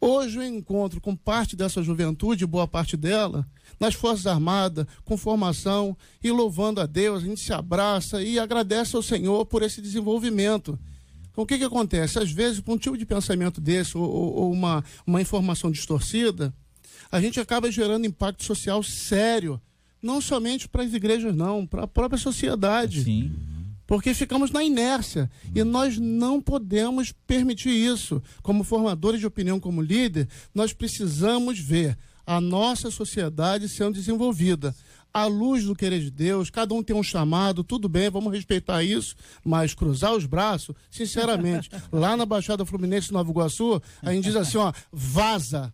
Hoje 0.01 0.37
eu 0.37 0.43
encontro 0.43 0.99
com 0.99 1.15
parte 1.15 1.55
dessa 1.55 1.81
juventude, 1.83 2.45
boa 2.45 2.67
parte 2.67 2.97
dela, 2.97 3.47
nas 3.79 3.93
Forças 3.93 4.25
Armadas, 4.27 4.85
com 5.05 5.15
formação 5.17 5.95
e 6.23 6.31
louvando 6.31 6.81
a 6.81 6.85
Deus, 6.85 7.23
a 7.23 7.25
gente 7.25 7.39
se 7.41 7.53
abraça 7.53 8.21
e 8.23 8.39
agradece 8.39 8.95
ao 8.95 9.01
Senhor 9.03 9.45
por 9.45 9.61
esse 9.63 9.81
desenvolvimento. 9.81 10.77
Então 11.31 11.43
o 11.43 11.47
que, 11.47 11.57
que 11.57 11.63
acontece? 11.63 12.17
Às 12.17 12.31
vezes, 12.31 12.59
por 12.59 12.73
um 12.73 12.77
tipo 12.77 12.97
de 12.97 13.05
pensamento 13.05 13.61
desse 13.61 13.95
ou, 13.97 14.03
ou- 14.03 14.33
ou 14.35 14.51
uma, 14.51 14.83
uma 15.05 15.21
informação 15.21 15.69
distorcida, 15.69 16.51
a 17.11 17.21
gente 17.21 17.39
acaba 17.39 17.71
gerando 17.71 18.05
impacto 18.07 18.43
social 18.43 18.81
sério 18.81 19.61
não 20.01 20.19
somente 20.21 20.67
para 20.67 20.83
as 20.83 20.93
igrejas, 20.93 21.35
não, 21.35 21.65
para 21.65 21.83
a 21.83 21.87
própria 21.87 22.17
sociedade. 22.19 23.03
Sim. 23.03 23.31
Porque 23.85 24.13
ficamos 24.13 24.51
na 24.51 24.63
inércia 24.63 25.29
e 25.55 25.63
nós 25.63 25.97
não 25.97 26.41
podemos 26.41 27.13
permitir 27.25 27.69
isso. 27.69 28.21
Como 28.43 28.63
formadores 28.63 29.19
de 29.19 29.25
opinião, 29.25 29.59
como 29.59 29.81
líder, 29.81 30.27
nós 30.53 30.73
precisamos 30.73 31.57
ver 31.57 31.97
a 32.27 32.41
nossa 32.41 32.91
sociedade 32.91 33.69
sendo 33.69 33.93
desenvolvida 33.93 34.75
à 35.17 35.25
luz 35.25 35.63
do 35.65 35.75
querer 35.75 35.99
de 35.99 36.11
Deus, 36.11 36.49
cada 36.49 36.73
um 36.73 36.83
tem 36.83 36.95
um 36.95 37.03
chamado, 37.03 37.63
tudo 37.63 37.87
bem, 37.89 38.09
vamos 38.09 38.31
respeitar 38.33 38.83
isso, 38.83 39.15
mas 39.43 39.73
cruzar 39.73 40.13
os 40.13 40.25
braços, 40.25 40.75
sinceramente, 40.91 41.69
lá 41.91 42.15
na 42.15 42.25
Baixada 42.25 42.65
Fluminense, 42.65 43.11
Nova 43.11 43.29
Iguaçu, 43.29 43.81
a 44.01 44.11
gente 44.13 44.25
diz 44.25 44.35
assim, 44.35 44.57
ó, 44.57 44.71
vaza. 44.91 45.73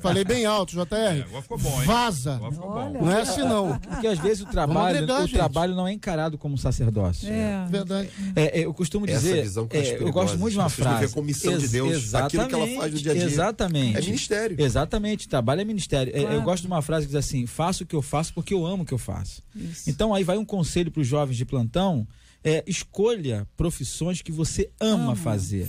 Falei 0.00 0.22
bem 0.22 0.44
alto, 0.44 0.72
JR. 0.72 0.94
É, 0.94 1.20
agora 1.22 1.42
ficou 1.42 1.58
bom, 1.58 1.80
hein? 1.80 1.86
Vaza. 1.86 2.34
Agora 2.34 2.52
ficou 2.52 2.70
bom. 2.70 2.92
Não 3.04 3.10
é 3.10 3.20
assim 3.22 3.40
não. 3.40 3.78
Porque 3.78 4.06
às 4.06 4.18
vezes 4.18 4.42
o 4.42 4.46
trabalho, 4.46 4.96
agregar, 4.98 5.20
o 5.20 5.26
gente. 5.26 5.32
trabalho 5.32 5.74
não 5.74 5.88
é 5.88 5.92
encarado 5.92 6.36
como 6.36 6.58
sacerdócio. 6.58 7.26
É. 7.32 7.64
Verdade. 7.70 8.10
É, 8.36 8.60
é, 8.60 8.66
eu 8.66 8.74
costumo 8.74 9.06
Essa 9.06 9.18
dizer, 9.18 9.42
visão 9.42 9.66
que 9.66 9.76
eu 9.76 9.80
acho 9.80 9.90
é, 9.92 10.02
eu 10.02 10.12
gosto 10.12 10.38
muito 10.38 10.52
de 10.52 10.58
uma 10.58 10.68
frase. 10.68 10.98
veem 11.00 11.10
como 11.10 11.26
missão 11.26 11.56
de 11.56 11.68
Deus, 11.68 12.14
aquilo 12.14 12.46
que 12.46 12.54
ela 12.54 12.66
faz 12.66 12.92
no 12.92 12.98
dia 12.98 13.12
a 13.12 13.14
dia. 13.14 13.24
Exatamente. 13.24 13.96
É 13.96 14.00
ministério. 14.02 14.56
Exatamente, 14.60 15.28
trabalho 15.28 15.62
é 15.62 15.64
ministério. 15.64 16.12
É, 16.14 16.20
Claro. 16.20 16.34
Eu 16.34 16.42
gosto 16.42 16.62
de 16.62 16.66
uma 16.66 16.82
frase 16.82 17.06
que 17.06 17.12
diz 17.12 17.16
assim: 17.16 17.46
faço 17.46 17.84
o 17.84 17.86
que 17.86 17.96
eu 17.96 18.02
faço 18.02 18.32
porque 18.34 18.49
eu 18.54 18.66
amo 18.66 18.82
o 18.82 18.86
que 18.86 18.94
eu 18.94 18.98
faço. 18.98 19.42
Isso. 19.54 19.88
Então 19.88 20.14
aí 20.14 20.24
vai 20.24 20.36
um 20.38 20.44
conselho 20.44 20.90
para 20.90 21.00
os 21.00 21.06
jovens 21.06 21.36
de 21.36 21.44
plantão. 21.44 22.06
É, 22.42 22.64
escolha 22.66 23.46
profissões 23.54 24.22
que 24.22 24.32
você 24.32 24.70
ama, 24.80 25.04
Ama. 25.12 25.16
fazer. 25.16 25.68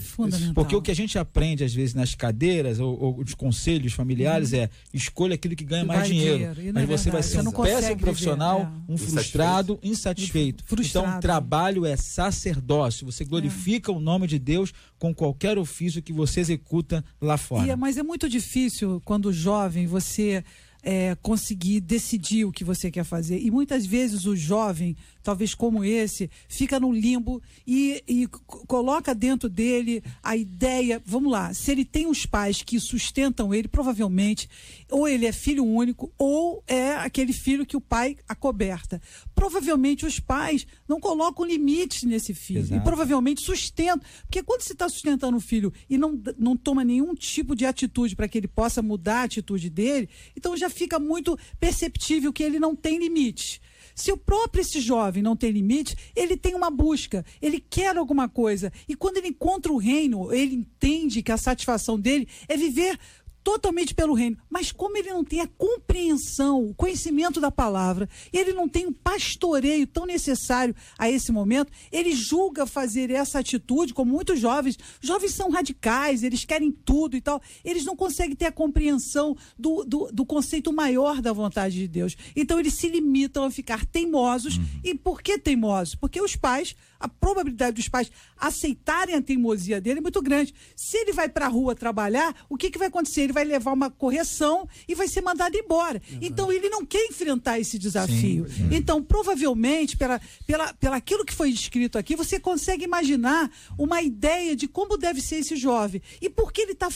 Porque 0.56 0.74
o 0.74 0.82
que 0.82 0.90
a 0.90 0.94
gente 0.96 1.20
aprende, 1.20 1.66
às 1.66 1.74
vezes, 1.74 1.94
nas 1.94 2.16
cadeiras 2.16 2.80
ou, 2.80 2.98
ou 2.98 3.20
os 3.20 3.34
conselhos 3.34 3.92
familiares 3.92 4.54
é 4.54 4.70
escolha 4.94 5.36
aquilo 5.36 5.54
que 5.54 5.66
ganha 5.66 5.84
mais 5.84 6.00
vai 6.00 6.10
dinheiro. 6.10 6.38
dinheiro. 6.56 6.74
Mas 6.74 6.84
é 6.84 6.86
você 6.86 7.12
vai 7.12 7.22
verdade. 7.22 7.28
ser 7.28 7.44
Você 7.44 7.50
um 7.50 7.52
péssimo 7.52 7.88
viver, 7.90 8.02
profissional, 8.02 8.62
é. 8.88 8.92
um 8.94 8.98
frustrado, 8.98 9.80
insatisfeito. 9.84 10.64
Frustrado. 10.66 11.08
Então, 11.10 11.20
trabalho 11.20 11.86
é 11.86 11.98
sacerdócio. 11.98 13.06
Você 13.06 13.26
glorifica 13.26 13.92
o 13.92 14.00
nome 14.00 14.26
de 14.26 14.40
Deus 14.40 14.72
com 14.98 15.14
qualquer 15.14 15.58
ofício 15.58 16.02
que 16.02 16.14
você 16.14 16.40
executa 16.40 17.04
lá 17.20 17.36
fora. 17.36 17.68
E 17.68 17.70
é- 17.72 17.76
mas 17.76 17.98
é 17.98 18.04
muito 18.04 18.30
difícil 18.30 19.02
quando 19.04 19.34
jovem 19.34 19.88
você 19.88 20.42
é, 20.84 21.16
conseguir 21.22 21.80
decidir 21.80 22.46
o 22.46 22.52
que 22.52 22.64
você 22.64 22.90
quer 22.90 23.04
fazer. 23.04 23.40
E 23.40 23.52
muitas 23.52 23.86
vezes 23.86 24.26
o 24.26 24.36
jovem, 24.36 24.96
talvez 25.22 25.54
como 25.54 25.84
esse, 25.84 26.30
fica 26.48 26.80
no 26.80 26.92
limbo 26.92 27.42
e, 27.66 28.04
e 28.08 28.28
coloca 28.28 29.14
dentro 29.14 29.50
dele 29.50 30.04
a 30.22 30.36
ideia. 30.36 31.02
Vamos 31.06 31.32
lá, 31.32 31.54
se 31.54 31.72
ele 31.72 31.86
tem 31.86 32.08
os 32.08 32.26
pais 32.26 32.62
que 32.62 32.80
sustentam 32.80 33.54
ele, 33.54 33.68
provavelmente, 33.68 34.50
ou 34.90 35.08
ele 35.08 35.26
é 35.26 35.32
filho 35.32 35.66
único, 35.66 36.12
ou 36.18 36.64
é 36.68 36.94
aquele 36.94 37.34
filho 37.34 37.66
que 37.66 37.78
o 37.78 37.82
pai 37.82 38.18
acoberta. 38.28 39.02
Provavelmente 39.34 40.06
os 40.06 40.20
pais 40.20 40.66
não 40.88 41.00
colocam 41.00 41.46
limites 41.46 42.04
nesse 42.04 42.34
filho. 42.34 42.60
E 42.60 42.64
Exato. 42.64 42.84
provavelmente 42.84 43.42
sustentam. 43.42 44.02
Porque 44.24 44.44
quando 44.44 44.62
você 44.62 44.74
está 44.74 44.88
sustentando 44.90 45.38
o 45.38 45.42
filho 45.42 45.74
e 45.90 45.98
não, 45.98 46.22
não 46.38 46.56
toma 46.56 46.84
nenhum 46.84 47.14
tipo 47.14 47.56
de 47.56 47.66
atitude 47.66 48.16
para 48.16 48.28
que 48.28 48.38
ele 48.38 48.48
possa 48.48 48.82
mudar 48.82 49.22
a 49.22 49.24
atitude 49.24 49.70
dele, 49.70 50.10
então 50.36 50.56
já 50.56 50.70
fica 50.70 51.00
muito 51.00 51.38
perceptível 51.60 52.34
que 52.34 52.44
ele 52.44 52.60
não 52.60 52.76
tem 52.76 52.98
limites. 52.98 53.60
Se 54.02 54.12
o 54.12 54.18
próprio 54.18 54.62
esse 54.62 54.82
jovem 54.82 55.22
não 55.22 55.36
tem 55.36 55.52
limite, 55.52 55.96
ele 56.16 56.36
tem 56.36 56.56
uma 56.56 56.72
busca, 56.72 57.24
ele 57.40 57.60
quer 57.60 57.96
alguma 57.96 58.28
coisa. 58.28 58.74
E 58.90 58.96
quando 58.96 59.18
ele 59.18 59.28
encontra 59.28 59.72
o 59.72 59.78
reino, 59.78 60.34
ele 60.34 60.56
entende 60.56 61.22
que 61.22 61.32
a 61.32 61.38
satisfação 61.38 62.00
dele 62.00 62.28
é 62.48 62.58
viver 62.58 62.98
totalmente 63.44 63.94
pelo 63.94 64.14
reino. 64.14 64.38
Mas 64.50 64.72
como 64.72 64.98
ele 64.98 65.10
não 65.10 65.24
tem 65.24 65.42
a 65.42 65.48
compreensão, 65.48 66.66
o 66.66 66.74
conhecimento 66.74 67.40
da 67.40 67.52
palavra, 67.52 68.10
e 68.32 68.38
ele 68.38 68.54
não 68.54 68.68
tem 68.68 68.86
o 68.86 68.92
pastoreio 68.92 69.88
tão 69.88 70.06
necessário 70.06 70.76
a 70.98 71.10
esse 71.10 71.32
momento, 71.32 71.72
ele 71.92 72.14
julga 72.14 72.66
fazer 72.66 73.10
essa 73.10 73.40
atitude, 73.40 73.94
como 73.94 74.12
muitos 74.12 74.40
jovens. 74.40 74.78
Jovens 75.00 75.34
são 75.34 75.50
radicais, 75.50 76.24
eles 76.24 76.46
querem 76.46 76.72
tudo 76.72 77.16
e 77.16 77.22
tal. 77.22 77.42
Eles 77.64 77.86
não 77.86 77.96
conseguem 77.96 78.36
ter 78.36 78.46
a 78.46 78.52
compreensão 78.52 79.36
do, 79.58 79.84
do, 79.84 80.12
do 80.12 80.26
conceito 80.26 80.72
maior 80.72 81.22
da 81.22 81.34
vontade 81.34 81.76
de 81.76 81.88
Deus. 81.88 82.16
Então 82.36 82.60
eles 82.60 82.76
se 82.76 82.90
limitam 82.90 83.44
a 83.44 83.52
ficar 83.52 83.86
teimosos. 83.86 84.60
E 84.84 84.94
por 84.96 85.22
que 85.22 85.38
teimosos? 85.38 85.96
Porque 85.96 86.22
os 86.22 86.36
pais, 86.36 86.76
a 87.00 87.08
probabilidade 87.08 87.76
dos 87.76 87.90
pais 87.90 88.12
aceitarem 88.38 89.16
a 89.16 89.22
teimosia 89.22 89.82
dele 89.82 90.00
é 90.00 90.02
muito 90.02 90.22
grande. 90.22 90.54
Se 90.76 90.98
ele 90.98 91.14
vai 91.14 91.30
para 91.30 91.46
a 91.46 91.50
rua 91.50 91.76
trabalhar, 91.76 92.36
o 92.50 92.58
que, 92.58 92.70
que 92.70 92.78
vai 92.78 92.88
acontecer? 92.88 93.31
Ele 93.32 93.34
vai 93.34 93.46
levar 93.46 93.72
uma 93.72 93.90
correção 93.90 94.68
e 94.88 94.94
vai 94.94 95.08
ser 95.08 95.22
mandado 95.22 95.56
embora. 95.56 96.02
Então 96.22 96.52
ele 96.52 96.70
não 96.70 96.86
quer 96.86 97.06
enfrentar 97.06 97.60
esse 97.60 97.80
desafio. 97.80 98.46
Então, 98.70 99.02
provavelmente, 99.02 99.96
pela, 99.96 100.20
pela, 100.46 100.74
pela 100.74 100.98
aquilo 100.98 101.26
que 101.26 101.34
foi 101.34 101.50
escrito 101.50 101.98
aqui, 101.98 102.16
você 102.16 102.40
consegue 102.40 102.84
imaginar 102.84 103.50
uma 103.78 104.02
ideia 104.02 104.56
de 104.56 104.68
como 104.68 104.98
deve 104.98 105.22
ser 105.22 105.38
esse 105.38 105.56
jovem. 105.56 106.02
E 106.22 106.30
por 106.30 106.52
que 106.52 106.62
ele 106.62 106.74
está 106.74 106.90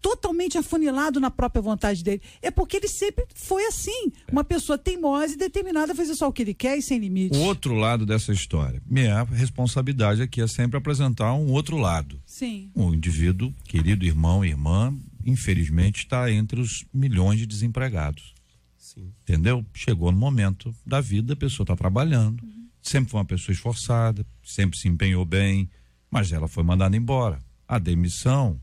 totalmente 0.00 0.56
afunilado 0.58 1.20
na 1.20 1.30
própria 1.30 1.62
vontade 1.62 2.02
dele? 2.02 2.22
É 2.42 2.50
porque 2.50 2.76
ele 2.76 2.88
sempre 2.88 3.24
foi 3.34 3.64
assim. 3.66 4.12
Uma 4.30 4.44
pessoa 4.44 4.76
teimosa 4.76 5.34
e 5.34 5.36
determinada 5.36 5.92
a 5.92 5.94
fazer 5.94 6.14
só 6.14 6.28
o 6.28 6.32
que 6.32 6.42
ele 6.42 6.54
quer 6.54 6.76
e 6.76 6.82
sem 6.82 6.98
limites. 6.98 7.38
O 7.38 7.42
outro 7.42 7.74
lado 7.74 8.04
dessa 8.04 8.32
história. 8.32 8.82
Minha 8.86 9.22
responsabilidade 9.24 10.22
aqui 10.22 10.40
é 10.40 10.46
sempre 10.46 10.76
apresentar 10.76 11.32
um 11.34 11.52
outro 11.52 11.76
lado. 11.76 12.20
Sim. 12.26 12.70
O 12.74 12.92
indivíduo, 12.92 13.52
querido 13.64 14.04
irmão, 14.04 14.44
irmã, 14.44 14.94
infelizmente 15.28 15.98
está 15.98 16.30
entre 16.30 16.60
os 16.60 16.84
milhões 16.92 17.38
de 17.38 17.46
desempregados. 17.46 18.34
Sim. 18.76 19.12
Entendeu? 19.22 19.64
Chegou 19.74 20.10
no 20.10 20.18
momento 20.18 20.74
da 20.86 21.00
vida, 21.00 21.34
a 21.34 21.36
pessoa 21.36 21.64
está 21.64 21.76
trabalhando, 21.76 22.42
sempre 22.80 23.10
foi 23.10 23.18
uma 23.20 23.26
pessoa 23.26 23.52
esforçada, 23.52 24.24
sempre 24.42 24.78
se 24.78 24.88
empenhou 24.88 25.24
bem, 25.24 25.68
mas 26.10 26.32
ela 26.32 26.48
foi 26.48 26.64
mandada 26.64 26.96
embora. 26.96 27.38
A 27.66 27.78
demissão 27.78 28.60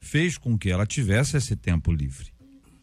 fez 0.00 0.36
com 0.36 0.58
que 0.58 0.70
ela 0.70 0.86
tivesse 0.86 1.36
esse 1.36 1.54
tempo 1.54 1.92
livre, 1.92 2.32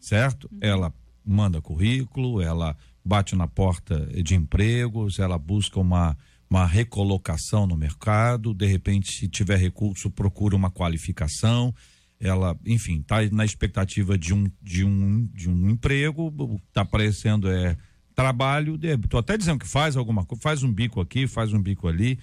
certo? 0.00 0.50
Ela 0.60 0.92
manda 1.24 1.60
currículo, 1.60 2.40
ela 2.40 2.76
bate 3.04 3.36
na 3.36 3.46
porta 3.46 4.06
de 4.22 4.34
empregos, 4.34 5.18
ela 5.18 5.38
busca 5.38 5.78
uma 5.78 6.16
uma 6.48 6.64
recolocação 6.64 7.66
no 7.66 7.76
mercado, 7.76 8.54
de 8.54 8.66
repente, 8.66 9.12
se 9.12 9.28
tiver 9.28 9.58
recurso, 9.58 10.10
procura 10.10 10.54
uma 10.54 10.70
qualificação, 10.70 11.74
ela, 12.20 12.58
enfim, 12.64 13.00
está 13.00 13.16
na 13.30 13.44
expectativa 13.44 14.16
de 14.16 14.32
um, 14.32 14.50
de 14.62 14.84
um, 14.84 15.24
de 15.34 15.48
um 15.48 15.70
emprego, 15.70 16.32
o 16.36 16.58
que 16.58 16.64
está 16.68 16.82
aparecendo 16.82 17.50
é 17.50 17.76
trabalho, 18.14 18.78
estou 18.82 19.20
até 19.20 19.36
dizendo 19.36 19.58
que 19.58 19.68
faz 19.68 19.96
alguma 19.96 20.24
coisa, 20.24 20.42
faz 20.42 20.62
um 20.62 20.72
bico 20.72 21.00
aqui, 21.00 21.26
faz 21.26 21.52
um 21.52 21.60
bico 21.60 21.86
ali, 21.86 22.18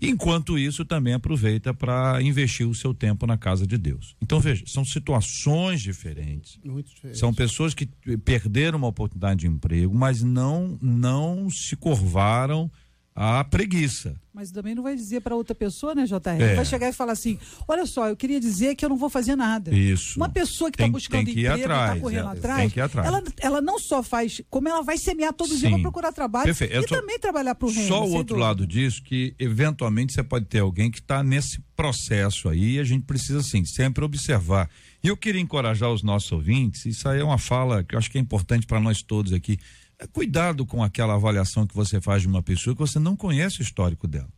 enquanto 0.00 0.58
isso 0.58 0.84
também 0.84 1.12
aproveita 1.12 1.74
para 1.74 2.20
investir 2.22 2.66
o 2.66 2.74
seu 2.74 2.94
tempo 2.94 3.26
na 3.26 3.36
casa 3.36 3.66
de 3.66 3.76
Deus. 3.76 4.16
Então, 4.22 4.40
veja, 4.40 4.64
são 4.66 4.84
situações 4.84 5.82
diferentes. 5.82 6.58
Muito 6.64 6.88
diferente. 6.94 7.18
São 7.18 7.32
pessoas 7.32 7.74
que 7.74 7.86
perderam 8.24 8.78
uma 8.78 8.88
oportunidade 8.88 9.40
de 9.40 9.46
emprego, 9.46 9.94
mas 9.94 10.22
não 10.22 10.78
não 10.80 11.50
se 11.50 11.76
curvaram 11.76 12.70
à 13.14 13.44
preguiça. 13.44 14.16
Mas 14.32 14.50
também 14.50 14.74
não 14.74 14.82
vai 14.82 14.96
dizer 14.96 15.20
para 15.20 15.36
outra 15.36 15.54
pessoa, 15.54 15.94
né, 15.94 16.04
JR? 16.04 16.42
É. 16.42 16.54
Vai 16.56 16.64
chegar 16.64 16.88
e 16.88 16.92
falar 16.92 17.12
assim: 17.12 17.38
olha 17.68 17.86
só, 17.86 18.08
eu 18.08 18.16
queria 18.16 18.40
dizer 18.40 18.74
que 18.74 18.84
eu 18.84 18.88
não 18.88 18.96
vou 18.96 19.08
fazer 19.08 19.36
nada. 19.36 19.72
Isso. 19.72 20.18
Uma 20.18 20.28
pessoa 20.28 20.72
que 20.72 20.82
está 20.82 20.90
buscando 20.90 21.26
tem 21.26 21.34
que 21.34 21.46
emprego, 21.46 21.60
está 21.60 22.00
correndo 22.00 22.28
é, 22.28 22.32
atrás, 22.32 22.78
atrás. 22.78 23.06
Ela, 23.06 23.22
ela 23.40 23.60
não 23.60 23.78
só 23.78 24.02
faz, 24.02 24.42
como 24.50 24.68
ela 24.68 24.82
vai 24.82 24.98
semear 24.98 25.32
todo 25.32 25.56
dia 25.56 25.68
Sim. 25.68 25.74
para 25.74 25.82
procurar 25.82 26.12
trabalho 26.12 26.46
Perfeito. 26.46 26.84
E 26.84 26.86
também 26.86 27.16
trabalhar 27.16 27.54
para 27.54 27.68
o 27.68 27.70
reino. 27.70 27.86
Só 27.86 28.00
o 28.00 28.10
outro 28.10 28.34
dúvida. 28.34 28.46
lado 28.46 28.66
disso, 28.66 29.00
que 29.04 29.36
eventualmente 29.38 30.12
você 30.12 30.24
pode 30.24 30.46
ter 30.46 30.58
alguém 30.58 30.90
que 30.90 30.98
está 30.98 31.22
nesse 31.22 31.60
processo 31.76 32.48
aí, 32.48 32.74
e 32.74 32.78
a 32.80 32.84
gente 32.84 33.04
precisa, 33.04 33.38
assim, 33.38 33.64
sempre 33.64 34.04
observar. 34.04 34.68
E 35.02 35.08
eu 35.08 35.16
queria 35.16 35.40
encorajar 35.40 35.90
os 35.90 36.02
nossos 36.02 36.32
ouvintes, 36.32 36.86
isso 36.86 37.08
aí 37.08 37.20
é 37.20 37.24
uma 37.24 37.38
fala 37.38 37.84
que 37.84 37.94
eu 37.94 37.98
acho 37.98 38.10
que 38.10 38.18
é 38.18 38.20
importante 38.20 38.66
para 38.66 38.80
nós 38.80 39.00
todos 39.00 39.32
aqui. 39.32 39.58
É 40.04 40.06
cuidado 40.06 40.66
com 40.66 40.82
aquela 40.82 41.14
avaliação 41.14 41.66
que 41.66 41.74
você 41.74 41.98
faz 41.98 42.20
de 42.20 42.28
uma 42.28 42.42
pessoa 42.42 42.76
que 42.76 42.80
você 42.80 42.98
não 42.98 43.16
conhece 43.16 43.60
o 43.60 43.62
histórico 43.62 44.06
dela. 44.06 44.28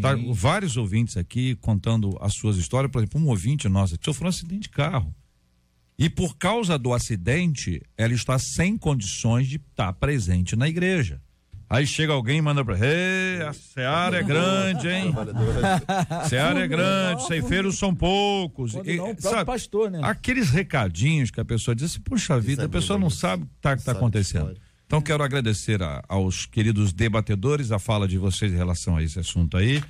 Tá, 0.00 0.16
vários 0.32 0.76
ouvintes 0.76 1.16
aqui 1.16 1.54
contando 1.56 2.18
as 2.20 2.34
suas 2.34 2.56
histórias, 2.56 2.90
por 2.90 2.98
exemplo, 2.98 3.20
um 3.20 3.28
ouvinte 3.28 3.68
nossa 3.68 3.96
que 3.96 4.04
sofreu 4.04 4.26
um 4.26 4.30
acidente 4.30 4.62
de 4.62 4.70
carro. 4.70 5.14
E 5.96 6.10
por 6.10 6.36
causa 6.36 6.76
do 6.76 6.92
acidente, 6.92 7.80
ela 7.96 8.12
está 8.12 8.36
sem 8.36 8.76
condições 8.76 9.46
de 9.46 9.56
estar 9.56 9.92
presente 9.92 10.56
na 10.56 10.68
igreja. 10.68 11.20
Aí 11.70 11.86
chega 11.86 12.12
alguém 12.12 12.38
e 12.38 12.42
manda 12.42 12.64
pra 12.64 12.76
Ei, 12.76 13.42
a 13.42 13.52
seara 13.52 14.18
é 14.18 14.22
grande, 14.24 14.88
hein? 14.88 15.14
Seara 16.28 16.64
é 16.64 16.66
grande, 16.66 17.26
ceifeiros 17.28 17.78
são 17.78 17.94
poucos. 17.94 18.74
E, 18.84 18.96
não, 18.96 19.14
sabe, 19.16 19.44
pastor, 19.44 19.88
né? 19.88 20.00
Aqueles 20.02 20.50
recadinhos 20.50 21.30
que 21.30 21.40
a 21.40 21.44
pessoa 21.44 21.74
diz 21.76 21.92
assim, 21.92 22.00
puxa 22.00 22.40
vida, 22.40 22.64
a 22.64 22.68
pessoa 22.68 22.98
não 22.98 23.08
sabe 23.08 23.44
o 23.44 23.46
que 23.46 23.52
está 23.56 23.78
Sabe 23.78 23.98
acontecendo. 23.98 24.56
Então 24.92 25.00
quero 25.00 25.24
agradecer 25.24 25.82
a- 25.82 26.04
aos 26.06 26.44
queridos 26.44 26.92
debatedores 26.92 27.72
a 27.72 27.78
fala 27.78 28.06
de 28.06 28.18
vocês 28.18 28.52
em 28.52 28.56
relação 28.58 28.94
a 28.94 29.02
esse 29.02 29.18
assunto 29.18 29.56
aí. 29.56 29.82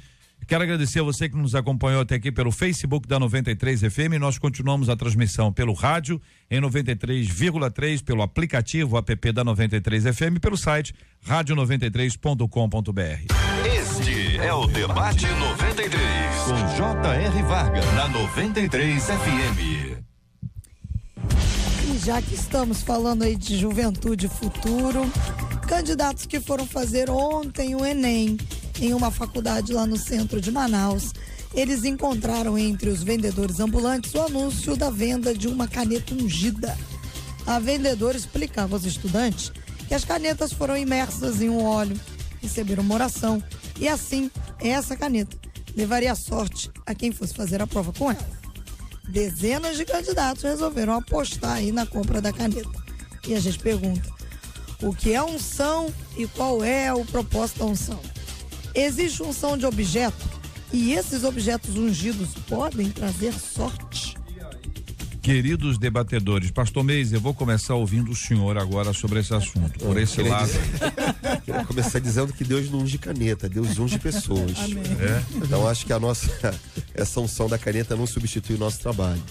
Quero 0.47 0.63
agradecer 0.63 1.01
a 1.01 1.03
você 1.03 1.29
que 1.29 1.37
nos 1.37 1.57
acompanhou 1.57 2.03
até 2.03 2.15
aqui 2.15 2.31
pelo 2.31 2.53
Facebook 2.53 3.09
da 3.09 3.19
93 3.19 3.81
FM. 3.81 4.17
Nós 4.21 4.39
continuamos 4.39 4.89
a 4.89 4.95
transmissão 4.95 5.53
pelo 5.53 5.73
rádio 5.73 6.23
em 6.49 6.61
93,3, 6.61 8.01
pelo 8.01 8.23
aplicativo 8.23 8.97
app 8.97 9.33
da 9.33 9.43
93 9.43 10.05
FM, 10.05 10.39
pelo 10.41 10.57
site 10.57 10.95
rádio93.com.br. 11.27 13.27
Este 13.67 14.39
é 14.39 14.55
o 14.55 14.69
Debate 14.69 15.27
93, 15.27 16.01
com 16.47 16.77
J.R. 16.77 17.43
Varga, 17.43 17.81
na 17.97 18.07
93 18.09 19.03
FM. 19.05 20.12
Já 22.05 22.21
que 22.21 22.35
estamos 22.35 22.83
falando 22.83 23.23
aí 23.23 23.37
de 23.37 23.57
juventude 23.57 24.27
futuro, 24.27 25.03
candidatos 25.69 26.27
que 26.27 26.41
foram 26.41 26.67
fazer 26.67 27.09
ontem 27.09 27.77
o 27.77 27.87
Enem 27.87 28.37
em 28.81 28.93
uma 28.93 29.09
faculdade 29.13 29.73
lá 29.73 29.87
no 29.87 29.97
centro 29.97 30.41
de 30.41 30.51
Manaus, 30.51 31.13
eles 31.55 31.85
encontraram 31.85 32.59
entre 32.59 32.91
os 32.91 33.05
vendedores 33.05 33.61
ambulantes 33.61 34.13
o 34.15 34.21
anúncio 34.21 34.77
da 34.77 34.91
venda 34.91 35.33
de 35.33 35.47
uma 35.47 35.69
caneta 35.69 36.13
ungida. 36.13 36.77
A 37.47 37.61
vendedora 37.61 38.17
explicava 38.17 38.75
aos 38.75 38.85
estudantes 38.85 39.53
que 39.87 39.95
as 39.95 40.05
canetas 40.05 40.53
foram 40.53 40.77
imersas 40.77 41.41
em 41.41 41.51
um 41.51 41.63
óleo, 41.63 41.99
receberam 42.41 42.83
uma 42.83 42.95
oração 42.97 43.41
e 43.79 43.87
assim 43.87 44.29
essa 44.59 44.97
caneta 44.97 45.39
levaria 45.77 46.17
sorte 46.17 46.69
a 46.85 46.97
quem 46.97 47.13
fosse 47.13 47.33
fazer 47.33 47.63
a 47.63 47.67
prova 47.67 47.93
com 47.93 48.11
ela. 48.11 48.41
Dezenas 49.09 49.77
de 49.77 49.85
candidatos 49.85 50.43
resolveram 50.43 50.95
apostar 50.95 51.53
aí 51.53 51.73
na 51.73 51.85
compra 51.87 52.21
da 52.21 52.33
caneta. 52.33 52.71
E 53.27 53.35
a 53.35 53.41
gente 53.41 53.59
pergunta: 53.59 54.09
o 54.83 54.95
que 54.95 55.13
é 55.13 55.23
unção 55.23 55.93
e 56.17 56.27
qual 56.27 56.65
é 56.65 56.93
o 56.93 57.05
propósito 57.05 57.61
da 57.61 57.67
unção? 57.67 58.01
Existe 58.75 59.23
unção 59.23 59.57
de 59.57 59.67
objeto 59.67 60.29
e 60.73 60.95
esses 60.95 61.25
objetos 61.25 61.77
ungidos 61.77 62.31
podem 62.49 62.91
trazer 62.91 63.33
sorte. 63.35 63.91
Queridos 65.23 65.79
debatedores, 65.79 66.51
Pastor 66.51 66.83
Meis, 66.83 67.12
eu 67.12 67.20
vou 67.20 67.33
começar 67.33 67.77
ouvindo 67.77 68.11
o 68.11 68.16
senhor 68.16 68.59
agora 68.59 68.93
sobre 68.93 69.20
esse 69.20 69.33
assunto. 69.33 69.79
Por 69.79 69.97
esse 69.97 70.16
queria 70.16 70.33
lado. 70.33 70.51
Quero 71.47 71.64
começar 71.64 72.01
dizendo 72.01 72.33
que 72.33 72.43
Deus 72.43 72.68
não 72.68 72.81
unge 72.81 72.99
caneta, 72.99 73.49
Deus 73.49 73.79
unge 73.79 74.01
pessoas. 74.01 74.51
É? 75.01 75.23
Então 75.37 75.68
acho 75.68 75.87
que 75.87 75.93
a 75.93 76.01
nossa 76.01 76.29
essa 76.93 77.20
unção 77.20 77.49
da 77.49 77.57
caneta 77.57 77.95
não 77.95 78.05
substitui 78.05 78.57
o 78.57 78.59
nosso 78.59 78.81
trabalho. 78.81 79.23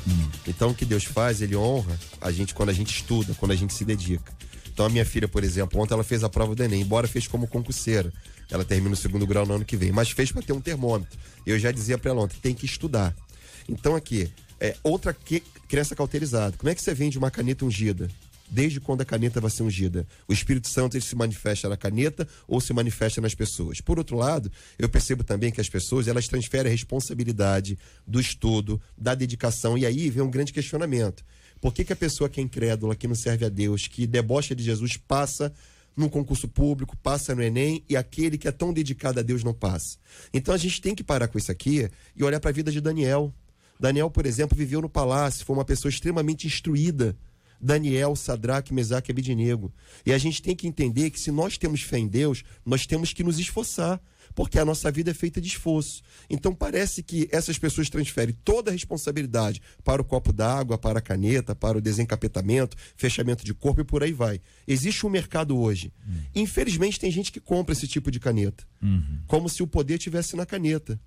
Então 0.48 0.70
o 0.70 0.74
que 0.74 0.86
Deus 0.86 1.04
faz, 1.04 1.42
ele 1.42 1.58
honra 1.58 2.00
a 2.22 2.32
gente 2.32 2.54
quando 2.54 2.70
a 2.70 2.74
gente 2.74 2.96
estuda, 2.96 3.34
quando 3.34 3.52
a 3.52 3.56
gente 3.56 3.74
se 3.74 3.84
dedica. 3.84 4.32
Então 4.74 4.86
a 4.86 4.90
minha 4.90 5.06
filha, 5.06 5.28
por 5.28 5.44
exemplo, 5.44 5.78
ontem 5.82 5.94
ela 5.94 6.06
fez 6.06 6.24
a 6.24 6.30
prova 6.30 6.56
do 6.56 6.64
ENEM, 6.64 6.84
embora 6.84 7.06
fez 7.06 7.28
como 7.28 7.48
concurseira. 7.48 8.14
Ela 8.50 8.64
termina 8.64 8.94
o 8.94 8.98
segundo 8.98 9.28
grau 9.28 9.46
no 9.46 9.56
ano 9.56 9.66
que 9.66 9.76
vem, 9.76 9.92
mas 9.92 10.10
fez 10.10 10.32
para 10.32 10.42
ter 10.42 10.54
um 10.54 10.62
termômetro. 10.62 11.20
Eu 11.46 11.60
já 11.60 11.70
dizia 11.70 11.98
para 11.98 12.12
ela 12.12 12.22
ontem, 12.22 12.38
tem 12.42 12.56
que 12.56 12.66
estudar. 12.66 13.14
Então 13.68 13.94
aqui, 13.94 14.32
é 14.62 14.76
outra 14.84 15.12
que, 15.12 15.42
criança 15.72 15.96
cauterizada. 15.96 16.58
Como 16.58 16.70
é 16.70 16.76
que 16.76 16.82
você 16.82 16.94
vende 16.94 17.18
uma 17.18 17.32
caneta 17.32 17.64
ungida? 17.64 18.10
Desde 18.50 18.82
quando 18.82 19.00
a 19.00 19.06
caneta 19.06 19.40
vai 19.40 19.50
ser 19.50 19.64
ungida? 19.64 20.06
O 20.28 20.34
Espírito 20.34 20.68
Santo 20.68 20.98
ele 20.98 21.04
se 21.06 21.16
manifesta 21.16 21.70
na 21.70 21.78
caneta 21.78 22.28
ou 22.46 22.60
se 22.60 22.74
manifesta 22.74 23.22
nas 23.22 23.34
pessoas? 23.34 23.80
Por 23.80 23.98
outro 23.98 24.18
lado, 24.18 24.52
eu 24.78 24.90
percebo 24.90 25.24
também 25.24 25.50
que 25.50 25.62
as 25.62 25.70
pessoas 25.70 26.10
elas 26.10 26.28
transferem 26.28 26.70
a 26.70 26.72
responsabilidade 26.74 27.80
do 28.06 28.20
estudo, 28.20 28.82
da 28.98 29.16
dedicação, 29.16 29.78
e 29.78 29.86
aí 29.86 30.10
vem 30.10 30.22
um 30.22 30.30
grande 30.30 30.52
questionamento. 30.52 31.24
Por 31.62 31.74
que, 31.74 31.86
que 31.86 31.94
a 31.94 31.96
pessoa 31.96 32.30
que 32.30 32.42
é 32.42 32.44
incrédula, 32.44 32.94
que 32.94 33.08
não 33.08 33.16
serve 33.16 33.46
a 33.46 33.50
Deus, 33.50 33.88
que 33.88 34.06
debocha 34.06 34.54
de 34.54 34.66
Jesus, 34.66 34.98
passa 34.98 35.54
num 35.96 36.10
concurso 36.10 36.50
público, 36.50 36.98
passa 36.98 37.34
no 37.34 37.42
Enem, 37.42 37.82
e 37.88 37.96
aquele 37.96 38.38
que 38.38 38.50
é 38.50 38.52
tão 38.52 38.74
dedicado 38.74 39.22
a 39.22 39.24
Deus 39.24 39.42
não 39.42 39.54
passa? 39.54 39.98
Então 40.34 40.54
a 40.54 40.58
gente 40.58 40.82
tem 40.82 40.94
que 40.94 41.04
parar 41.04 41.30
com 41.30 41.38
isso 41.38 41.50
aqui 41.50 41.90
e 42.14 42.24
olhar 42.26 42.42
para 42.42 42.50
a 42.50 42.54
vida 42.54 42.74
de 42.74 42.82
Daniel. 42.82 43.34
Daniel, 43.82 44.12
por 44.12 44.28
exemplo, 44.28 44.56
viveu 44.56 44.80
no 44.80 44.88
palácio, 44.88 45.44
foi 45.44 45.56
uma 45.56 45.66
pessoa 45.66 45.90
extremamente 45.90 46.46
instruída. 46.46 47.18
Daniel, 47.60 48.16
Sadraque, 48.16 48.74
Mesaque 48.74 49.10
e 49.10 49.12
Abidinego. 49.12 49.74
E 50.06 50.14
a 50.14 50.20
gente 50.20 50.40
tem 50.40 50.56
que 50.56 50.68
entender 50.68 51.10
que 51.10 51.20
se 51.20 51.32
nós 51.32 51.58
temos 51.58 51.82
fé 51.82 51.98
em 51.98 52.08
Deus, 52.08 52.44
nós 52.64 52.86
temos 52.86 53.12
que 53.12 53.24
nos 53.24 53.40
esforçar, 53.40 54.00
porque 54.36 54.60
a 54.60 54.66
nossa 54.66 54.92
vida 54.92 55.10
é 55.10 55.14
feita 55.16 55.42
de 55.42 55.48
esforço. 55.48 56.04
Então 56.30 56.54
parece 56.54 57.02
que 57.02 57.28
essas 57.32 57.58
pessoas 57.58 57.90
transferem 57.90 58.36
toda 58.44 58.70
a 58.70 58.74
responsabilidade 58.74 59.60
para 59.84 60.00
o 60.00 60.06
copo 60.06 60.32
d'água, 60.32 60.78
para 60.78 61.00
a 61.00 61.02
caneta, 61.02 61.56
para 61.56 61.78
o 61.78 61.82
desencapetamento, 61.82 62.78
fechamento 62.96 63.44
de 63.44 63.54
corpo 63.54 63.82
e 63.82 63.84
por 63.84 64.04
aí 64.04 64.14
vai. 64.14 64.40
Existe 64.68 65.08
um 65.08 65.10
mercado 65.10 65.58
hoje. 65.58 65.92
Infelizmente 66.36 67.00
tem 67.00 67.10
gente 67.10 67.32
que 67.32 67.40
compra 67.40 67.74
esse 67.74 67.88
tipo 67.88 68.12
de 68.12 68.20
caneta, 68.20 68.64
como 69.26 69.50
se 69.50 69.64
o 69.64 69.68
poder 69.68 69.98
tivesse 69.98 70.36
na 70.36 70.46
caneta. 70.46 71.00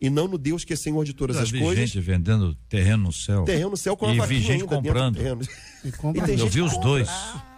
E 0.00 0.08
não 0.08 0.26
no 0.26 0.38
Deus 0.38 0.64
que 0.64 0.72
é 0.72 0.76
Senhor 0.76 1.04
de 1.04 1.12
todas 1.12 1.36
Já 1.36 1.42
as 1.42 1.50
vi 1.50 1.60
coisas. 1.60 1.90
gente 1.90 2.00
vendendo 2.00 2.54
terreno 2.68 3.04
no 3.04 3.12
céu. 3.12 3.44
Terreno 3.44 3.70
no 3.70 3.76
céu 3.76 3.96
com 3.96 4.06
a 4.06 4.14
E 4.14 4.40
gente 4.40 4.64
comprando. 4.64 5.18
E 5.84 5.92
compra 5.92 6.22
E 6.22 6.26
tem 6.26 6.38
Eu 6.38 6.48
vi 6.48 6.62
os 6.62 6.76
dois 6.78 7.08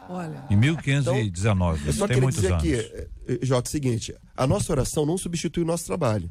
Olha, 0.09 0.45
em 0.51 0.57
1519. 0.57 1.87
Eu 1.87 1.93
só 1.93 2.07
tem 2.07 2.17
queria 2.17 2.23
muitos 2.23 2.41
dizer 2.41 2.53
anos. 2.53 2.65
aqui, 2.65 2.75
eh, 2.75 3.09
eh, 3.29 3.39
Jota, 3.43 3.69
o 3.69 3.71
seguinte: 3.71 4.15
a 4.37 4.47
nossa 4.47 4.73
oração 4.73 5.07
não 5.07 5.17
substitui 5.17 5.63
o 5.63 5.67
nosso 5.67 5.87
trabalho. 5.87 6.29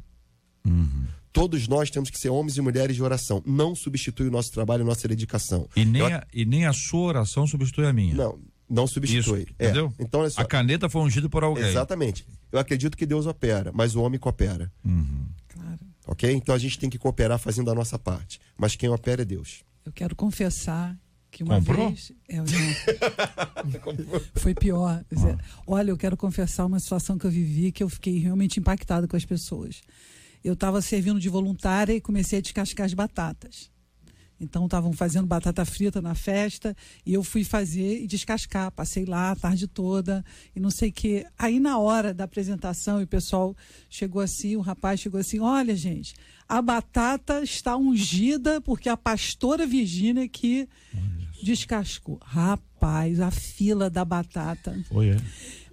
Uhum. 0.66 1.06
Todos 1.34 1.68
nós 1.68 1.90
temos 1.90 2.10
que 2.10 2.20
ser 2.20 2.30
homens 2.30 2.58
e 2.58 2.62
mulheres 2.62 2.96
de 2.96 3.02
oração. 3.02 3.42
Não 3.46 3.74
substitui 3.74 4.28
o 4.28 4.32
nosso 4.32 4.52
trabalho 4.52 4.82
e 4.82 4.84
a 4.84 4.86
nossa 4.88 5.08
dedicação. 5.08 5.68
E 5.76 5.86
nem, 5.86 6.02
Eu- 6.02 6.08
a, 6.08 6.28
e 6.34 6.46
nem 6.46 6.66
a 6.66 6.74
sua 6.74 7.02
oração 7.08 7.48
substitui 7.48 7.86
a 7.86 7.94
minha. 7.94 8.14
Não, 8.14 8.38
não 8.70 8.86
substitui. 8.86 9.44
Isso, 9.44 9.54
É, 9.58 9.66
entendeu? 9.66 9.94
Então, 9.98 10.30
só. 10.30 10.42
A 10.42 10.46
caneta 10.46 10.90
foi 10.90 11.02
ungida 11.02 11.30
por 11.30 11.42
alguém. 11.44 11.64
Exatamente. 11.66 12.26
Eu 12.52 12.60
acredito 12.60 12.98
que 12.98 13.06
Deus 13.06 13.26
opera, 13.26 13.72
mas 13.74 13.96
o 13.96 14.02
homem 14.02 14.20
coopera. 14.20 14.70
Uhum. 14.84 15.26
claro. 15.48 15.80
Ok? 16.08 16.32
Então 16.32 16.54
a 16.54 16.58
gente 16.58 16.80
tem 16.80 16.90
que 16.90 16.98
cooperar 16.98 17.38
fazendo 17.40 17.70
a 17.72 17.76
nossa 17.76 17.98
parte. 17.98 18.40
Mas 18.58 18.76
quem 18.76 18.90
opera 18.90 19.22
é 19.22 19.26
Deus. 19.26 19.64
Eu 19.86 19.92
quero 19.92 20.16
confessar 20.16 20.98
que 21.32 21.44
uma 21.44 21.60
Comprou? 21.60 21.90
vez. 21.90 22.12
É, 22.28 22.40
eu 22.40 22.44
não. 22.44 23.82
Foi 24.36 24.54
pior. 24.54 25.04
Dizer, 25.10 25.38
Olha, 25.66 25.92
eu 25.92 25.98
quero 25.98 26.18
confessar 26.18 26.66
uma 26.66 26.80
situação 26.80 27.18
que 27.18 27.26
eu 27.26 27.32
vivi 27.32 27.72
que 27.72 27.82
eu 27.82 27.90
fiquei 27.90 28.20
realmente 28.20 28.60
impactada 28.60 29.08
com 29.08 29.16
as 29.16 29.26
pessoas. 29.26 29.82
Eu 30.44 30.54
estava 30.54 30.82
servindo 30.82 31.20
de 31.20 31.30
voluntária 31.30 31.94
e 31.94 32.02
comecei 32.02 32.40
a 32.40 32.42
descascar 32.42 32.86
as 32.86 32.94
batatas. 32.94 33.72
Então 34.42 34.66
estavam 34.66 34.92
fazendo 34.92 35.28
batata 35.28 35.64
frita 35.64 36.02
na 36.02 36.16
festa 36.16 36.76
e 37.06 37.14
eu 37.14 37.24
fui 37.24 37.44
fazer 37.44 38.02
e 38.02 38.08
descascar. 38.08 38.72
Passei 38.72 39.06
lá 39.06 39.32
a 39.32 39.36
tarde 39.36 39.68
toda 39.68 40.26
e 40.56 40.60
não 40.60 40.72
sei 40.72 40.90
o 40.90 40.94
quê. 40.94 41.28
Aí 41.38 41.60
na 41.60 41.78
hora 41.78 42.12
da 42.12 42.24
apresentação, 42.24 43.00
e 43.00 43.04
o 43.04 43.08
pessoal 43.08 43.56
chegou 43.88 44.20
assim, 44.20 44.56
o 44.56 44.62
rapaz 44.62 45.00
chegou 45.00 45.20
assim: 45.20 45.40
olha, 45.40 45.76
gente, 45.76 46.16
a 46.50 46.60
batata 46.60 47.44
está 47.44 47.78
ungida 47.78 48.60
porque 48.60 48.90
a 48.90 48.98
pastora 48.98 49.68
Virgínia 49.68 50.28
que 50.28 50.68
descascou. 51.44 52.20
Rapaz, 52.24 53.20
a 53.20 53.30
fila 53.30 53.90
da 53.92 54.04
batata. 54.04 54.78
Foi, 54.90 55.10
é. 55.10 55.18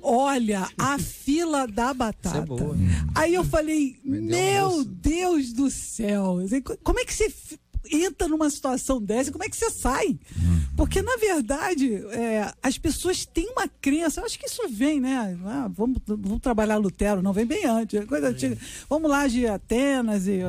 Olha, 0.00 0.68
a 0.78 0.98
fila 0.98 1.66
da 1.66 1.92
batata. 1.92 2.46
Aí 3.14 3.34
eu 3.34 3.44
falei, 3.44 3.98
meu 4.04 4.84
Deus 4.84 5.52
do 5.52 5.70
céu. 5.70 6.38
Como 6.84 7.00
é 7.00 7.04
que 7.04 7.12
você 7.12 7.32
entra 7.90 8.28
numa 8.28 8.48
situação 8.50 9.00
dessa? 9.00 9.32
Como 9.32 9.44
é 9.44 9.48
que 9.48 9.56
você 9.56 9.70
sai? 9.70 10.18
Porque, 10.76 11.02
na 11.02 11.16
verdade, 11.16 11.94
é, 12.12 12.52
as 12.62 12.78
pessoas 12.78 13.26
têm 13.26 13.50
uma 13.50 13.68
crença. 13.68 14.20
Eu 14.20 14.24
acho 14.24 14.38
que 14.38 14.46
isso 14.46 14.62
vem, 14.68 15.00
né? 15.00 15.38
Ah, 15.44 15.68
vamos, 15.68 15.98
vamos 16.06 16.40
trabalhar 16.40 16.76
Lutero, 16.76 17.22
não 17.22 17.32
vem 17.32 17.46
bem 17.46 17.64
antes. 17.64 18.00
é 18.00 18.06
Coisa 18.06 18.28
antiga. 18.28 18.56
Vamos 18.88 19.10
lá 19.10 19.26
de 19.26 19.46
Atenas. 19.46 20.26
E, 20.26 20.40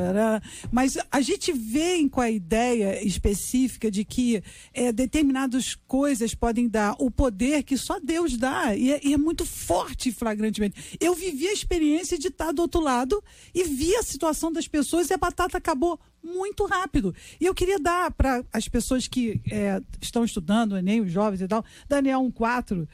mas 0.71 0.97
a 1.11 1.21
gente 1.21 1.51
vem 1.51 2.07
com 2.07 2.21
a 2.21 2.29
ideia 2.29 3.03
específica 3.03 3.89
de 3.89 4.05
que 4.05 4.43
é, 4.73 4.91
determinadas 4.91 5.75
coisas 5.87 6.35
podem 6.35 6.67
dar 6.67 6.95
o 6.99 7.09
poder 7.09 7.63
que 7.63 7.77
só 7.77 7.99
Deus 7.99 8.37
dá. 8.37 8.75
E 8.75 8.93
é, 8.93 8.99
e 9.03 9.13
é 9.13 9.17
muito 9.17 9.45
forte 9.45 10.11
flagrantemente. 10.11 10.97
Eu 10.99 11.15
vivi 11.15 11.47
a 11.47 11.53
experiência 11.53 12.17
de 12.17 12.27
estar 12.27 12.51
do 12.51 12.61
outro 12.61 12.81
lado 12.81 13.23
e 13.53 13.63
vi 13.63 13.95
a 13.95 14.03
situação 14.03 14.51
das 14.51 14.67
pessoas 14.67 15.09
e 15.09 15.13
a 15.13 15.17
batata 15.17 15.57
acabou 15.57 15.99
muito 16.23 16.65
rápido. 16.65 17.13
E 17.39 17.45
eu 17.45 17.53
queria 17.53 17.79
dar 17.79 18.11
para 18.11 18.43
as 18.51 18.67
pessoas 18.67 19.07
que 19.07 19.41
é, 19.51 19.81
estão 20.01 20.23
estudando, 20.23 20.73
o 20.73 20.77
Enem, 20.77 21.01
os 21.01 21.11
jovens 21.11 21.41
e 21.41 21.47
tal, 21.47 21.63
Daniel 21.87 22.21
1,4, 22.21 22.87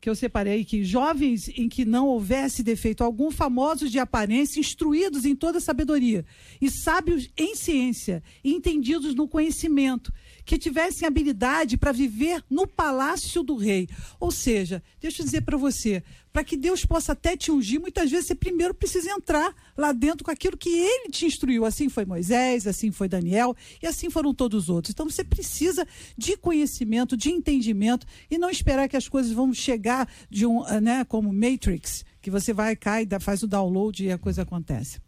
que 0.00 0.10
eu 0.10 0.16
separei, 0.16 0.64
que 0.64 0.84
jovens 0.84 1.48
em 1.48 1.68
que 1.68 1.84
não 1.84 2.08
houvesse 2.08 2.62
defeito 2.62 3.04
algum, 3.04 3.30
famosos 3.30 3.90
de 3.90 4.00
aparência, 4.00 4.58
instruídos 4.58 5.24
em 5.24 5.36
toda 5.36 5.60
sabedoria, 5.60 6.26
e 6.60 6.68
sábios 6.68 7.30
em 7.36 7.54
ciência, 7.54 8.20
e 8.42 8.52
entendidos 8.52 9.14
no 9.14 9.28
conhecimento, 9.28 10.12
que 10.44 10.58
tivessem 10.58 11.06
habilidade 11.06 11.76
para 11.76 11.92
viver 11.92 12.42
no 12.50 12.66
palácio 12.66 13.42
do 13.42 13.56
rei. 13.56 13.88
Ou 14.18 14.30
seja, 14.30 14.82
deixa 15.00 15.22
eu 15.22 15.24
dizer 15.24 15.42
para 15.42 15.56
você, 15.56 16.02
para 16.32 16.42
que 16.42 16.56
Deus 16.56 16.84
possa 16.84 17.12
até 17.12 17.36
te 17.36 17.50
ungir, 17.50 17.80
muitas 17.80 18.10
vezes 18.10 18.26
você 18.26 18.34
primeiro 18.34 18.74
precisa 18.74 19.10
entrar 19.10 19.54
lá 19.76 19.92
dentro 19.92 20.24
com 20.24 20.30
aquilo 20.30 20.56
que 20.56 20.70
ele 20.70 21.10
te 21.10 21.26
instruiu. 21.26 21.64
Assim 21.64 21.88
foi 21.88 22.04
Moisés, 22.04 22.66
assim 22.66 22.90
foi 22.90 23.08
Daniel 23.08 23.54
e 23.82 23.86
assim 23.86 24.08
foram 24.08 24.34
todos 24.34 24.64
os 24.64 24.68
outros. 24.70 24.92
Então 24.92 25.08
você 25.08 25.22
precisa 25.22 25.86
de 26.16 26.36
conhecimento, 26.36 27.16
de 27.16 27.30
entendimento 27.30 28.06
e 28.30 28.38
não 28.38 28.48
esperar 28.50 28.88
que 28.88 28.96
as 28.96 29.08
coisas 29.08 29.32
vão 29.32 29.52
chegar 29.52 30.08
de 30.30 30.46
um, 30.46 30.64
ah, 30.64 30.80
né, 30.80 31.04
como 31.04 31.32
Matrix, 31.32 32.04
que 32.20 32.30
você 32.30 32.52
vai, 32.52 32.74
cai, 32.74 33.06
faz 33.20 33.42
o 33.42 33.46
download 33.46 34.04
e 34.04 34.10
a 34.10 34.18
coisa 34.18 34.42
acontece. 34.42 35.00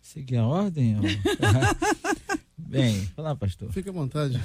Seguir 0.00 0.36
a 0.36 0.46
ordem? 0.46 0.96
Bem, 2.66 2.94
fala, 3.14 3.36
pastor. 3.36 3.72
Fique 3.72 3.88
à 3.88 3.92
vontade. 3.92 4.40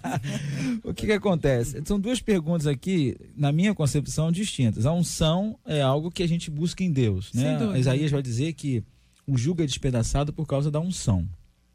o 0.84 0.92
que, 0.92 1.06
que 1.06 1.12
acontece? 1.12 1.82
São 1.84 1.98
duas 1.98 2.20
perguntas 2.20 2.66
aqui, 2.66 3.16
na 3.36 3.52
minha 3.52 3.74
concepção, 3.74 4.30
distintas. 4.30 4.86
A 4.86 4.92
unção 4.92 5.58
é 5.66 5.80
algo 5.80 6.10
que 6.10 6.22
a 6.22 6.28
gente 6.28 6.50
busca 6.50 6.84
em 6.84 6.92
Deus. 6.92 7.32
Né? 7.32 7.78
Isaías 7.78 8.10
vai 8.10 8.22
dizer 8.22 8.52
que 8.52 8.82
o 9.26 9.36
jugo 9.36 9.62
é 9.62 9.66
despedaçado 9.66 10.32
por 10.32 10.46
causa 10.46 10.70
da 10.70 10.80
unção. 10.80 11.28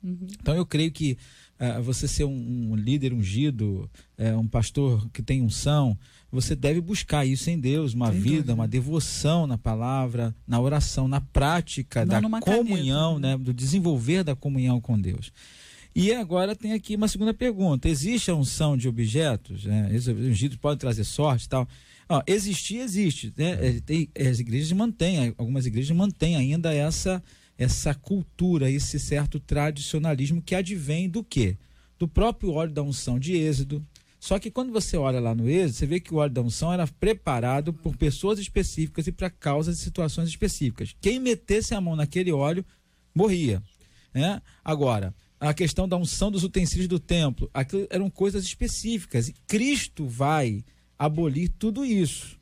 Uhum. 0.03 0.27
Então 0.39 0.55
eu 0.55 0.65
creio 0.65 0.91
que 0.91 1.17
uh, 1.59 1.81
você 1.81 2.07
ser 2.07 2.23
um, 2.23 2.71
um 2.71 2.75
líder 2.75 3.13
ungido, 3.13 3.89
uh, 4.17 4.39
um 4.39 4.47
pastor 4.47 5.09
que 5.11 5.21
tem 5.21 5.41
unção, 5.41 5.97
você 6.31 6.55
deve 6.55 6.79
buscar 6.79 7.25
isso 7.25 7.49
em 7.49 7.59
Deus, 7.59 7.93
uma 7.93 8.11
Sem 8.11 8.21
vida, 8.21 8.35
dúvida. 8.35 8.53
uma 8.53 8.67
devoção 8.67 9.47
na 9.47 9.57
palavra, 9.57 10.35
na 10.47 10.59
oração, 10.59 11.07
na 11.07 11.19
prática 11.19 12.05
Não 12.05 12.29
da 12.29 12.39
comunhão, 12.41 13.15
caneta. 13.15 13.37
né, 13.37 13.43
do 13.43 13.53
desenvolver 13.53 14.23
da 14.23 14.35
comunhão 14.35 14.79
com 14.79 14.99
Deus. 14.99 15.31
E 15.95 16.13
agora 16.13 16.55
tem 16.55 16.73
aqui 16.73 16.95
uma 16.95 17.07
segunda 17.07 17.33
pergunta: 17.33 17.89
existe 17.89 18.29
a 18.29 18.35
unção 18.35 18.77
de 18.77 18.87
objetos? 18.87 19.65
Né? 19.65 19.89
Ungidos 20.29 20.57
podem 20.57 20.77
trazer 20.77 21.03
sorte 21.03 21.45
e 21.45 21.49
tal. 21.49 21.67
Ó, 22.07 22.21
existir, 22.25 22.77
existe. 22.77 23.33
Né? 23.35 23.67
É, 23.67 23.79
tem, 23.79 24.09
as 24.29 24.39
igrejas 24.39 24.71
mantêm, 24.71 25.33
algumas 25.37 25.65
igrejas 25.65 25.95
mantêm 25.95 26.35
ainda 26.35 26.73
essa, 26.73 27.21
essa 27.57 27.93
cultura, 27.93 28.69
esse 28.69 28.99
certo 28.99 29.39
tradicionalismo 29.39 30.41
que 30.41 30.55
advém 30.55 31.09
do 31.09 31.23
quê? 31.23 31.57
Do 31.97 32.07
próprio 32.07 32.51
óleo 32.51 32.71
da 32.71 32.81
unção 32.81 33.19
de 33.19 33.33
Êxodo, 33.35 33.85
só 34.19 34.37
que 34.37 34.51
quando 34.51 34.73
você 34.73 34.97
olha 34.97 35.19
lá 35.19 35.33
no 35.33 35.49
êxodo, 35.49 35.73
você 35.73 35.85
vê 35.85 35.99
que 35.99 36.13
o 36.13 36.17
óleo 36.17 36.33
da 36.33 36.41
unção 36.41 36.73
era 36.73 36.85
preparado 36.85 37.71
por 37.71 37.95
pessoas 37.95 38.37
específicas 38.37 39.07
e 39.07 39.11
para 39.11 39.29
causas 39.29 39.79
e 39.79 39.83
situações 39.83 40.27
específicas. 40.27 40.93
Quem 40.99 41.19
metesse 41.19 41.73
a 41.73 41.79
mão 41.79 41.95
naquele 41.95 42.31
óleo 42.31 42.65
morria. 43.15 43.63
Né? 44.13 44.41
Agora, 44.63 45.15
a 45.39 45.53
questão 45.53 45.87
da 45.87 45.95
unção 45.95 46.29
dos 46.29 46.43
utensílios 46.43 46.87
do 46.87 46.99
templo, 46.99 47.49
aquilo 47.53 47.87
eram 47.89 48.09
coisas 48.09 48.43
específicas. 48.43 49.29
E 49.29 49.33
Cristo 49.47 50.05
vai 50.05 50.65
abolir 50.97 51.49
tudo 51.57 51.85
isso. 51.85 52.37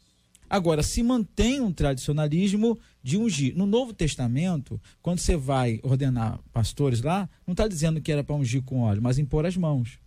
Agora, 0.50 0.82
se 0.82 1.04
mantém 1.04 1.60
um 1.60 1.72
tradicionalismo 1.72 2.80
de 3.04 3.18
ungir. 3.18 3.56
No 3.56 3.68
Novo 3.68 3.94
Testamento, 3.94 4.82
quando 5.02 5.20
você 5.20 5.36
vai 5.36 5.80
ordenar 5.84 6.40
pastores 6.52 7.02
lá, 7.02 7.30
não 7.46 7.52
está 7.52 7.68
dizendo 7.68 8.02
que 8.02 8.12
era 8.12 8.24
para 8.24 8.36
ungir 8.36 8.64
com 8.64 8.82
óleo, 8.82 9.02
mas 9.02 9.20
impor 9.20 9.46
as 9.46 9.56
mãos. 9.56 10.00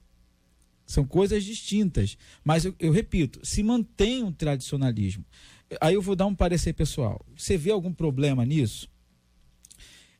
São 0.90 1.06
coisas 1.06 1.44
distintas. 1.44 2.18
Mas 2.44 2.64
eu, 2.64 2.74
eu 2.80 2.90
repito, 2.90 3.38
se 3.44 3.62
mantém 3.62 4.24
um 4.24 4.32
tradicionalismo. 4.32 5.24
Aí 5.80 5.94
eu 5.94 6.02
vou 6.02 6.16
dar 6.16 6.26
um 6.26 6.34
parecer 6.34 6.72
pessoal. 6.72 7.24
Você 7.36 7.56
vê 7.56 7.70
algum 7.70 7.92
problema 7.92 8.44
nisso? 8.44 8.90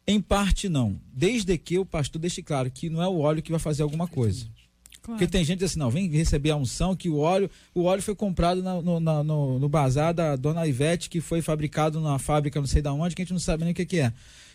Em 0.06 0.20
parte, 0.20 0.68
não. 0.68 1.00
Desde 1.12 1.58
que 1.58 1.76
o 1.76 1.84
pastor 1.84 2.20
deixe 2.20 2.40
claro 2.40 2.70
que 2.70 2.88
não 2.88 3.02
é 3.02 3.08
o 3.08 3.18
óleo 3.18 3.42
que 3.42 3.50
vai 3.50 3.58
fazer 3.58 3.82
alguma 3.82 4.06
coisa. 4.06 4.46
Claro. 5.02 5.18
Porque 5.18 5.30
tem 5.30 5.44
gente 5.44 5.58
que 5.58 5.64
diz 5.64 5.72
assim, 5.72 5.78
não, 5.78 5.90
vem 5.90 6.08
receber 6.08 6.50
a 6.50 6.56
unção, 6.56 6.94
que 6.94 7.08
o 7.08 7.18
óleo, 7.18 7.50
o 7.74 7.84
óleo 7.84 8.02
foi 8.02 8.14
comprado 8.14 8.62
na, 8.62 8.80
no, 8.82 9.00
na, 9.00 9.24
no, 9.24 9.58
no 9.58 9.68
bazar 9.68 10.12
da 10.12 10.36
dona 10.36 10.66
Ivete, 10.66 11.08
que 11.08 11.20
foi 11.20 11.40
fabricado 11.40 12.00
na 12.00 12.18
fábrica 12.18 12.60
não 12.60 12.66
sei 12.66 12.82
da 12.82 12.92
onde, 12.92 13.14
que 13.14 13.22
a 13.22 13.24
gente 13.24 13.32
não 13.32 13.40
sabe 13.40 13.64
nem 13.64 13.72
o 13.72 13.74
que, 13.74 13.86
que 13.86 14.00
é. 14.00 14.12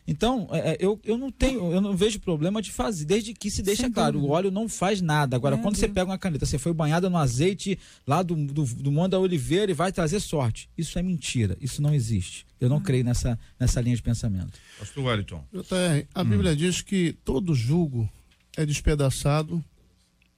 Então, 0.07 0.47
é, 0.51 0.73
é, 0.73 0.77
eu, 0.79 0.99
eu 1.03 1.17
não 1.17 1.31
tenho, 1.31 1.71
eu 1.71 1.81
não 1.81 1.97
vejo 1.97 2.19
problema 2.19 2.61
de 2.61 2.71
fazer, 2.71 3.05
desde 3.05 3.33
que 3.33 3.49
se 3.49 3.63
deixa 3.63 3.83
Sem 3.83 3.91
claro, 3.91 4.13
dúvida. 4.13 4.31
o 4.31 4.35
óleo 4.35 4.51
não 4.51 4.69
faz 4.69 5.01
nada. 5.01 5.35
Agora, 5.35 5.55
é, 5.55 5.57
quando 5.59 5.77
você 5.77 5.87
pega 5.87 6.11
uma 6.11 6.17
caneta, 6.17 6.45
você 6.45 6.59
foi 6.59 6.73
banhada 6.73 7.09
no 7.09 7.17
azeite 7.17 7.79
lá 8.05 8.21
do, 8.21 8.35
do, 8.35 8.65
do 8.65 8.91
Monte 8.91 9.11
da 9.11 9.19
Oliveira 9.19 9.71
e 9.71 9.73
vai 9.73 9.91
trazer 9.91 10.19
sorte. 10.19 10.69
Isso 10.77 10.99
é 10.99 11.01
mentira, 11.01 11.57
isso 11.59 11.81
não 11.81 11.93
existe. 11.93 12.45
Eu 12.61 12.69
não 12.69 12.77
ah. 12.77 12.81
creio 12.81 13.03
nessa, 13.03 13.37
nessa 13.59 13.81
linha 13.81 13.95
de 13.95 14.03
pensamento. 14.03 14.59
Pastor 14.77 15.05
Wellington. 15.05 15.43
a 16.13 16.23
Bíblia 16.23 16.51
hum. 16.51 16.55
diz 16.55 16.81
que 16.81 17.13
todo 17.25 17.55
jugo 17.55 18.07
é 18.55 18.65
despedaçado 18.65 19.63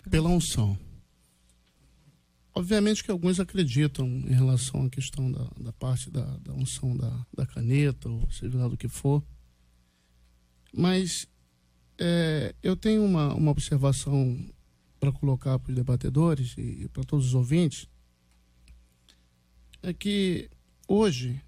pela 0.07 0.29
unção. 0.29 0.77
Obviamente 2.53 3.03
que 3.03 3.11
alguns 3.11 3.39
acreditam 3.39 4.07
em 4.07 4.33
relação 4.33 4.85
à 4.85 4.89
questão 4.89 5.31
da, 5.31 5.47
da 5.59 5.71
parte 5.73 6.09
da, 6.09 6.25
da 6.37 6.53
unção 6.53 6.97
da, 6.97 7.25
da 7.35 7.45
caneta, 7.45 8.09
ou 8.09 8.29
seja 8.31 8.57
lá 8.57 8.67
do 8.67 8.75
que 8.75 8.87
for. 8.87 9.23
Mas 10.73 11.27
é, 11.99 12.55
eu 12.63 12.75
tenho 12.75 13.03
uma, 13.05 13.33
uma 13.35 13.51
observação 13.51 14.43
para 14.99 15.11
colocar 15.11 15.59
para 15.59 15.69
os 15.69 15.75
debatedores 15.75 16.55
e 16.57 16.87
para 16.89 17.03
todos 17.03 17.27
os 17.27 17.35
ouvintes. 17.35 17.87
É 19.83 19.93
que 19.93 20.49
hoje, 20.87 21.39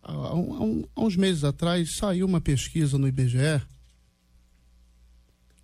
há, 0.00 0.12
há, 0.12 0.34
um, 0.34 0.84
há 0.94 1.00
uns 1.00 1.16
meses 1.16 1.42
atrás, 1.42 1.96
saiu 1.96 2.24
uma 2.26 2.40
pesquisa 2.40 2.96
no 2.96 3.08
IBGE 3.08 3.60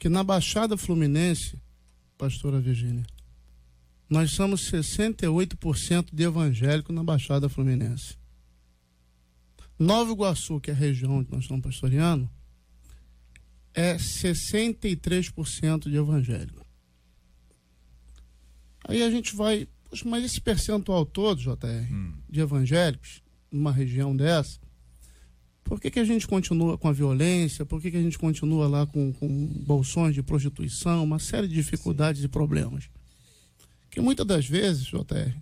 que 0.04 0.08
na 0.10 0.22
Baixada 0.22 0.76
Fluminense, 0.76 1.56
pastora 2.24 2.58
Virgínia, 2.58 3.04
nós 4.08 4.30
somos 4.30 4.70
68% 4.70 6.08
de 6.10 6.22
evangélico 6.22 6.90
na 6.90 7.04
Baixada 7.04 7.50
Fluminense. 7.50 8.16
Nova 9.78 10.10
Iguaçu, 10.10 10.58
que 10.58 10.70
é 10.70 10.72
a 10.72 10.76
região 10.76 11.18
onde 11.18 11.30
nós 11.30 11.42
estamos 11.42 11.62
pastoreando, 11.62 12.30
é 13.74 13.96
63% 13.96 15.90
de 15.90 15.96
evangélico. 15.96 16.64
Aí 18.88 19.02
a 19.02 19.10
gente 19.10 19.36
vai, 19.36 19.68
poxa, 19.90 20.08
mas 20.08 20.24
esse 20.24 20.40
percentual 20.40 21.04
todo, 21.04 21.42
JR, 21.42 21.92
hum. 21.92 22.14
de 22.30 22.40
evangélicos, 22.40 23.22
numa 23.52 23.70
região 23.70 24.16
dessa, 24.16 24.58
por 25.64 25.80
que, 25.80 25.90
que 25.90 25.98
a 25.98 26.04
gente 26.04 26.28
continua 26.28 26.76
com 26.76 26.88
a 26.88 26.92
violência? 26.92 27.64
Por 27.64 27.80
que, 27.80 27.90
que 27.90 27.96
a 27.96 28.02
gente 28.02 28.18
continua 28.18 28.68
lá 28.68 28.86
com, 28.86 29.12
com 29.14 29.28
bolsões 29.66 30.14
de 30.14 30.22
prostituição? 30.22 31.02
Uma 31.02 31.18
série 31.18 31.48
de 31.48 31.54
dificuldades 31.54 32.20
Sim. 32.20 32.26
e 32.26 32.28
problemas. 32.28 32.90
Que 33.90 34.00
muitas 34.00 34.26
das 34.26 34.46
vezes, 34.46 34.84
JR, 34.84 35.34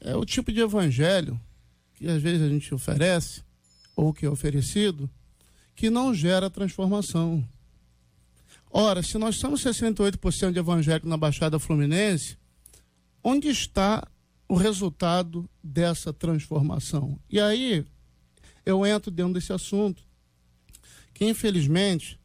é 0.00 0.14
o 0.14 0.24
tipo 0.24 0.52
de 0.52 0.60
evangelho 0.60 1.40
que 1.94 2.06
às 2.08 2.20
vezes 2.20 2.42
a 2.42 2.48
gente 2.48 2.74
oferece, 2.74 3.42
ou 3.96 4.12
que 4.12 4.26
é 4.26 4.28
oferecido, 4.28 5.08
que 5.74 5.88
não 5.88 6.12
gera 6.12 6.50
transformação. 6.50 7.42
Ora, 8.70 9.02
se 9.02 9.16
nós 9.16 9.36
somos 9.36 9.62
68% 9.62 10.52
de 10.52 10.58
evangélicos 10.58 11.08
na 11.08 11.16
Baixada 11.16 11.58
Fluminense, 11.58 12.36
onde 13.22 13.48
está 13.48 14.06
o 14.48 14.56
resultado 14.56 15.48
dessa 15.62 16.12
transformação? 16.12 17.18
E 17.30 17.40
aí 17.40 17.86
eu 18.64 18.84
entro 18.86 19.10
dentro 19.10 19.34
desse 19.34 19.52
assunto, 19.52 20.02
que 21.12 21.24
infelizmente, 21.24 22.18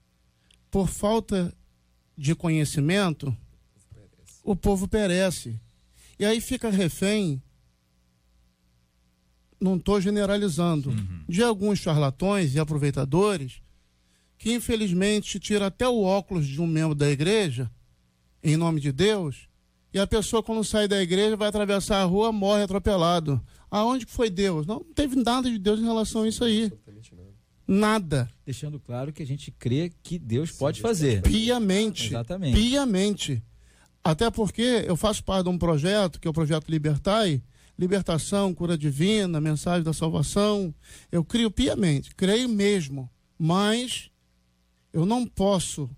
por 0.72 0.88
falta 0.88 1.54
de 2.18 2.36
conhecimento, 2.36 3.36
o 4.44 4.56
povo 4.56 4.88
perece. 4.88 5.60
E 6.18 6.26
aí 6.26 6.42
fica 6.42 6.70
refém 6.70 7.42
não 9.60 9.76
estou 9.76 10.00
generalizando, 10.00 10.90
uhum. 10.90 11.24
de 11.28 11.44
alguns 11.44 11.80
charlatões 11.80 12.56
e 12.56 12.60
aproveitadores 12.60 13.62
que 14.38 14.54
infelizmente 14.54 15.38
tira 15.38 15.68
até 15.68 15.88
o 15.88 16.02
óculos 16.02 16.48
de 16.48 16.62
um 16.62 16.68
membro 16.68 16.96
da 16.96 17.10
igreja, 17.10 17.70
em 18.42 18.56
nome 18.56 18.80
de 18.80 18.92
Deus, 18.92 19.49
e 19.94 20.00
a 20.00 20.06
pessoa 20.06 20.44
quando 20.44 20.64
sai 20.64 20.88
da 20.88 21.02
igreja 21.02 21.36
vai 21.36 21.48
atravessar 21.48 22.02
a 22.02 22.06
rua, 22.06 22.32
morre 22.32 22.64
atropelado. 22.64 23.42
Aonde 23.72 24.06
que 24.06 24.12
foi 24.12 24.30
Deus? 24.30 24.66
Não, 24.66 24.76
não 24.76 24.94
teve 24.94 25.16
nada 25.16 25.50
de 25.50 25.58
Deus 25.58 25.80
em 25.80 25.86
relação 25.86 26.24
a 26.24 26.28
isso 26.28 26.44
aí. 26.44 26.72
Nada. 27.68 28.28
Deixando 28.46 28.80
claro 28.80 29.14
que 29.14 29.22
a 29.22 29.26
gente 29.26 29.52
crê 29.52 29.92
que 30.02 30.18
Deus 30.18 30.52
pode 30.52 30.82
fazer. 30.82 31.22
Piamente. 31.22 32.08
Exatamente. 32.08 32.60
Piamente. 32.60 33.44
Até 34.04 34.32
porque 34.32 34.84
eu 34.88 34.96
faço 34.96 35.24
parte 35.24 35.44
de 35.44 35.50
um 35.50 35.58
projeto, 35.58 36.20
que 36.20 36.28
é 36.28 36.32
o 36.32 36.34
projeto 36.34 36.68
Libertai, 36.68 37.44
libertação, 37.78 38.54
cura 38.54 38.78
divina, 38.78 39.40
mensagem 39.40 39.84
da 39.84 39.94
salvação. 39.94 40.74
Eu 41.12 41.24
crio 41.24 41.52
piamente, 41.52 42.16
creio 42.16 42.50
mesmo, 42.50 43.10
mas 43.38 44.10
eu 44.92 45.06
não 45.06 45.26
posso 45.26 45.90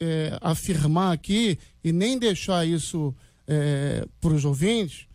é, 0.00 0.38
afirmar 0.40 1.12
aqui 1.12 1.58
e 1.84 1.92
nem 1.92 2.18
deixar 2.18 2.66
isso 2.66 3.14
é, 3.46 4.06
para 4.20 4.32
os 4.32 4.44
ouvintes 4.44 5.06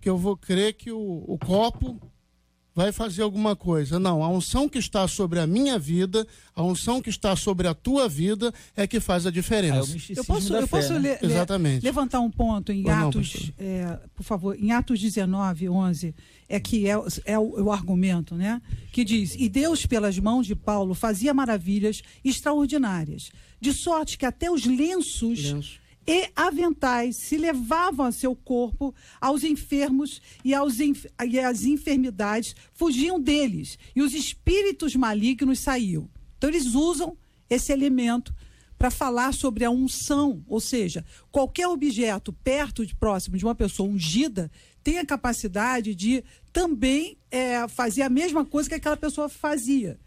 que 0.00 0.08
eu 0.08 0.18
vou 0.18 0.36
crer 0.36 0.74
que 0.74 0.90
o, 0.90 1.24
o 1.26 1.38
copo 1.38 2.00
vai 2.76 2.92
fazer 2.92 3.22
alguma 3.22 3.56
coisa. 3.56 3.98
Não, 3.98 4.22
a 4.22 4.28
unção 4.28 4.68
que 4.68 4.78
está 4.78 5.08
sobre 5.08 5.40
a 5.40 5.46
minha 5.46 5.78
vida, 5.78 6.26
a 6.54 6.62
unção 6.62 7.00
que 7.00 7.08
está 7.08 7.34
sobre 7.34 7.66
a 7.66 7.72
tua 7.72 8.06
vida 8.06 8.52
é 8.76 8.86
que 8.86 9.00
faz 9.00 9.26
a 9.26 9.30
diferença. 9.30 9.96
Ah, 9.96 10.12
é 10.12 10.18
eu 10.20 10.24
posso, 10.26 10.54
eu 10.54 10.68
posso 10.68 10.92
né? 10.92 11.18
le, 11.22 11.26
Exatamente. 11.26 11.82
levantar 11.82 12.20
um 12.20 12.30
ponto 12.30 12.70
em 12.70 12.86
Atos, 12.90 13.50
não, 13.58 13.66
é, 13.66 13.98
por 14.14 14.24
favor, 14.24 14.54
em 14.60 14.72
Atos 14.72 15.00
19, 15.00 15.70
11, 15.70 16.14
é 16.50 16.60
que 16.60 16.86
é, 16.86 16.94
é 17.24 17.38
o, 17.38 17.64
o, 17.64 17.72
argumento, 17.72 18.34
né? 18.34 18.60
Que 18.92 19.02
diz: 19.02 19.34
E 19.38 19.48
Deus, 19.48 19.86
pelas 19.86 20.18
mãos 20.18 20.46
de 20.46 20.54
Paulo, 20.54 20.94
fazia 20.94 21.32
maravilhas 21.32 22.02
extraordinárias, 22.22 23.30
de 23.58 23.72
sorte 23.72 24.18
que 24.18 24.26
até 24.26 24.50
os 24.50 24.66
lenços. 24.66 25.50
Lenço 25.50 25.85
e 26.06 26.30
aventais 26.36 27.16
se 27.16 27.36
levavam 27.36 28.06
a 28.06 28.12
seu 28.12 28.34
corpo 28.36 28.94
aos 29.20 29.42
enfermos 29.42 30.22
e, 30.44 30.54
aos 30.54 30.78
e 30.78 31.40
as 31.40 31.64
enfermidades 31.64 32.54
fugiam 32.72 33.20
deles 33.20 33.78
e 33.94 34.02
os 34.02 34.14
espíritos 34.14 34.94
malignos 34.94 35.58
saíam. 35.58 36.08
Então 36.38 36.48
eles 36.48 36.74
usam 36.74 37.16
esse 37.50 37.72
elemento 37.72 38.34
para 38.78 38.90
falar 38.90 39.32
sobre 39.32 39.64
a 39.64 39.70
unção, 39.70 40.44
ou 40.46 40.60
seja, 40.60 41.04
qualquer 41.32 41.66
objeto 41.66 42.32
perto 42.32 42.84
de 42.84 42.94
próximo 42.94 43.36
de 43.36 43.44
uma 43.44 43.54
pessoa 43.54 43.88
ungida 43.88 44.50
tem 44.82 44.98
a 44.98 45.06
capacidade 45.06 45.94
de 45.94 46.22
também 46.52 47.18
é, 47.30 47.66
fazer 47.68 48.02
a 48.02 48.10
mesma 48.10 48.44
coisa 48.44 48.68
que 48.68 48.74
aquela 48.74 48.96
pessoa 48.96 49.28
fazia. 49.28 49.98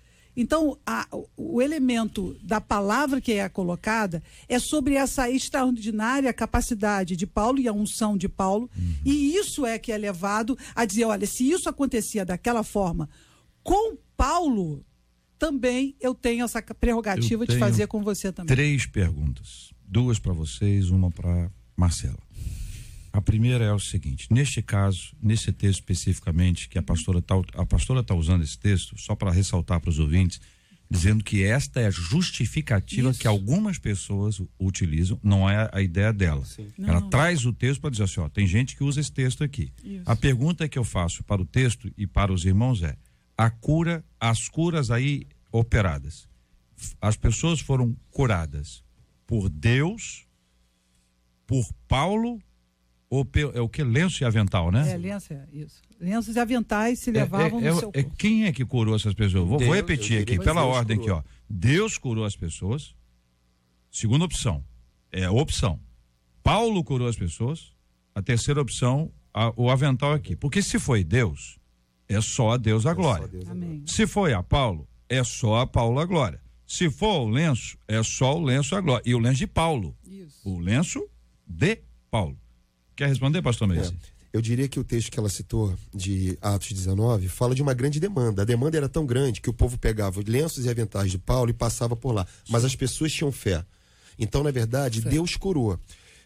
Então, 0.42 0.78
a, 0.86 1.06
o 1.36 1.62
elemento 1.62 2.34
da 2.42 2.62
palavra 2.62 3.20
que 3.20 3.34
é 3.34 3.50
colocada 3.50 4.24
é 4.48 4.58
sobre 4.58 4.94
essa 4.94 5.30
extraordinária 5.30 6.32
capacidade 6.32 7.18
de 7.18 7.28
Paulo 7.28 7.60
e 7.60 7.68
a 7.68 7.74
unção 7.74 8.18
de 8.18 8.30
Paulo, 8.30 8.70
uhum. 8.74 8.96
e 9.04 9.36
isso 9.36 9.66
é 9.66 9.78
que 9.78 9.92
é 9.92 9.98
levado 9.98 10.58
a 10.74 10.86
dizer: 10.86 11.04
olha, 11.04 11.28
se 11.28 11.52
isso 11.52 11.68
acontecia 11.68 12.24
daquela 12.24 12.64
forma 12.64 13.10
com 13.62 13.98
Paulo, 14.16 14.82
também 15.38 15.94
eu 16.00 16.16
tenho 16.16 16.46
essa 16.46 16.62
prerrogativa 16.62 17.46
tenho 17.46 17.60
de 17.60 17.60
fazer 17.60 17.88
com 17.88 18.02
você 18.02 18.32
também. 18.32 18.56
Três 18.56 18.86
perguntas: 18.86 19.74
duas 19.86 20.20
para 20.20 20.32
vocês, 20.32 20.90
uma 20.90 21.12
para 21.12 21.52
Marcela. 21.76 22.29
A 23.12 23.22
primeira 23.22 23.66
é 23.66 23.74
o 23.74 23.80
seguinte: 23.80 24.28
neste 24.32 24.62
caso, 24.62 25.16
nesse 25.22 25.52
texto 25.52 25.80
especificamente, 25.80 26.70
que 26.70 26.78
a 26.78 26.84
pastora 26.84 27.20
está 27.20 27.36
a 27.56 27.66
pastora 27.66 28.04
tá 28.04 28.14
usando 28.14 28.44
esse 28.44 28.58
texto, 28.58 29.00
só 29.00 29.16
para 29.16 29.32
ressaltar 29.32 29.80
para 29.80 29.90
os 29.90 30.00
ouvintes, 30.00 30.40
dizendo 30.90 31.24
que 31.24 31.44
esta 31.44 31.80
é 31.80 31.88
a 31.88 31.92
justificativa 31.92 33.10
Isso. 33.10 33.20
que 33.20 33.28
algumas 33.28 33.78
pessoas 33.78 34.42
utilizam, 34.60 35.20
não 35.24 35.50
é 35.50 35.70
a 35.72 35.82
ideia 35.82 36.14
dela. 36.14 36.44
Ela 36.78 37.02
não. 37.02 37.10
traz 37.10 37.46
o 37.46 37.54
texto 37.54 37.82
para 37.82 37.90
dizer 37.90 38.04
assim: 38.04 38.20
ó, 38.20 38.30
tem 38.30 38.46
gente 38.46 38.76
que 38.76 38.84
usa 38.84 39.00
esse 39.00 39.12
texto 39.12 39.44
aqui. 39.44 39.72
Isso. 39.84 40.04
A 40.06 40.16
pergunta 40.16 40.70
que 40.70 40.78
eu 40.78 40.84
faço 40.84 41.24
para 41.24 41.42
o 41.42 41.46
texto 41.46 41.92
e 41.98 42.06
para 42.06 42.32
os 42.32 42.46
irmãos 42.46 42.84
é: 42.84 42.96
a 43.38 43.50
cura, 43.50 44.04
as 44.20 44.48
curas 44.48 44.92
aí 44.92 45.26
operadas, 45.52 46.28
as 47.02 47.18
pessoas 47.18 47.60
foram 47.60 47.96
curadas 48.12 48.84
por 49.26 49.50
Deus, 49.50 50.26
por 51.48 51.72
Paulo 51.88 52.40
ou 53.10 53.28
é 53.54 53.60
o 53.60 53.68
que? 53.68 53.84
Lenço 53.84 54.24
e 54.24 54.26
avental, 54.26 54.72
né? 54.72 54.92
É, 54.92 54.98
lenço, 54.98 55.34
é, 55.34 55.48
isso. 55.52 55.82
Lenços 56.00 56.36
e 56.36 56.40
aventais 56.40 57.00
se 57.00 57.12
levavam 57.12 57.60
é, 57.60 57.66
é, 57.66 57.72
no 57.72 57.80
seu 57.80 57.90
é, 57.94 58.04
corpo. 58.04 58.18
Quem 58.18 58.46
é 58.46 58.52
que 58.52 58.64
curou 58.64 58.96
essas 58.96 59.16
pessoas? 59.16 59.48
Vou, 59.48 59.58
Deus, 59.58 59.68
vou 59.68 59.76
repetir 59.76 60.22
aqui, 60.22 60.38
pela 60.38 60.62
Deus 60.62 60.76
ordem 60.76 60.98
curou. 60.98 61.18
aqui, 61.18 61.28
ó. 61.28 61.32
Deus 61.50 61.98
curou 61.98 62.24
as 62.24 62.36
pessoas. 62.36 62.94
Segunda 63.92 64.26
opção. 64.26 64.64
É 65.12 65.26
a 65.26 65.32
opção. 65.32 65.80
Paulo 66.44 66.84
curou 66.84 67.08
as 67.08 67.16
pessoas. 67.16 67.74
A 68.14 68.22
terceira 68.22 68.62
opção, 68.62 69.12
a, 69.34 69.52
o 69.56 69.72
avental 69.72 70.14
aqui. 70.14 70.36
Porque 70.36 70.62
se 70.62 70.78
foi 70.78 71.04
Deus, 71.04 71.58
é 72.08 72.22
só 72.22 72.52
a 72.52 72.58
Deus 72.58 72.86
a 72.86 72.94
glória. 72.94 73.28
Deus 73.28 73.50
a 73.50 73.54
glória. 73.56 73.82
Se 73.88 74.06
foi 74.06 74.34
a 74.34 74.44
Paulo, 74.44 74.88
é 75.08 75.24
só 75.24 75.62
a 75.62 75.68
Paulo 75.68 76.00
a 76.00 76.06
glória. 76.06 76.40
Se 76.68 76.92
for 76.92 77.22
o 77.22 77.28
lenço, 77.28 77.76
é 77.88 78.04
só 78.04 78.38
o 78.38 78.44
lenço 78.44 78.76
a 78.76 78.82
glória. 78.82 79.04
E 79.04 79.16
o 79.16 79.20
lenço 79.20 79.40
de 79.40 79.48
Paulo. 79.48 79.98
Isso. 80.06 80.48
O 80.48 80.60
lenço 80.60 81.04
de 81.48 81.80
Paulo. 82.12 82.38
Quer 83.00 83.08
responder, 83.08 83.42
pastor 83.42 83.66
Meise? 83.66 83.94
É. 83.94 84.20
Eu 84.34 84.42
diria 84.42 84.68
que 84.68 84.78
o 84.78 84.84
texto 84.84 85.10
que 85.10 85.18
ela 85.18 85.30
citou, 85.30 85.74
de 85.96 86.38
Atos 86.42 86.74
19, 86.74 87.30
fala 87.30 87.56
de 87.56 87.62
uma 87.62 87.74
grande 87.74 87.98
demanda. 87.98 88.42
A 88.42 88.46
demanda 88.46 88.76
era 88.76 88.90
tão 88.90 89.06
grande 89.06 89.40
que 89.40 89.50
o 89.50 89.54
povo 89.54 89.78
pegava 89.78 90.22
lenços 90.28 90.66
e 90.66 90.70
aventais 90.70 91.10
de 91.10 91.18
Paulo 91.18 91.50
e 91.50 91.54
passava 91.54 91.96
por 91.96 92.12
lá. 92.12 92.28
Mas 92.50 92.66
as 92.66 92.76
pessoas 92.76 93.14
tinham 93.14 93.32
fé. 93.32 93.64
Então, 94.20 94.44
na 94.44 94.52
verdade, 94.52 95.00
fé. 95.00 95.12
Deus 95.12 95.38
curou. 95.38 95.80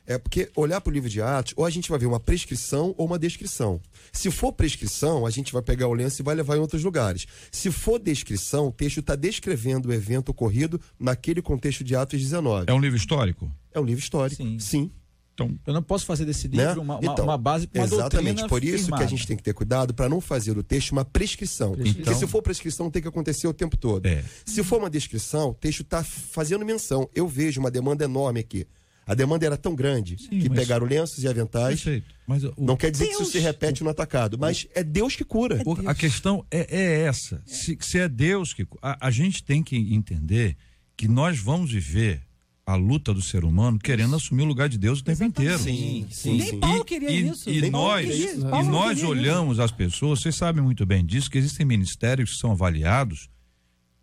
É 0.07 0.17
porque 0.17 0.49
olhar 0.55 0.81
para 0.81 0.89
o 0.89 0.93
livro 0.93 1.07
de 1.07 1.21
Atos, 1.21 1.53
ou 1.55 1.63
a 1.63 1.69
gente 1.69 1.91
vai 1.91 1.99
ver 1.99 2.07
uma 2.07 2.19
prescrição 2.19 2.95
ou 2.97 3.05
uma 3.05 3.19
descrição. 3.19 3.79
Se 4.11 4.31
for 4.31 4.51
prescrição, 4.51 5.27
a 5.27 5.29
gente 5.29 5.53
vai 5.53 5.61
pegar 5.61 5.87
o 5.87 5.93
lenço 5.93 6.23
e 6.23 6.25
vai 6.25 6.33
levar 6.33 6.57
em 6.57 6.59
outros 6.59 6.83
lugares. 6.83 7.27
Se 7.51 7.69
for 7.69 7.99
descrição, 7.99 8.69
o 8.69 8.71
texto 8.71 8.99
está 8.99 9.15
descrevendo 9.15 9.89
o 9.89 9.93
evento 9.93 10.29
ocorrido 10.29 10.81
naquele 10.99 11.39
contexto 11.39 11.83
de 11.83 11.95
Atos 11.95 12.19
19. 12.19 12.65
É 12.67 12.73
um 12.73 12.79
livro 12.79 12.97
histórico? 12.97 13.51
É 13.71 13.79
um 13.79 13.85
livro 13.85 14.03
histórico, 14.03 14.41
sim. 14.41 14.57
sim. 14.57 14.91
Então, 15.33 15.59
eu 15.65 15.73
não 15.73 15.81
posso 15.81 16.05
fazer 16.05 16.25
desse 16.25 16.47
livro 16.47 16.75
né? 16.75 16.81
uma, 16.81 16.99
então, 17.01 17.25
uma, 17.25 17.37
base 17.37 17.67
uma 17.73 17.83
Exatamente, 17.83 18.47
por 18.47 18.63
isso 18.63 18.83
firmada. 18.83 19.03
que 19.03 19.07
a 19.07 19.09
gente 19.09 19.25
tem 19.25 19.35
que 19.35 19.41
ter 19.41 19.53
cuidado 19.53 19.93
para 19.93 20.07
não 20.07 20.21
fazer 20.21 20.53
do 20.53 20.61
texto 20.61 20.91
uma 20.91 21.03
prescrição. 21.03 21.73
Então, 21.73 21.91
Porque 21.93 22.13
se 22.13 22.27
for 22.27 22.41
prescrição, 22.43 22.91
tem 22.91 23.01
que 23.01 23.07
acontecer 23.07 23.47
o 23.47 23.53
tempo 23.53 23.75
todo. 23.75 24.05
É. 24.05 24.23
Se 24.45 24.63
for 24.63 24.77
uma 24.77 24.89
descrição, 24.89 25.49
o 25.49 25.53
texto 25.55 25.81
está 25.81 26.03
fazendo 26.03 26.63
menção. 26.63 27.09
Eu 27.15 27.27
vejo 27.27 27.59
uma 27.59 27.71
demanda 27.71 28.03
enorme 28.03 28.41
aqui. 28.41 28.67
A 29.05 29.13
demanda 29.13 29.45
era 29.45 29.57
tão 29.57 29.75
grande 29.75 30.17
Sim, 30.17 30.39
que 30.39 30.49
mas... 30.49 30.59
pegaram 30.59 30.85
lenços 30.85 31.23
e 31.23 31.27
aventais. 31.27 31.83
Mas 32.25 32.43
o... 32.43 32.53
Não 32.57 32.77
quer 32.77 32.89
dizer 32.89 33.05
Deus... 33.05 33.17
que 33.17 33.23
isso 33.23 33.31
se 33.33 33.39
repete 33.39 33.83
no 33.83 33.89
atacado, 33.89 34.37
mas 34.37 34.67
é 34.73 34.83
Deus 34.83 35.15
que 35.15 35.25
cura. 35.25 35.59
É 35.59 35.63
Deus. 35.63 35.85
A 35.85 35.93
questão 35.93 36.45
é, 36.49 36.67
é 36.69 37.01
essa. 37.01 37.41
Se, 37.45 37.77
se, 37.81 37.99
é 37.99 38.07
Deus 38.07 38.53
que. 38.53 38.65
A, 38.81 39.07
a 39.07 39.11
gente 39.11 39.43
tem 39.43 39.61
que 39.61 39.75
entender 39.75 40.55
que 40.95 41.07
nós 41.07 41.39
vamos 41.39 41.71
viver 41.71 42.21
a 42.65 42.75
luta 42.75 43.13
do 43.13 43.21
ser 43.21 43.43
humano 43.43 43.77
querendo 43.77 44.15
assumir 44.15 44.43
o 44.43 44.45
lugar 44.47 44.69
de 44.69 44.77
Deus 44.77 44.99
o 44.99 45.03
tempo 45.03 45.23
inteiro. 45.23 45.59
Sim, 45.59 46.07
sim. 46.09 46.37
Nem 46.37 46.59
Paulo 46.59 46.85
queria 46.85 47.09
e, 47.09 47.27
isso. 47.27 47.49
E, 47.49 47.69
nós, 47.69 48.07
e 48.07 48.35
nós 48.69 49.03
olhamos 49.03 49.53
isso. 49.53 49.61
as 49.61 49.71
pessoas, 49.71 50.21
vocês 50.21 50.35
sabem 50.35 50.63
muito 50.63 50.85
bem 50.85 51.05
disso, 51.05 51.29
que 51.29 51.37
existem 51.37 51.65
ministérios 51.65 52.31
que 52.31 52.37
são 52.37 52.51
avaliados 52.51 53.29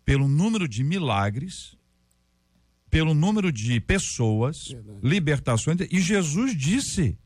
pelo 0.05 0.27
número 0.27 0.67
de 0.67 0.83
milagres, 0.83 1.75
pelo 2.89 3.13
número 3.13 3.51
de 3.51 3.79
pessoas, 3.79 4.67
Verdade. 4.67 4.99
libertações. 5.01 5.77
E 5.89 5.99
Jesus 5.99 6.55
disse 6.55 7.17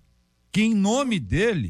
que 0.52 0.62
em 0.62 0.74
nome 0.74 1.20
dele 1.20 1.70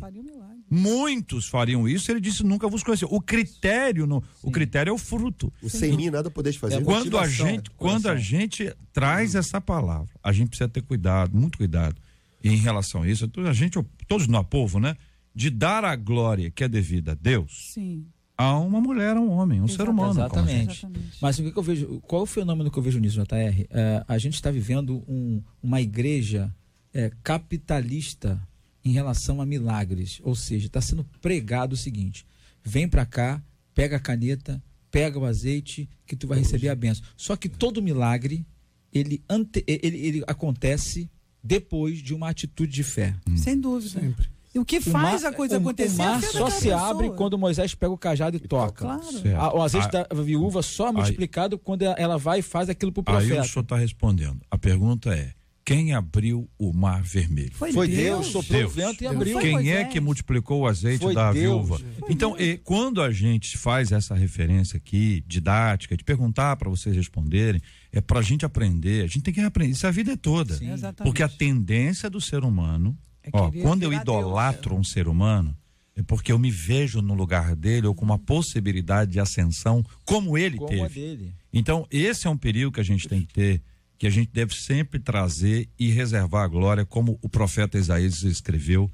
Muitos 0.70 1.48
fariam 1.48 1.88
isso, 1.88 2.12
ele 2.12 2.20
disse 2.20 2.44
nunca 2.44 2.68
vos 2.68 2.84
conheceu. 2.84 3.08
O 3.12 3.22
critério, 3.22 4.08
no, 4.08 4.24
o 4.42 4.52
critério 4.52 4.90
é 4.90 4.94
o 4.94 4.98
fruto. 4.98 5.54
O 5.62 5.70
sem 5.70 5.96
mim 5.96 6.10
nada 6.10 6.30
podeis 6.32 6.56
fazer. 6.56 6.78
É 6.78 6.82
quando 6.82 7.18
a 7.18 7.28
gente, 7.28 7.70
quando 7.72 8.08
a 8.08 8.16
gente 8.16 8.74
traz 8.92 9.36
essa 9.36 9.62
palavra, 9.62 10.10
a 10.24 10.32
gente 10.32 10.50
precisa 10.50 10.68
ter 10.68 10.82
cuidado, 10.82 11.36
muito 11.38 11.58
cuidado 11.58 11.96
em 12.44 12.58
relação 12.58 13.04
a 13.04 13.08
isso. 13.08 13.30
A 13.48 13.54
gente, 13.54 13.80
todos 14.08 14.28
nós, 14.28 14.46
povo, 14.50 14.80
né? 14.80 14.96
De 15.34 15.50
dar 15.50 15.84
a 15.84 15.96
glória 15.96 16.50
que 16.50 16.64
é 16.64 16.68
devida 16.68 17.12
a 17.12 17.16
Deus. 17.16 17.72
Sim 17.74 18.06
a 18.38 18.58
uma 18.60 18.82
mulher, 18.82 19.16
a 19.16 19.20
um 19.20 19.30
homem, 19.30 19.62
um 19.62 19.68
ser 19.68 19.88
humano. 19.88 20.12
Exatamente. 20.12 20.86
Mas 21.22 21.40
o 21.40 21.52
que 21.52 21.58
eu 21.58 21.64
vejo, 21.64 22.02
qual 22.02 22.22
é 22.22 22.24
o 22.24 22.26
fenômeno 22.26 22.70
que 22.70 22.78
eu 22.78 22.84
vejo 22.84 23.00
nisso, 23.00 23.22
JR? 23.22 23.66
É, 23.70 24.04
a 24.08 24.18
gente 24.18 24.34
está 24.34 24.52
vivendo 24.52 25.04
um, 25.08 25.42
uma 25.64 25.82
igreja 25.82 26.54
é, 26.94 27.12
capitalista 27.24 28.42
em 28.86 28.92
relação 28.92 29.42
a 29.42 29.46
milagres. 29.46 30.22
Ou 30.24 30.36
seja, 30.36 30.68
está 30.68 30.80
sendo 30.80 31.04
pregado 31.20 31.74
o 31.74 31.78
seguinte: 31.78 32.26
vem 32.64 32.88
para 32.88 33.06
cá, 33.06 33.44
pega 33.74 33.98
a 33.98 34.00
caneta, 34.00 34.64
pega 34.92 35.18
o 35.18 35.26
azeite, 35.26 35.90
que 36.06 36.16
tu 36.16 36.28
vai 36.28 36.40
receber 36.40 36.70
a 36.70 36.76
benção. 36.76 37.04
Só 37.18 37.36
que 37.36 37.50
todo 37.50 37.82
milagre, 37.82 38.46
ele, 38.94 39.24
ante, 39.28 39.64
ele, 39.68 39.98
ele 39.98 40.24
acontece 40.28 41.10
depois 41.44 42.00
de 42.00 42.14
uma 42.14 42.30
atitude 42.30 42.72
de 42.72 42.84
fé. 42.84 43.16
Hum. 43.28 43.36
Sem 43.36 43.60
dúvida. 43.60 44.00
Sempre. 44.00 44.36
E 44.54 44.60
o 44.60 44.64
que 44.64 44.80
faz 44.80 45.24
mar, 45.24 45.32
a 45.32 45.36
coisa 45.36 45.58
acontecer? 45.58 46.02
O 46.02 46.06
mar 46.06 46.22
só 46.24 46.50
se 46.50 46.70
pessoa. 46.70 46.90
abre 46.90 47.10
quando 47.12 47.38
Moisés 47.38 47.76
pega 47.76 47.92
o 47.92 47.98
cajado 47.98 48.38
e, 48.38 48.40
e 48.42 48.48
toca. 48.48 48.86
Claro. 48.86 49.04
A, 49.38 49.54
o 49.54 49.62
azeite 49.62 49.98
a, 49.98 50.04
da 50.04 50.24
viúva 50.24 50.62
só 50.62 50.88
é 50.88 50.92
multiplicado 50.94 51.58
aí, 51.58 51.62
quando 51.62 51.82
ela 51.82 52.18
vai 52.18 52.40
e 52.40 52.42
faz 52.42 52.70
aquilo 52.70 52.90
para 52.94 53.02
o 53.02 53.04
profeta. 53.04 53.34
Aí 53.34 53.40
o 53.42 53.44
senhor 53.44 53.64
está 53.64 53.76
respondendo. 53.76 54.40
A 54.50 54.58
pergunta 54.58 55.14
é: 55.14 55.34
quem 55.66 55.94
abriu 55.94 56.48
o 56.60 56.72
mar 56.72 57.02
vermelho? 57.02 57.52
Foi, 57.56 57.74
Foi 57.74 57.88
Deus. 57.88 57.98
Deus. 57.98 58.28
Soprou 58.28 58.60
Deus. 58.60 58.72
o 58.72 58.76
vento 58.76 59.04
e 59.04 59.08
abriu. 59.08 59.40
Quem 59.40 59.72
é 59.72 59.84
que 59.84 60.00
multiplicou 60.00 60.62
o 60.62 60.68
azeite 60.68 61.02
Foi 61.04 61.16
da 61.16 61.34
Deus. 61.34 61.42
viúva? 61.42 61.80
Foi 62.00 62.12
então, 62.12 62.40
e, 62.40 62.58
quando 62.60 63.02
a 63.02 63.12
gente 63.12 63.58
faz 63.58 63.92
essa 63.92 64.14
referência 64.14 64.78
aqui, 64.78 65.24
didática, 65.26 65.98
de 65.98 66.04
perguntar 66.04 66.56
para 66.58 66.70
vocês 66.70 66.96
responderem, 66.96 67.60
é 67.92 68.00
para 68.00 68.20
a 68.20 68.22
gente 68.22 68.46
aprender. 68.46 69.04
A 69.04 69.08
gente 69.08 69.22
tem 69.22 69.34
que 69.34 69.42
aprender. 69.42 69.72
Isso 69.72 69.88
a 69.88 69.92
vida 69.92 70.12
é 70.12 70.16
toda. 70.16 70.56
Sim, 70.56 70.68
Porque 70.98 71.24
a 71.24 71.30
tendência 71.30 72.12
do 72.12 72.22
ser 72.22 72.44
humano, 72.44 72.96
é 73.24 73.30
ó, 73.34 73.52
quando 73.64 73.82
eu 73.82 73.92
idolatro 73.92 74.70
Deus. 74.70 74.82
um 74.82 74.84
ser 74.84 75.08
humano, 75.08 75.58
é 75.96 76.04
porque 76.04 76.32
eu 76.32 76.38
me 76.38 76.52
vejo 76.52 77.02
no 77.02 77.16
lugar 77.16 77.56
dele 77.56 77.88
ou 77.88 77.96
com 77.96 78.06
uma 78.06 78.20
possibilidade 78.20 79.14
de 79.14 79.20
ascensão 79.20 79.84
como 80.04 80.38
ele 80.38 80.58
como 80.58 80.70
teve. 80.70 81.34
Então, 81.52 81.88
esse 81.90 82.28
é 82.28 82.30
um 82.30 82.38
perigo 82.38 82.72
que 82.72 82.82
a 82.82 82.84
gente 82.84 83.08
tem 83.08 83.22
que 83.22 83.34
ter 83.34 83.62
que 83.98 84.08
a 84.08 84.10
gente 84.10 84.32
deve 84.32 84.54
sempre 84.54 85.00
trazer 85.00 85.70
e 85.80 85.90
reservar 85.90 86.44
a 86.44 86.48
glória, 86.48 86.86
como 86.86 87.18
o 87.22 87.30
profeta 87.30 87.78
Isaías 87.78 88.24
escreveu, 88.24 88.92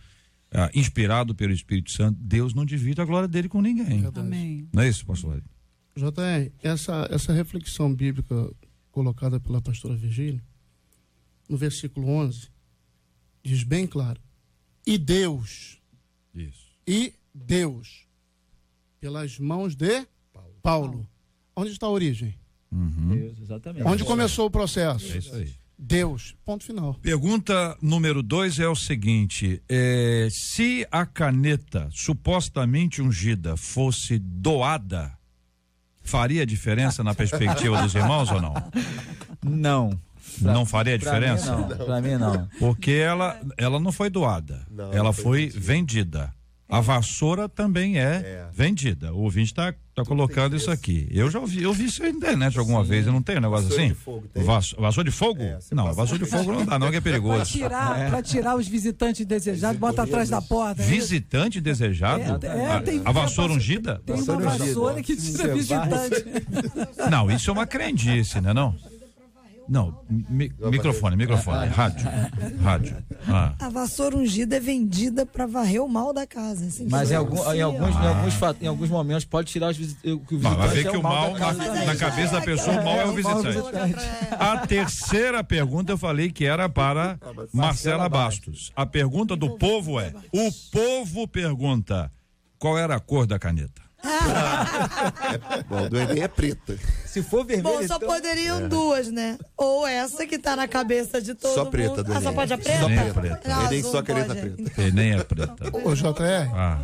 ah, 0.51 0.69
inspirado 0.73 1.33
pelo 1.33 1.53
Espírito 1.53 1.91
Santo. 1.91 2.19
Deus 2.21 2.53
não 2.53 2.65
divide 2.65 3.01
a 3.01 3.05
glória 3.05 3.27
dele 3.27 3.49
com 3.49 3.61
ninguém. 3.61 4.05
Amém. 4.15 4.67
Não 4.73 4.83
é 4.83 4.89
isso, 4.89 5.05
pastor? 5.05 5.41
JR, 5.95 6.51
essa, 6.61 7.07
essa 7.11 7.33
reflexão 7.33 7.93
bíblica 7.93 8.51
colocada 8.91 9.39
pela 9.39 9.61
pastora 9.61 9.95
Virgínia, 9.95 10.43
no 11.49 11.57
versículo 11.57 12.07
11, 12.07 12.49
diz 13.43 13.63
bem 13.63 13.87
claro: 13.87 14.21
e 14.85 14.97
Deus. 14.97 15.79
Isso. 16.33 16.71
E 16.87 17.13
Deus, 17.33 18.07
pelas 18.99 19.37
mãos 19.37 19.75
de 19.75 20.05
Paulo. 20.33 20.55
Paulo. 20.61 21.09
Onde 21.55 21.71
está 21.71 21.85
a 21.85 21.91
origem? 21.91 22.35
Uhum. 22.71 23.09
Deus, 23.15 23.39
exatamente. 23.41 23.85
Onde 23.85 24.03
começou 24.03 24.45
o 24.47 24.51
processo? 24.51 25.11
É 25.13 25.17
isso 25.17 25.35
aí. 25.35 25.53
Deus. 25.77 26.35
Ponto 26.45 26.63
final. 26.63 26.93
Pergunta 27.01 27.75
número 27.81 28.21
dois 28.21 28.59
é 28.59 28.67
o 28.67 28.75
seguinte: 28.75 29.61
é, 29.67 30.27
se 30.31 30.87
a 30.91 31.05
caneta 31.05 31.89
supostamente 31.91 33.01
ungida 33.01 33.57
fosse 33.57 34.19
doada, 34.19 35.11
faria 36.03 36.45
diferença 36.45 37.03
na 37.03 37.15
perspectiva 37.15 37.81
dos 37.81 37.95
irmãos 37.95 38.29
ou 38.31 38.39
não? 38.39 38.53
Não. 39.43 39.99
não 40.39 40.65
faria 40.67 40.99
Pra 40.99 41.11
diferença? 41.19 41.55
mim, 41.57 41.61
não. 41.67 41.77
Pra 41.85 42.01
mim, 42.01 42.15
não. 42.15 42.47
Porque 42.59 42.91
ela, 42.91 43.39
ela 43.57 43.79
não 43.79 43.91
foi 43.91 44.09
doada, 44.09 44.65
Não, 44.69 44.93
ela 44.93 45.11
foi 45.11 45.49
foi 45.49 45.59
vendida. 45.59 46.31
A 46.71 46.79
vassoura 46.79 47.49
também 47.49 47.99
é, 47.99 48.01
É. 48.03 48.45
vendida. 48.53 49.13
O 49.13 49.23
ouvinte 49.23 49.51
está 49.51 49.73
tá 49.93 50.05
colocando 50.05 50.55
isso 50.55 50.71
aqui. 50.71 51.05
Eu 51.11 51.29
já 51.29 51.37
ouvi, 51.39 51.61
eu 51.61 51.73
vi 51.73 51.85
isso 51.85 52.01
na 52.01 52.07
internet 52.09 52.57
alguma 52.57 52.81
vez. 52.81 53.05
Eu 53.05 53.11
não 53.11 53.21
tenho 53.21 53.39
um 53.39 53.41
negócio 53.41 53.65
Vassoura 53.65 53.83
assim? 53.83 53.93
de 53.93 53.99
fogo, 53.99 54.27
tem. 54.33 54.43
Vasso- 54.43 54.75
vassoura 54.79 55.09
de 55.09 55.15
fogo? 55.15 55.43
É, 55.43 55.59
não, 55.73 55.83
passa- 55.83 55.95
vassoura 55.97 56.23
de 56.23 56.29
fogo 56.31 56.53
não 56.53 56.65
dá, 56.65 56.79
não, 56.79 56.89
que 56.89 56.95
é 56.95 57.01
perigoso. 57.01 57.51
tirar, 57.51 58.09
pra 58.09 58.21
tirar 58.23 58.55
os 58.55 58.67
visitantes 58.69 59.25
desejados, 59.25 59.77
bota 59.77 60.03
atrás 60.03 60.29
da 60.29 60.41
porta. 60.41 60.81
Visitante 60.81 61.59
desejado? 61.59 62.45
É, 62.45 62.47
é, 62.47 62.71
a, 62.71 62.81
tem- 62.81 63.01
a 63.03 63.11
vassoura 63.11 63.51
ungida? 63.51 64.01
Tem 64.05 64.15
uma 64.15 64.39
Vassoura 64.39 65.03
que 65.03 65.15
tira 65.15 65.53
visitante. 65.53 66.25
Não, 67.11 67.29
isso 67.29 67.49
é 67.49 67.53
uma 67.53 67.67
crendice, 67.67 68.39
né 68.39 68.53
não? 68.53 68.75
Não, 69.71 70.03
mi- 70.09 70.51
microfone, 70.59 71.15
microfone, 71.15 71.67
rádio, 71.67 72.05
rádio. 72.61 72.97
Ah. 73.29 73.53
A 73.59 73.69
vassoura 73.69 74.17
ungida 74.17 74.57
é 74.57 74.59
vendida 74.59 75.25
pra 75.27 75.45
varrer 75.45 75.81
o 75.81 75.87
mal 75.87 76.11
da 76.11 76.25
casa. 76.27 76.65
assim, 76.65 76.87
Mas 76.89 77.07
em, 77.09 77.11
que 77.11 77.15
algum- 77.15 77.35
anuncia. 77.35 77.55
em 77.55 77.61
alguns, 77.61 77.89
em, 77.95 78.07
alguns, 78.07 78.33
em 78.63 78.67
alguns 78.67 78.89
momentos 78.89 79.23
pode 79.25 79.49
tirar 79.51 79.69
os 79.69 79.77
visi- 79.77 79.95
o 80.03 80.19
que 80.19 80.35
o 80.35 80.39
Não, 80.39 80.55
vai 80.57 80.67
ver 80.69 80.87
é 80.87 80.89
que 80.91 80.97
o 80.97 81.03
mal 81.03 81.33
da 81.33 81.53
na, 81.53 81.85
na 81.85 81.95
cabeça 81.95 82.33
da 82.33 82.39
é 82.39 82.41
pessoa, 82.41 82.81
o 82.81 82.83
mal 82.83 82.95
é 82.95 83.05
o 83.05 83.07
mal 83.07 83.13
é 83.13 83.15
visitante. 83.15 83.57
visitante. 83.87 84.05
A 84.39 84.57
terceira 84.67 85.43
pergunta 85.43 85.91
eu 85.93 85.97
falei 85.99 86.31
que 86.31 86.43
era 86.45 86.67
para 86.67 87.17
Marcela 87.53 88.09
Bastos. 88.09 88.71
A 88.75 88.85
pergunta 88.85 89.35
do 89.35 89.51
povo 89.57 89.99
é: 89.99 90.11
o 90.33 90.51
povo 90.71 91.27
pergunta 91.27 92.11
qual 92.59 92.77
era 92.77 92.95
a 92.95 92.99
cor 92.99 93.25
da 93.27 93.37
caneta? 93.39 93.81
Bom, 95.69 95.87
do 95.89 95.97
Enem 95.99 96.23
é 96.23 96.27
preta. 96.27 96.77
Se 97.05 97.21
for 97.21 97.45
vermelho, 97.45 97.63
Bom, 97.79 97.87
só 97.87 97.95
então- 97.97 98.07
poderiam 98.09 98.67
duas, 98.67 99.11
né? 99.11 99.37
Ou 99.57 99.85
essa 99.85 100.25
que 100.25 100.37
tá 100.39 100.55
na 100.55 100.67
cabeça 100.67 101.21
de 101.21 101.33
todo 101.35 101.53
Só 101.53 101.63
mundo. 101.65 101.71
preta, 101.71 102.03
do 102.03 102.11
Ah, 102.11 102.15
só 102.15 102.21
Enem. 102.29 102.33
pode 102.35 102.53
a 102.53 102.57
preta? 102.57 102.79
Só 102.79 102.85
preta. 102.87 103.13
preta. 103.13 103.41
Ah, 103.45 103.65
Enem 103.65 103.83
só 103.83 104.01
caneta 104.01 104.35
preta. 104.35 104.81
E 104.81 104.91
nem 104.91 105.11
é 105.13 105.23
preta. 105.23 105.55
Ô, 105.85 105.93
JR, 105.93 106.49
Ah, 106.53 106.79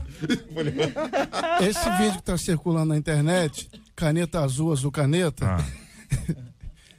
esse 1.62 1.90
vídeo 1.98 2.14
que 2.14 2.20
está 2.20 2.38
circulando 2.38 2.86
na 2.88 2.98
internet, 2.98 3.70
caneta 3.96 4.42
azul, 4.42 4.72
azul 4.72 4.92
caneta, 4.92 5.46
ah. 5.46 5.64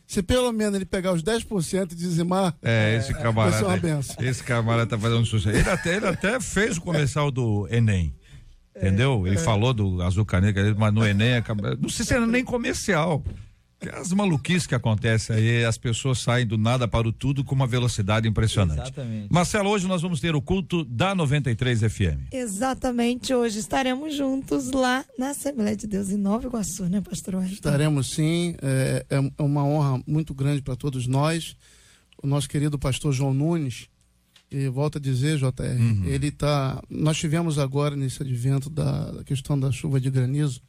se 0.06 0.22
pelo 0.22 0.50
menos 0.52 0.74
ele 0.74 0.84
pegar 0.86 1.12
os 1.12 1.22
10% 1.22 1.92
e 1.92 1.94
dizimar, 1.94 2.54
É, 2.62 2.96
esse 2.96 3.12
vai 3.12 3.22
ser 3.22 3.28
uma 3.28 3.44
camarada. 3.44 3.76
benção. 3.76 4.16
Esse 4.20 4.42
camarada 4.42 4.86
tá 4.88 4.98
fazendo 4.98 5.24
sucesso. 5.26 5.56
Ele 5.56 5.68
até, 5.70 5.96
ele 5.96 6.06
até 6.06 6.40
fez 6.40 6.76
o 6.78 6.80
comercial 6.80 7.30
do 7.30 7.68
Enem. 7.70 8.14
Entendeu? 8.78 9.26
Ele 9.26 9.36
falou 9.38 9.74
do 9.74 10.02
azul 10.02 10.24
caneta, 10.24 10.60
mas 10.76 10.92
no 10.92 11.06
Enem 11.06 11.34
acaba. 11.34 11.76
Não 11.76 11.88
sei 11.88 12.04
se 12.04 12.14
era 12.14 12.26
nem 12.26 12.44
comercial. 12.44 13.22
As 13.92 14.12
maluquices 14.12 14.66
que 14.66 14.74
acontecem 14.74 15.36
aí, 15.36 15.64
as 15.64 15.78
pessoas 15.78 16.18
saem 16.18 16.44
do 16.44 16.58
nada 16.58 16.88
para 16.88 17.06
o 17.06 17.12
tudo 17.12 17.44
com 17.44 17.54
uma 17.54 17.66
velocidade 17.66 18.26
impressionante. 18.26 18.80
Exatamente. 18.80 19.28
Marcelo, 19.30 19.70
hoje 19.70 19.86
nós 19.86 20.02
vamos 20.02 20.18
ter 20.20 20.34
o 20.34 20.42
culto 20.42 20.84
da 20.84 21.14
93 21.14 21.82
FM. 21.82 22.32
Exatamente, 22.32 23.32
hoje 23.32 23.60
estaremos 23.60 24.16
juntos 24.16 24.72
lá 24.72 25.04
na 25.16 25.30
Assembleia 25.30 25.76
de 25.76 25.86
Deus 25.86 26.10
em 26.10 26.16
Nova 26.16 26.48
Iguaçu, 26.48 26.86
né, 26.86 27.00
pastor 27.00 27.36
Wellington? 27.36 27.54
Estaremos 27.54 28.10
sim, 28.10 28.56
é, 28.60 29.06
é 29.08 29.42
uma 29.42 29.64
honra 29.64 30.02
muito 30.04 30.34
grande 30.34 30.60
para 30.60 30.74
todos 30.74 31.06
nós. 31.06 31.56
O 32.20 32.26
nosso 32.26 32.48
querido 32.48 32.76
pastor 32.80 33.12
João 33.12 33.32
Nunes, 33.32 33.88
e 34.50 34.68
volto 34.68 34.98
a 34.98 35.00
dizer, 35.00 35.38
JR, 35.38 36.06
ele 36.06 36.30
tá. 36.30 36.82
Nós 36.88 37.18
tivemos 37.18 37.58
agora 37.58 37.94
nesse 37.94 38.22
advento 38.22 38.70
da, 38.70 39.10
da 39.10 39.24
questão 39.24 39.58
da 39.58 39.70
chuva 39.70 40.00
de 40.00 40.10
granizo 40.10 40.62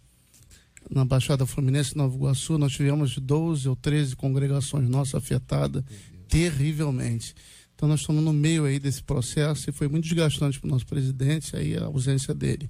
na 0.90 1.06
Baixada 1.06 1.46
Fluminense, 1.46 1.96
Nova 1.96 2.16
Iguaçu, 2.16 2.58
nós 2.58 2.72
tivemos 2.72 3.18
12 3.18 3.70
ou 3.70 3.76
13 3.76 4.16
congregações 4.16 4.90
nossas 4.90 5.16
afetadas 5.16 5.84
terrivelmente. 6.28 7.36
Então 7.76 7.88
nós 7.88 8.02
estamos 8.02 8.24
no 8.24 8.34
meio 8.34 8.66
aí 8.66 8.80
desse 8.80 9.04
processo 9.04 9.70
e 9.70 9.74
foi 9.74 9.88
muito 9.88 10.06
desgastante 10.06 10.60
para 10.60 10.68
o 10.68 10.72
nosso 10.72 10.86
presidente 10.86 11.56
aí 11.56 11.78
a 11.78 11.86
ausência 11.86 12.34
dele. 12.34 12.70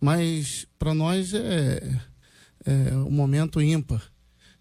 Mas 0.00 0.66
para 0.78 0.94
nós 0.94 1.34
é, 1.34 2.00
é 2.64 2.96
um 2.96 3.10
momento 3.10 3.60
ímpar. 3.60 4.02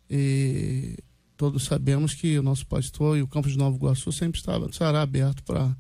E 0.10 0.98
todos 1.40 1.64
sabemos 1.64 2.14
que 2.14 2.38
o 2.38 2.44
nosso 2.44 2.68
pastor 2.68 3.18
e 3.18 3.22
o 3.22 3.28
campus 3.28 3.54
de 3.54 3.58
Nova 3.58 3.74
Iguaçu 3.74 4.12
sempre 4.12 4.38
estava, 4.38 4.66
estará 4.66 5.02
aberto 5.02 5.42
para 5.42 5.74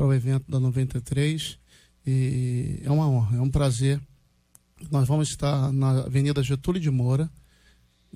o 0.00 0.14
evento 0.14 0.50
da 0.50 0.58
93. 0.58 1.58
E 2.06 2.80
é 2.82 2.90
uma 2.90 3.06
honra, 3.06 3.36
é 3.36 3.40
um 3.42 3.50
prazer. 3.50 4.00
Nós 4.90 5.06
vamos 5.06 5.28
estar 5.28 5.70
na 5.70 6.04
Avenida 6.04 6.42
Getúlio 6.42 6.80
de 6.80 6.90
Moura, 6.90 7.30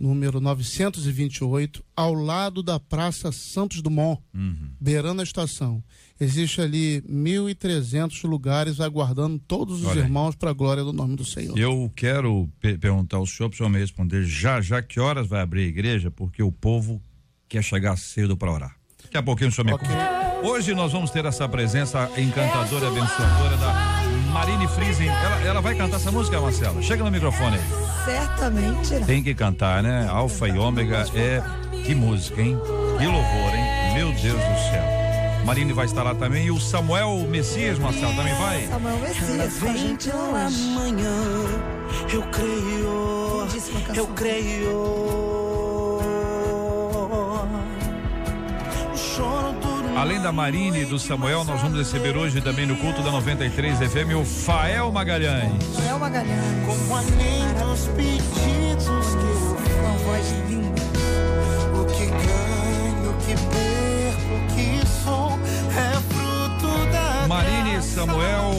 número 0.01 0.41
928, 0.41 1.85
ao 1.95 2.15
lado 2.15 2.63
da 2.63 2.81
Praça 2.81 3.31
Santos 3.31 3.83
Dumont, 3.83 4.21
beirando 4.81 5.21
a 5.21 5.25
estação. 5.25 5.83
Existe 6.19 6.61
ali 6.61 7.03
1.300 7.03 8.27
lugares 8.29 8.81
aguardando 8.81 9.39
todos 9.39 9.81
os 9.83 9.87
Olha 9.89 10.01
irmãos 10.01 10.35
para 10.35 10.51
a 10.51 10.55
glória 10.55 10.83
do 10.83 10.93
nome 10.93 11.17
do 11.17 11.25
Senhor. 11.25 11.57
Eu 11.59 11.91
quero 11.95 12.49
pe- 12.61 12.77
perguntar 12.79 13.19
ao 13.19 13.27
senhor, 13.27 13.49
para 13.51 13.55
o 13.55 13.57
senhor 13.59 13.69
me 13.71 13.79
responder 13.79 14.25
já, 14.25 14.61
já 14.61 14.83
que 14.83 14.99
horas 14.99 15.27
vai 15.27 15.41
abrir 15.43 15.63
a 15.65 15.67
igreja, 15.69 16.11
porque 16.11 16.43
o 16.43 16.51
povo 16.51 17.01
quer 17.49 17.63
chegar 17.63 17.97
cedo 17.97 18.37
para 18.37 18.51
orar. 18.53 18.77
Daqui 19.03 19.17
a 19.17 19.23
pouquinho 19.23 19.51
o 19.51 19.53
senhor 19.53 19.65
me 19.67 19.73
Ok. 19.73 19.87
conta. 19.89 20.21
Hoje 20.47 20.75
nós 20.75 20.93
vamos 20.93 21.11
ter 21.11 21.25
essa 21.27 21.47
presença 21.49 22.11
encantadora 22.19 22.87
e 22.87 22.89
abençoadora 22.89 23.57
da 23.59 24.00
Marine 24.31 24.67
Friesen. 24.69 25.09
Ela, 25.09 25.41
ela 25.43 25.61
vai 25.61 25.75
cantar 25.75 25.97
essa 25.97 26.11
música, 26.11 26.41
Marcela? 26.41 26.81
Chega 26.83 27.05
no 27.05 27.11
microfone 27.11 27.57
aí. 27.57 27.63
Certamente 28.05 28.95
irá. 28.95 29.07
Tem 29.07 29.23
que 29.23 29.35
cantar, 29.35 29.83
né? 29.83 30.07
Alfa 30.09 30.49
e 30.49 30.59
Ômega 30.59 31.05
é. 31.15 31.43
Que 31.85 31.95
música, 31.95 32.41
hein? 32.41 32.59
Que 32.99 33.07
louvor, 33.07 33.55
hein? 33.55 33.95
Meu 33.95 34.13
Deus 34.13 34.23
do 34.41 34.71
céu. 34.71 35.01
Marine 35.45 35.73
vai 35.73 35.87
estar 35.87 36.03
lá 36.03 36.15
também. 36.15 36.47
E 36.47 36.51
o 36.51 36.61
Samuel 36.61 37.27
Messias, 37.29 37.79
Marcelo, 37.79 38.15
também 38.15 38.35
vai? 38.35 38.67
Samuel 38.67 38.99
Messias 38.99 39.59
com 39.59 39.69
a 39.69 39.73
gente 39.77 40.11
pela 40.11 40.47
hoje. 40.47 40.63
manhã, 40.71 41.15
eu 42.13 42.23
creio, 42.23 43.49
eu 43.95 44.07
creio. 44.09 45.30
Além 50.01 50.19
da 50.19 50.33
Marine 50.33 50.81
e 50.81 50.87
do 50.87 50.99
Samuel, 50.99 51.45
nós 51.45 51.61
vamos 51.61 51.79
receber 51.79 52.17
hoje 52.17 52.41
também 52.41 52.65
no 52.65 52.75
culto 52.75 53.03
da 53.03 53.11
93 53.11 53.77
FM 53.81 54.17
o 54.19 54.25
Fael 54.25 54.91
Magalhães. 54.91 55.53
Samuel 55.75 55.99
Magalhães. 55.99 56.65
como 56.65 56.97
anel 56.97 57.67
os 57.71 57.87
pedidos 57.89 58.87
que 58.87 59.27
eu 59.27 59.57
Com 59.77 59.87
a 59.87 59.97
voz 60.07 60.27
linda. 60.49 60.83
O 61.79 61.85
que 61.85 62.07
ganho, 62.07 63.11
o 63.11 63.15
que 63.19 63.35
perco, 63.51 64.35
o 64.37 64.47
que 64.55 64.87
sou 65.05 65.39
é 65.77 65.93
fruto 66.09 66.91
da 66.91 67.29
Marine, 67.29 67.83
Samuel, 67.83 68.53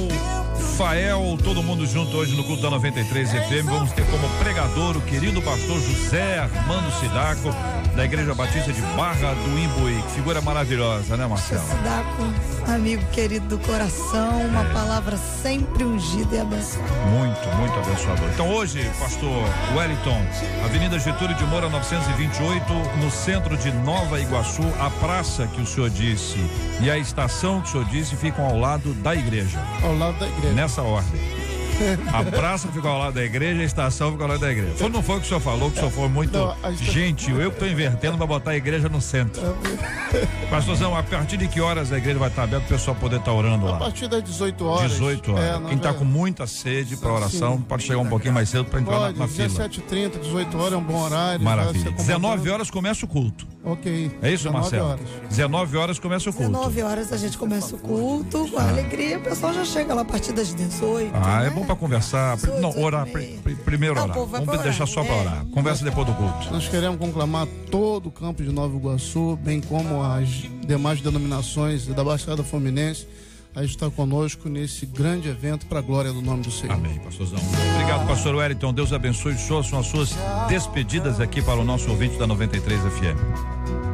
Fael, 0.77 1.37
todo 1.43 1.61
mundo 1.61 1.85
junto 1.85 2.15
hoje 2.17 2.35
no 2.35 2.43
culto 2.43 2.61
da 2.61 2.69
93 2.69 3.31
FM. 3.31 3.65
Vamos 3.65 3.91
ter 3.91 4.05
como 4.05 4.27
pregador 4.39 4.97
o 4.97 5.01
querido 5.01 5.41
pastor 5.41 5.79
José 5.79 6.39
Armando 6.39 6.91
Sidaco, 6.99 7.49
da 7.95 8.05
Igreja 8.05 8.33
Batista 8.33 8.71
de 8.71 8.81
Barra 8.95 9.33
do 9.33 9.59
Imbuí. 9.59 10.01
Que 10.03 10.11
figura 10.13 10.41
maravilhosa, 10.41 11.17
né, 11.17 11.27
Marcelo? 11.27 11.61
Sidaco, 11.61 12.71
amigo 12.73 13.05
querido 13.11 13.47
do 13.47 13.59
coração, 13.59 14.45
uma 14.47 14.63
palavra 14.65 15.17
sempre 15.17 15.83
ungida 15.83 16.35
e 16.35 16.39
abençoada. 16.39 16.89
Muito, 17.09 17.47
muito 17.57 17.79
abençoador. 17.79 18.29
Então 18.33 18.49
hoje, 18.49 18.89
pastor 18.99 19.43
Wellington, 19.75 20.21
Avenida 20.63 20.97
Getúlio 20.99 21.35
de 21.35 21.45
Moura 21.45 21.69
928, 21.69 22.73
no 22.99 23.11
centro 23.11 23.57
de 23.57 23.71
Nova 23.71 24.19
Iguaçu, 24.19 24.63
a 24.79 24.89
praça 24.89 25.47
que 25.47 25.61
o 25.61 25.65
senhor 25.65 25.89
disse 25.89 26.39
e 26.81 26.89
a 26.89 26.97
estação 26.97 27.61
que 27.61 27.67
o 27.67 27.71
senhor 27.71 27.85
disse 27.85 28.15
ficam 28.15 28.45
ao 28.45 28.57
lado 28.57 28.93
da 28.95 29.15
igreja. 29.15 29.59
Ao 29.83 29.95
lado 29.95 30.17
da 30.17 30.27
igreja. 30.27 30.60
Nessa 30.61 30.83
ordem. 30.83 31.40
A 32.13 32.23
praça 32.23 32.67
fica 32.69 32.87
ao 32.87 32.97
lado 32.99 33.13
da 33.15 33.23
igreja, 33.23 33.61
a 33.61 33.65
estação 33.65 34.11
fica 34.11 34.23
ao 34.23 34.29
lado 34.29 34.39
da 34.41 34.51
igreja. 34.51 34.73
Foi, 34.75 34.89
não 34.89 35.01
foi 35.01 35.17
o 35.17 35.19
que 35.19 35.25
o 35.25 35.27
senhor 35.27 35.39
falou, 35.39 35.69
que 35.71 35.77
o 35.77 35.79
senhor 35.79 35.91
foi 35.91 36.07
muito 36.09 36.37
Não, 36.37 36.55
a 36.63 36.71
gentil. 36.71 37.41
Eu 37.41 37.49
que 37.49 37.55
estou 37.57 37.67
invertendo 37.67 38.17
para 38.17 38.25
botar 38.27 38.51
a 38.51 38.55
igreja 38.55 38.87
no 38.89 39.01
centro. 39.01 39.41
Pastorzão, 40.49 40.95
a 40.95 41.03
partir 41.03 41.37
de 41.37 41.47
que 41.47 41.61
horas 41.61 41.91
a 41.91 41.97
igreja 41.97 42.19
vai 42.19 42.29
estar 42.29 42.43
aberta 42.43 42.65
para 42.65 42.75
o 42.75 42.77
pessoal 42.77 42.95
poder 42.97 43.17
estar 43.19 43.31
orando 43.33 43.67
A 43.67 43.71
lá? 43.71 43.77
partir 43.79 44.07
das 44.07 44.23
18 44.23 44.65
horas. 44.65 44.91
18 44.91 45.31
horas. 45.33 45.43
É, 45.45 45.51
nós 45.59 45.67
Quem 45.69 45.77
está 45.77 45.93
com 45.93 46.03
muita 46.05 46.45
sede 46.47 46.97
para 46.97 47.11
oração 47.11 47.57
Sim. 47.57 47.61
pode 47.61 47.83
chegar 47.83 47.99
um 47.99 48.07
pouquinho 48.07 48.33
mais 48.33 48.49
cedo 48.49 48.65
para 48.65 48.79
entrar 48.81 48.99
na, 48.99 49.05
Pode, 49.07 49.19
na 49.19 49.27
fila. 49.27 49.47
17h30, 49.69 50.19
18 50.19 50.57
horas 50.57 50.73
é 50.73 50.77
um 50.77 50.83
bom 50.83 51.01
horário. 51.01 51.43
Maravilha. 51.43 51.73
já 51.85 51.89
se 51.91 51.95
19 51.97 52.25
acomodando. 52.27 52.53
horas 52.53 52.69
começa 52.71 53.05
o 53.05 53.07
culto. 53.07 53.47
Ok. 53.63 54.11
É 54.21 54.31
isso, 54.31 54.43
19 54.45 54.51
Marcelo? 54.53 54.89
horas. 54.89 55.05
19 55.29 55.77
horas 55.77 55.99
começa 55.99 56.29
o 56.29 56.33
culto. 56.33 56.51
19 56.51 56.81
horas 56.81 57.13
a 57.13 57.17
gente 57.17 57.37
começa 57.37 57.75
o 57.75 57.77
culto, 57.79 58.47
com 58.49 58.59
alegria, 58.59 59.19
o 59.19 59.21
pessoal 59.21 59.53
já 59.53 59.63
chega 59.63 59.93
lá 59.93 60.01
a 60.01 60.05
partir 60.05 60.31
das 60.33 60.53
18. 60.53 61.11
Ah, 61.13 61.41
né? 61.41 61.47
é 61.47 61.49
bom 61.51 61.63
para 61.71 61.75
conversar. 61.75 62.37
Não, 62.59 62.77
orar. 62.81 63.05
pri- 63.07 63.39
pri- 63.43 63.55
Primeiro 63.55 63.99
orar. 64.01 64.15
Vamos 64.27 64.61
deixar 64.61 64.85
só 64.85 65.03
para 65.03 65.13
É. 65.15 65.19
orar. 65.21 65.45
Conversa 65.53 65.83
depois 65.83 66.05
do 66.07 66.13
culto. 66.13 66.51
Nós 66.51 66.67
queremos 66.67 66.97
conclamar 66.99 67.47
todo 67.69 68.07
o 68.07 68.11
campo 68.11 68.43
de 68.43 68.51
Nova 68.51 68.75
Iguaçu, 68.75 69.37
bem 69.41 69.61
como 69.61 70.01
as 70.03 70.27
demais 70.65 71.01
denominações 71.01 71.87
da 71.87 72.03
Baixada 72.03 72.43
Fluminense, 72.43 73.07
a 73.55 73.63
estar 73.63 73.89
conosco 73.91 74.47
nesse 74.47 74.85
grande 74.85 75.27
evento 75.27 75.65
para 75.65 75.79
a 75.79 75.81
glória 75.81 76.11
do 76.13 76.21
nome 76.21 76.41
do 76.43 76.51
Senhor. 76.51 76.73
Amém, 76.73 76.99
pastorzão. 76.99 77.37
Obrigado, 77.75 78.07
pastor 78.07 78.35
Wellington. 78.35 78.73
Deus 78.73 78.93
abençoe 78.93 79.33
o 79.33 79.37
senhor. 79.37 79.63
São 79.65 79.79
as 79.79 79.87
suas 79.87 80.15
despedidas 80.47 81.19
aqui 81.19 81.41
para 81.41 81.59
o 81.59 81.63
nosso 81.65 81.89
ouvinte 81.89 82.17
da 82.17 82.25
93 82.27 82.79
FM. 82.81 83.90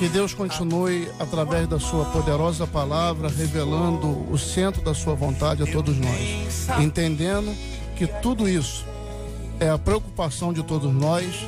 Que 0.00 0.08
Deus 0.08 0.32
continue, 0.32 1.10
através 1.18 1.68
da 1.68 1.78
sua 1.78 2.06
poderosa 2.06 2.66
palavra, 2.66 3.28
revelando 3.28 4.32
o 4.32 4.38
centro 4.38 4.80
da 4.80 4.94
sua 4.94 5.14
vontade 5.14 5.62
a 5.62 5.66
todos 5.66 5.94
nós. 5.98 6.66
Entendendo 6.80 7.54
que 7.96 8.06
tudo 8.06 8.48
isso 8.48 8.86
é 9.60 9.68
a 9.68 9.76
preocupação 9.76 10.54
de 10.54 10.62
todos 10.62 10.90
nós, 10.90 11.46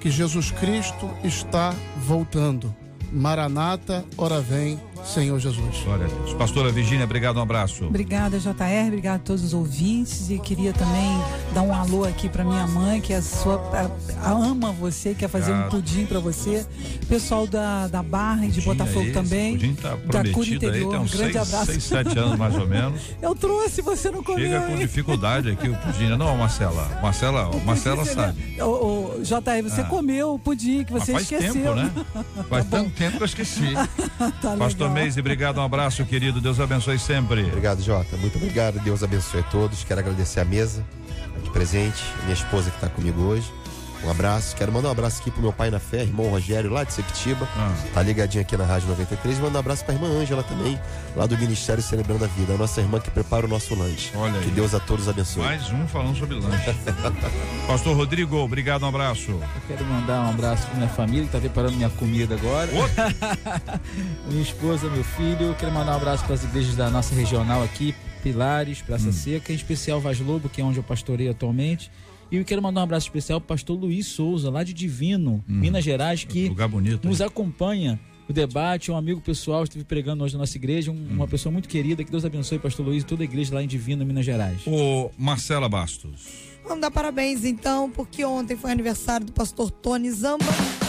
que 0.00 0.10
Jesus 0.10 0.50
Cristo 0.50 1.08
está 1.22 1.72
voltando. 2.04 2.74
Maranata, 3.12 4.04
ora 4.18 4.40
vem, 4.40 4.80
Senhor 5.04 5.38
Jesus. 5.38 5.76
Glória 5.84 6.06
a 6.06 6.08
Deus. 6.08 6.32
Pastora 6.34 6.72
Virgínia, 6.72 7.04
obrigado, 7.04 7.36
um 7.38 7.42
abraço. 7.42 7.84
Obrigada, 7.84 8.38
JR, 8.38 8.86
obrigado 8.88 9.16
a 9.16 9.18
todos 9.24 9.44
os 9.44 9.52
ouvintes 9.54 10.30
e 10.30 10.38
queria 10.38 10.72
também 10.72 11.20
dar 11.52 11.62
um 11.62 11.74
alô 11.74 12.04
aqui 12.04 12.28
para 12.28 12.42
minha 12.42 12.66
mãe, 12.66 13.00
que 13.00 13.12
é 13.12 13.16
a 13.16 13.22
sua 13.22 13.56
a- 13.72 14.26
a- 14.26 14.30
ama 14.32 14.72
você, 14.72 15.14
quer 15.14 15.28
fazer 15.28 15.52
um 15.52 15.54
Obrigado. 15.66 15.70
pudim 15.70 16.06
para 16.06 16.18
você. 16.20 16.66
Pessoal 17.08 17.46
da, 17.46 17.86
da 17.86 18.02
Barra 18.02 18.46
e 18.46 18.48
de 18.48 18.60
Pudim 18.62 18.78
Botafogo 18.78 19.06
aí, 19.06 19.12
também. 19.12 19.52
Pudim 19.52 19.74
tá 19.74 19.90
da 19.90 19.96
Cura 19.96 20.08
prometido 20.08 20.40
aí, 20.42 20.54
Interior, 20.70 20.86
um 20.94 21.04
grande 21.04 21.16
seis, 21.16 21.36
abraço. 21.36 21.66
seis, 21.66 21.84
sete 21.84 22.18
anos 22.18 22.38
mais 22.38 22.54
ou 22.56 22.66
menos. 22.66 23.00
Eu 23.20 23.34
trouxe, 23.34 23.82
você 23.82 24.10
não 24.10 24.22
comeu. 24.22 24.46
Chega 24.48 24.66
com 24.66 24.76
dificuldade 24.76 25.50
aqui 25.50 25.68
o 25.68 25.76
pudim. 25.76 26.08
Não, 26.16 26.36
Marcela. 26.36 26.88
Marcela, 27.02 27.50
Marcela 27.64 28.04
sabe. 28.06 28.60
Ô, 28.60 28.64
ô, 28.64 29.20
JR, 29.22 29.62
você 29.62 29.82
Ah. 29.82 29.84
comeu 29.84 30.34
o 30.34 30.38
pudim 30.38 30.82
que 30.84 30.92
você 30.92 31.12
faz 31.12 31.24
esqueceu. 31.30 31.52
tempo, 31.52 31.74
né? 31.74 31.90
Faz 32.48 32.66
tanto 32.68 32.90
tempo 32.90 33.16
que 33.18 33.22
eu 33.22 33.26
esqueci. 33.26 33.74
Tá 34.40 34.56
Pastor. 34.56 34.93
Meise, 34.94 35.18
obrigado, 35.18 35.58
um 35.58 35.62
abraço, 35.64 36.04
querido. 36.04 36.40
Deus 36.40 36.60
abençoe 36.60 37.00
sempre. 37.00 37.42
Obrigado, 37.42 37.82
Jota. 37.82 38.16
Muito 38.16 38.38
obrigado. 38.38 38.78
Deus 38.78 39.02
abençoe 39.02 39.40
a 39.40 39.42
todos. 39.42 39.82
Quero 39.82 39.98
agradecer 39.98 40.38
a 40.38 40.44
mesa 40.44 40.84
aqui 41.36 41.50
presente, 41.50 42.00
minha 42.22 42.34
esposa 42.34 42.70
que 42.70 42.76
está 42.76 42.88
comigo 42.88 43.20
hoje. 43.22 43.52
Um 44.04 44.10
abraço. 44.10 44.54
Quero 44.54 44.70
mandar 44.70 44.88
um 44.88 44.92
abraço 44.92 45.20
aqui 45.20 45.30
pro 45.30 45.40
meu 45.40 45.52
pai 45.52 45.70
na 45.70 45.78
fé, 45.78 46.02
irmão 46.02 46.28
Rogério, 46.28 46.70
lá 46.70 46.84
de 46.84 46.92
Sepitiba. 46.92 47.48
Ah. 47.56 47.74
Tá 47.94 48.02
ligadinho 48.02 48.42
aqui 48.42 48.56
na 48.56 48.64
Rádio 48.64 48.88
93. 48.88 49.38
Mandar 49.38 49.56
um 49.56 49.60
abraço 49.60 49.84
pra 49.84 49.94
irmã 49.94 50.08
Ângela 50.08 50.42
também, 50.42 50.78
lá 51.16 51.26
do 51.26 51.38
Ministério 51.38 51.82
Celebrando 51.82 52.24
a 52.24 52.28
Vida, 52.28 52.54
a 52.54 52.56
nossa 52.58 52.80
irmã 52.80 53.00
que 53.00 53.10
prepara 53.10 53.46
o 53.46 53.48
nosso 53.48 53.74
lanche. 53.74 54.10
Olha 54.14 54.38
Que 54.40 54.48
aí. 54.48 54.50
Deus 54.50 54.74
a 54.74 54.80
todos 54.80 55.08
abençoe. 55.08 55.42
Mais 55.42 55.70
um 55.70 55.86
falando 55.88 56.18
sobre 56.18 56.36
lanche. 56.38 56.70
Pastor 57.66 57.96
Rodrigo, 57.96 58.36
obrigado, 58.36 58.82
um 58.82 58.88
abraço. 58.88 59.30
Eu 59.30 59.42
quero 59.66 59.84
mandar 59.86 60.20
um 60.26 60.30
abraço 60.30 60.66
pra 60.66 60.76
minha 60.76 60.88
família 60.88 61.24
que 61.24 61.32
tá 61.32 61.38
preparando 61.38 61.76
minha 61.76 61.90
comida 61.90 62.34
agora. 62.34 62.70
minha 64.28 64.42
esposa, 64.42 64.88
meu 64.90 65.04
filho. 65.04 65.54
Quero 65.58 65.72
mandar 65.72 65.92
um 65.92 65.96
abraço 65.96 66.24
para 66.24 66.34
as 66.34 66.44
igrejas 66.44 66.76
da 66.76 66.90
nossa 66.90 67.14
regional 67.14 67.62
aqui, 67.62 67.94
Pilares, 68.22 68.82
Praça 68.82 69.12
Seca, 69.12 69.52
em 69.52 69.56
especial 69.56 70.00
Vaz 70.00 70.20
Lobo, 70.20 70.48
que 70.48 70.60
é 70.60 70.64
onde 70.64 70.78
eu 70.78 70.82
pastorei 70.82 71.28
atualmente. 71.28 71.90
E 72.30 72.36
eu 72.36 72.44
quero 72.44 72.60
mandar 72.62 72.80
um 72.80 72.84
abraço 72.84 73.06
especial 73.06 73.40
pro 73.40 73.48
pastor 73.48 73.78
Luiz 73.78 74.06
Souza, 74.06 74.50
lá 74.50 74.64
de 74.64 74.72
Divino, 74.72 75.44
Minas 75.46 75.84
Gerais, 75.84 76.24
que 76.24 76.48
Lugar 76.48 76.68
bonito. 76.68 77.06
nos 77.06 77.20
hein? 77.20 77.26
acompanha 77.26 78.00
o 78.28 78.32
debate, 78.32 78.90
um 78.90 78.96
amigo 78.96 79.20
pessoal, 79.20 79.64
esteve 79.64 79.84
pregando 79.84 80.24
hoje 80.24 80.34
na 80.34 80.40
nossa 80.40 80.56
igreja, 80.56 80.90
um- 80.90 81.08
uma 81.10 81.28
pessoa 81.28 81.52
muito 81.52 81.68
querida, 81.68 82.02
que 82.02 82.10
Deus 82.10 82.24
abençoe, 82.24 82.58
pastor 82.58 82.86
Luiz 82.86 83.02
e 83.02 83.06
toda 83.06 83.22
a 83.22 83.24
igreja 83.24 83.54
lá 83.54 83.62
em 83.62 83.66
Divino, 83.68 84.04
Minas 84.04 84.24
Gerais. 84.24 84.60
Ô, 84.66 85.10
Marcela 85.18 85.68
Bastos. 85.68 86.54
Vamos 86.64 86.80
dar 86.80 86.90
parabéns 86.90 87.44
então, 87.44 87.90
porque 87.90 88.24
ontem 88.24 88.56
foi 88.56 88.70
aniversário 88.72 89.26
do 89.26 89.32
pastor 89.32 89.70
Tony 89.70 90.10
Zamba. 90.10 90.46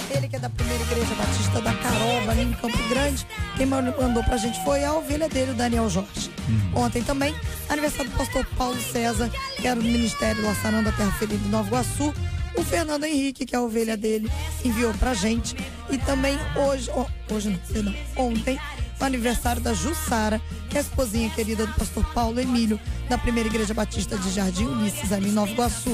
Ele 0.10 0.28
que 0.28 0.36
é 0.36 0.40
da 0.40 0.50
primeira 0.50 0.84
igreja 0.84 1.16
batista 1.16 1.62
da 1.62 1.74
Caroba, 1.74 2.32
ali 2.32 2.44
em 2.44 2.54
Campo 2.54 2.78
Grande. 2.90 3.26
Quem 3.58 3.66
mandou 3.66 4.24
pra 4.24 4.38
gente 4.38 4.64
foi 4.64 4.84
a 4.84 4.94
ovelha 4.94 5.28
dele, 5.28 5.52
o 5.52 5.56
Daniel 5.56 5.90
Jorge. 5.90 6.32
Ontem 6.74 7.04
também, 7.04 7.34
aniversário 7.70 8.12
do 8.12 8.18
pastor 8.18 8.46
Paulo 8.58 8.80
César, 8.80 9.30
que 9.58 9.68
era 9.68 9.80
do 9.80 9.86
Ministério 9.86 10.44
Laçarão 10.44 10.84
da 10.84 10.92
Terra 10.92 11.12
Ferida 11.14 11.38
de 11.38 11.50
Nova 11.50 11.68
Iguaçu. 11.68 12.14
O 12.58 12.64
Fernando 12.64 13.04
Henrique, 13.04 13.46
que 13.46 13.54
é 13.54 13.58
a 13.58 13.62
ovelha 13.62 13.98
dele, 13.98 14.32
enviou 14.64 14.94
pra 14.94 15.14
gente. 15.14 15.56
E 15.90 15.98
também 15.98 16.38
hoje, 16.56 16.90
ó, 16.94 17.06
hoje 17.34 17.50
não, 17.50 17.58
perdão, 17.58 17.94
ontem, 18.16 18.58
o 18.98 19.04
aniversário 19.04 19.62
da 19.62 19.74
Jussara, 19.74 20.40
que 20.76 20.80
é 20.80 20.82
a 20.82 20.84
esposinha 20.84 21.30
querida 21.30 21.66
do 21.66 21.74
pastor 21.76 22.04
Paulo 22.14 22.38
Emílio, 22.38 22.78
da 23.08 23.18
primeira 23.18 23.48
igreja 23.48 23.74
batista 23.74 24.18
de 24.18 24.30
Jardim 24.30 24.66
Ulisses, 24.66 25.10
ali 25.14 25.30
em 25.30 25.32
Nova 25.32 25.50
Iguaçu. 25.50 25.92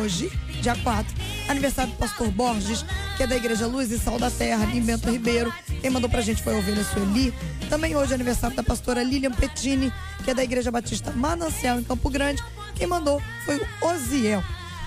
Hoje, 0.00 0.32
dia 0.62 0.74
4, 0.76 1.14
aniversário 1.46 1.92
do 1.92 1.98
pastor 1.98 2.30
Borges, 2.30 2.86
que 3.18 3.22
é 3.22 3.26
da 3.26 3.36
igreja 3.36 3.66
Luz 3.66 3.90
e 3.90 3.98
Sal 3.98 4.18
da 4.18 4.30
Terra, 4.30 4.62
ali 4.62 4.78
em 4.78 4.80
Bento 4.80 5.10
Ribeiro. 5.10 5.52
Quem 5.82 5.90
mandou 5.90 6.08
pra 6.08 6.22
gente 6.22 6.42
foi 6.42 6.54
a 6.54 6.58
ovelha 6.58 6.82
Sueli. 6.84 7.34
Também 7.68 7.94
hoje, 7.94 8.14
aniversário 8.14 8.56
da 8.56 8.62
pastora 8.62 9.02
Lilian 9.02 9.30
Pettini, 9.32 9.92
que 10.24 10.30
é 10.30 10.34
da 10.34 10.42
igreja 10.42 10.70
batista 10.70 11.10
Manancial, 11.12 11.78
em 11.78 11.84
Campo 11.84 12.08
Grande. 12.08 12.42
Quem 12.74 12.86
mandou 12.86 13.20
foi 13.44 13.58
o 13.58 13.86
Oziel. 13.88 14.42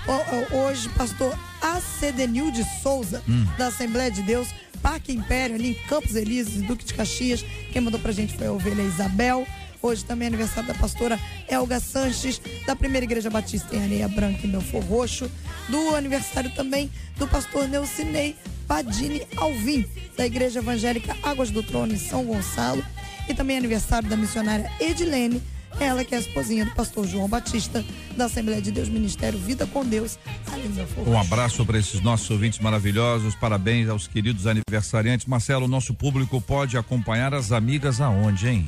O- 0.07 0.55
Hoje, 0.57 0.89
pastor 0.89 1.37
Acedenil 1.61 2.49
de 2.51 2.63
Souza, 2.81 3.21
da 3.55 3.67
Assembleia 3.67 4.09
de 4.09 4.23
Deus, 4.23 4.47
Parque 4.85 5.11
Império, 5.11 5.55
ali 5.55 5.71
em 5.71 5.87
Campos 5.87 6.15
Elíseos, 6.15 6.61
Duque 6.61 6.85
de 6.85 6.93
Caxias. 6.93 7.43
Quem 7.73 7.81
mandou 7.81 7.99
pra 7.99 8.11
gente 8.11 8.37
foi 8.37 8.45
a 8.45 8.51
ovelha 8.51 8.83
Isabel. 8.83 9.43
Hoje 9.81 10.05
também 10.05 10.27
é 10.27 10.29
aniversário 10.29 10.67
da 10.71 10.75
pastora 10.75 11.19
Elga 11.49 11.79
Sanches, 11.79 12.39
da 12.67 12.75
Primeira 12.75 13.03
Igreja 13.03 13.31
Batista 13.31 13.75
em 13.75 13.81
Areia 13.81 14.07
Branca, 14.07 14.45
em 14.45 14.51
Belfor 14.51 14.83
Roxo. 14.83 15.27
Do 15.69 15.95
aniversário 15.95 16.53
também 16.53 16.91
do 17.17 17.27
pastor 17.27 17.67
Neucinei 17.67 18.35
Padini 18.67 19.23
Alvim, 19.37 19.87
da 20.15 20.23
Igreja 20.23 20.59
Evangélica 20.59 21.17
Águas 21.23 21.49
do 21.49 21.63
Trono, 21.63 21.91
em 21.91 21.97
São 21.97 22.23
Gonçalo. 22.23 22.85
E 23.27 23.33
também 23.33 23.55
é 23.55 23.59
aniversário 23.59 24.07
da 24.07 24.15
missionária 24.15 24.71
Edilene, 24.79 25.41
ela 25.79 26.03
que 26.03 26.13
é 26.13 26.17
a 26.17 26.21
esposinha 26.21 26.65
do 26.65 26.71
pastor 26.71 27.07
João 27.07 27.27
Batista, 27.27 27.83
da 28.15 28.25
Assembleia 28.25 28.61
de 28.61 28.71
Deus 28.71 28.89
Ministério 28.89 29.37
Vida 29.39 29.65
com 29.67 29.85
Deus, 29.85 30.17
ali 30.51 30.67
em 30.67 30.71
Belfor 30.71 31.07
Um 31.07 31.19
abraço 31.19 31.65
para 31.65 31.77
esses 31.77 32.01
nossos 32.01 32.29
ouvintes 32.29 32.59
maravilhosos. 32.59 33.35
Parabéns 33.35 33.89
aos 33.89 34.07
queridos 34.07 34.47
aniversariantes. 34.47 35.25
Marcelo, 35.25 35.67
nosso 35.67 35.93
público 35.93 36.39
pode 36.41 36.77
acompanhar 36.77 37.33
as 37.33 37.51
amigas 37.51 38.01
aonde, 38.01 38.47
hein? 38.47 38.65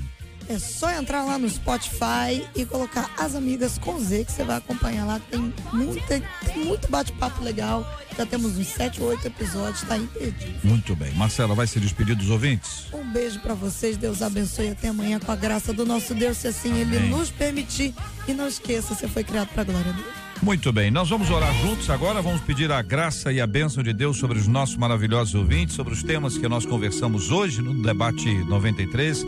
É 0.50 0.58
só 0.58 0.90
entrar 0.92 1.26
lá 1.26 1.38
no 1.38 1.50
Spotify 1.50 2.48
e 2.56 2.66
colocar 2.66 3.12
As 3.18 3.36
Amigas 3.36 3.78
com 3.78 4.00
Z, 4.00 4.24
que 4.24 4.32
você 4.32 4.46
vai 4.46 4.58
acompanhar 4.58 5.06
lá. 5.06 5.20
Tem, 5.30 5.54
muita, 5.74 6.22
tem 6.46 6.66
muito 6.66 6.90
bate-papo 6.90 7.44
legal. 7.44 7.86
Já 8.18 8.26
temos 8.26 8.58
uns 8.58 8.68
7 8.68 9.02
ou 9.02 9.10
8 9.10 9.28
episódios, 9.28 9.82
tá 9.82 9.98
impedido. 9.98 10.58
Muito 10.64 10.96
bem. 10.96 11.12
Marcela, 11.16 11.54
vai 11.54 11.68
se 11.68 11.80
despedir 11.82 12.16
dos 12.16 12.30
ouvintes? 12.30 12.86
Um 13.08 13.12
beijo 13.12 13.40
pra 13.40 13.54
vocês, 13.54 13.96
Deus 13.96 14.22
abençoe 14.22 14.68
até 14.68 14.90
amanhã 14.90 15.18
com 15.18 15.32
a 15.32 15.36
graça 15.36 15.72
do 15.72 15.86
nosso 15.86 16.14
Deus, 16.14 16.36
se 16.36 16.50
assim 16.50 16.78
Ele 16.78 16.98
Amém. 16.98 17.10
nos 17.10 17.32
permitir. 17.32 17.94
E 18.28 18.34
não 18.34 18.50
esqueça, 18.50 18.94
você 18.94 19.08
foi 19.08 19.24
criado 19.24 19.48
pra 19.54 19.64
glória 19.64 19.94
dele. 19.94 20.08
Muito 20.42 20.74
bem, 20.74 20.92
nós 20.92 21.10
vamos 21.10 21.30
orar 21.30 21.54
juntos 21.62 21.90
agora, 21.90 22.22
vamos 22.22 22.42
pedir 22.42 22.70
a 22.70 22.82
graça 22.82 23.32
e 23.32 23.40
a 23.40 23.48
bênção 23.48 23.82
de 23.82 23.94
Deus 23.94 24.18
sobre 24.18 24.38
os 24.38 24.46
nossos 24.46 24.76
maravilhosos 24.76 25.34
ouvintes, 25.36 25.74
sobre 25.74 25.94
os 25.94 26.04
temas 26.04 26.38
que 26.38 26.50
nós 26.50 26.66
conversamos 26.66 27.32
hoje 27.32 27.62
no 27.62 27.82
debate 27.82 28.30
93. 28.44 29.26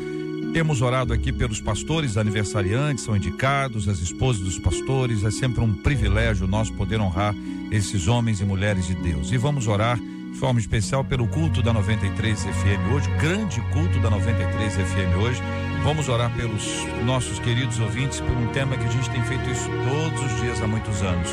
Temos 0.52 0.82
orado 0.82 1.14
aqui 1.14 1.32
pelos 1.32 1.62
pastores 1.62 2.18
aniversariantes, 2.18 3.06
são 3.06 3.16
indicados, 3.16 3.88
as 3.88 4.00
esposas 4.00 4.42
dos 4.42 4.60
pastores, 4.60 5.24
é 5.24 5.32
sempre 5.32 5.62
um 5.62 5.74
privilégio 5.74 6.48
nós 6.48 6.70
poder 6.70 7.00
honrar 7.00 7.34
esses 7.72 8.10
homens 8.10 8.42
e 8.42 8.44
mulheres 8.44 8.88
de 8.88 8.96
Deus. 8.96 9.32
E 9.32 9.38
vamos 9.38 9.68
orar 9.68 9.98
de 10.32 10.38
forma 10.38 10.60
especial 10.60 11.04
pelo 11.04 11.28
culto 11.28 11.62
da 11.62 11.74
93 11.74 12.44
FM 12.44 12.94
hoje, 12.94 13.10
grande 13.20 13.62
culto 13.74 14.00
da 14.00 14.10
93 14.10 14.74
FM 14.74 15.22
hoje. 15.22 15.42
Vamos 15.84 16.10
orar 16.10 16.34
pelos 16.36 16.86
nossos 17.06 17.40
queridos 17.40 17.80
ouvintes 17.80 18.20
por 18.20 18.32
um 18.32 18.48
tema 18.48 18.78
que 18.78 18.84
a 18.84 18.90
gente 18.90 19.10
tem 19.10 19.24
feito 19.24 19.50
isso 19.50 19.70
todos 19.88 20.32
os 20.32 20.42
dias 20.42 20.62
há 20.62 20.68
muitos 20.68 21.02
anos, 21.02 21.30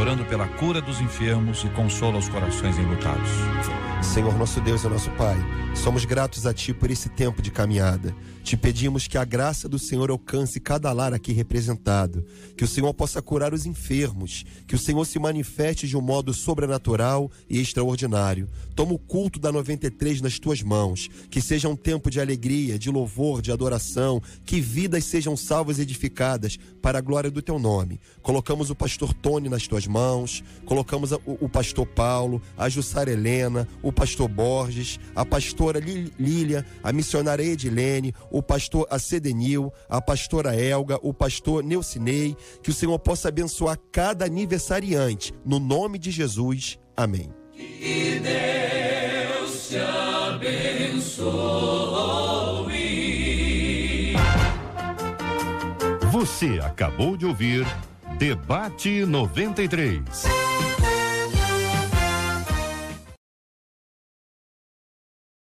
orando 0.00 0.24
pela 0.24 0.46
cura 0.46 0.80
dos 0.80 1.00
enfermos 1.00 1.64
e 1.64 1.68
consola 1.70 2.18
os 2.18 2.28
corações 2.28 2.76
enlutados. 2.78 3.30
Senhor 4.02 4.36
nosso 4.36 4.60
Deus 4.60 4.84
e 4.84 4.88
nosso 4.88 5.10
Pai, 5.12 5.36
somos 5.74 6.04
gratos 6.04 6.46
a 6.46 6.52
Ti 6.52 6.74
por 6.74 6.90
esse 6.90 7.08
tempo 7.08 7.40
de 7.40 7.50
caminhada. 7.50 8.14
Te 8.44 8.58
pedimos 8.58 9.08
que 9.08 9.16
a 9.16 9.24
graça 9.24 9.66
do 9.66 9.78
Senhor 9.78 10.10
alcance 10.10 10.60
cada 10.60 10.92
lar 10.92 11.14
aqui 11.14 11.32
representado, 11.32 12.22
que 12.54 12.62
o 12.62 12.68
Senhor 12.68 12.92
possa 12.92 13.22
curar 13.22 13.54
os 13.54 13.64
enfermos, 13.64 14.44
que 14.66 14.74
o 14.74 14.78
Senhor 14.78 15.02
se 15.06 15.18
manifeste 15.18 15.88
de 15.88 15.96
um 15.96 16.02
modo 16.02 16.34
sobrenatural 16.34 17.30
e 17.48 17.58
extraordinário. 17.58 18.46
Toma 18.76 18.92
o 18.92 18.98
culto 18.98 19.40
da 19.40 19.50
93 19.50 20.20
nas 20.20 20.38
Tuas 20.38 20.62
mãos, 20.62 21.08
que 21.30 21.40
seja 21.40 21.70
um 21.70 21.74
tempo 21.74 22.10
de 22.10 22.20
alegria, 22.20 22.78
de 22.78 22.90
louvor, 22.90 23.40
de 23.40 23.50
adoração, 23.50 24.20
que 24.44 24.60
vidas 24.60 25.04
sejam 25.04 25.38
salvas 25.38 25.78
e 25.78 25.82
edificadas 25.82 26.58
para 26.82 26.98
a 26.98 27.02
glória 27.02 27.30
do 27.30 27.40
Teu 27.40 27.58
nome. 27.58 27.98
Colocamos 28.20 28.68
o 28.68 28.74
pastor 28.74 29.14
Tony 29.14 29.48
nas 29.48 29.66
Tuas 29.66 29.86
mãos, 29.86 30.44
colocamos 30.66 31.12
o, 31.12 31.48
pastor 31.48 31.86
Paulo, 31.86 32.42
a 32.58 32.68
Jussara 32.68 33.10
Helena, 33.10 33.66
o 33.82 33.90
pastor 33.90 34.28
Borges, 34.28 35.00
a 35.16 35.24
pastora 35.24 35.80
Lí- 35.80 36.12
Lília, 36.18 36.66
a 36.82 36.92
missionária 36.92 37.42
Edilene, 37.42 38.12
o 38.34 38.42
pastor 38.42 38.84
Acedenil, 38.90 39.72
a 39.88 40.02
pastora 40.02 40.60
Elga, 40.60 40.98
o 41.02 41.14
pastor 41.14 41.62
Neucinei, 41.62 42.36
que 42.60 42.70
o 42.70 42.74
Senhor 42.74 42.98
possa 42.98 43.28
abençoar 43.28 43.78
cada 43.92 44.24
aniversariante. 44.24 45.32
No 45.46 45.60
nome 45.60 46.00
de 46.00 46.10
Jesus, 46.10 46.80
amém. 46.96 47.32
Que 47.52 48.20
Deus 48.20 49.68
te 49.68 49.76
abençoe. 49.76 51.24
Você 56.10 56.58
acabou 56.60 57.16
de 57.16 57.24
ouvir 57.26 57.64
Debate 58.18 59.06
93. 59.06 60.24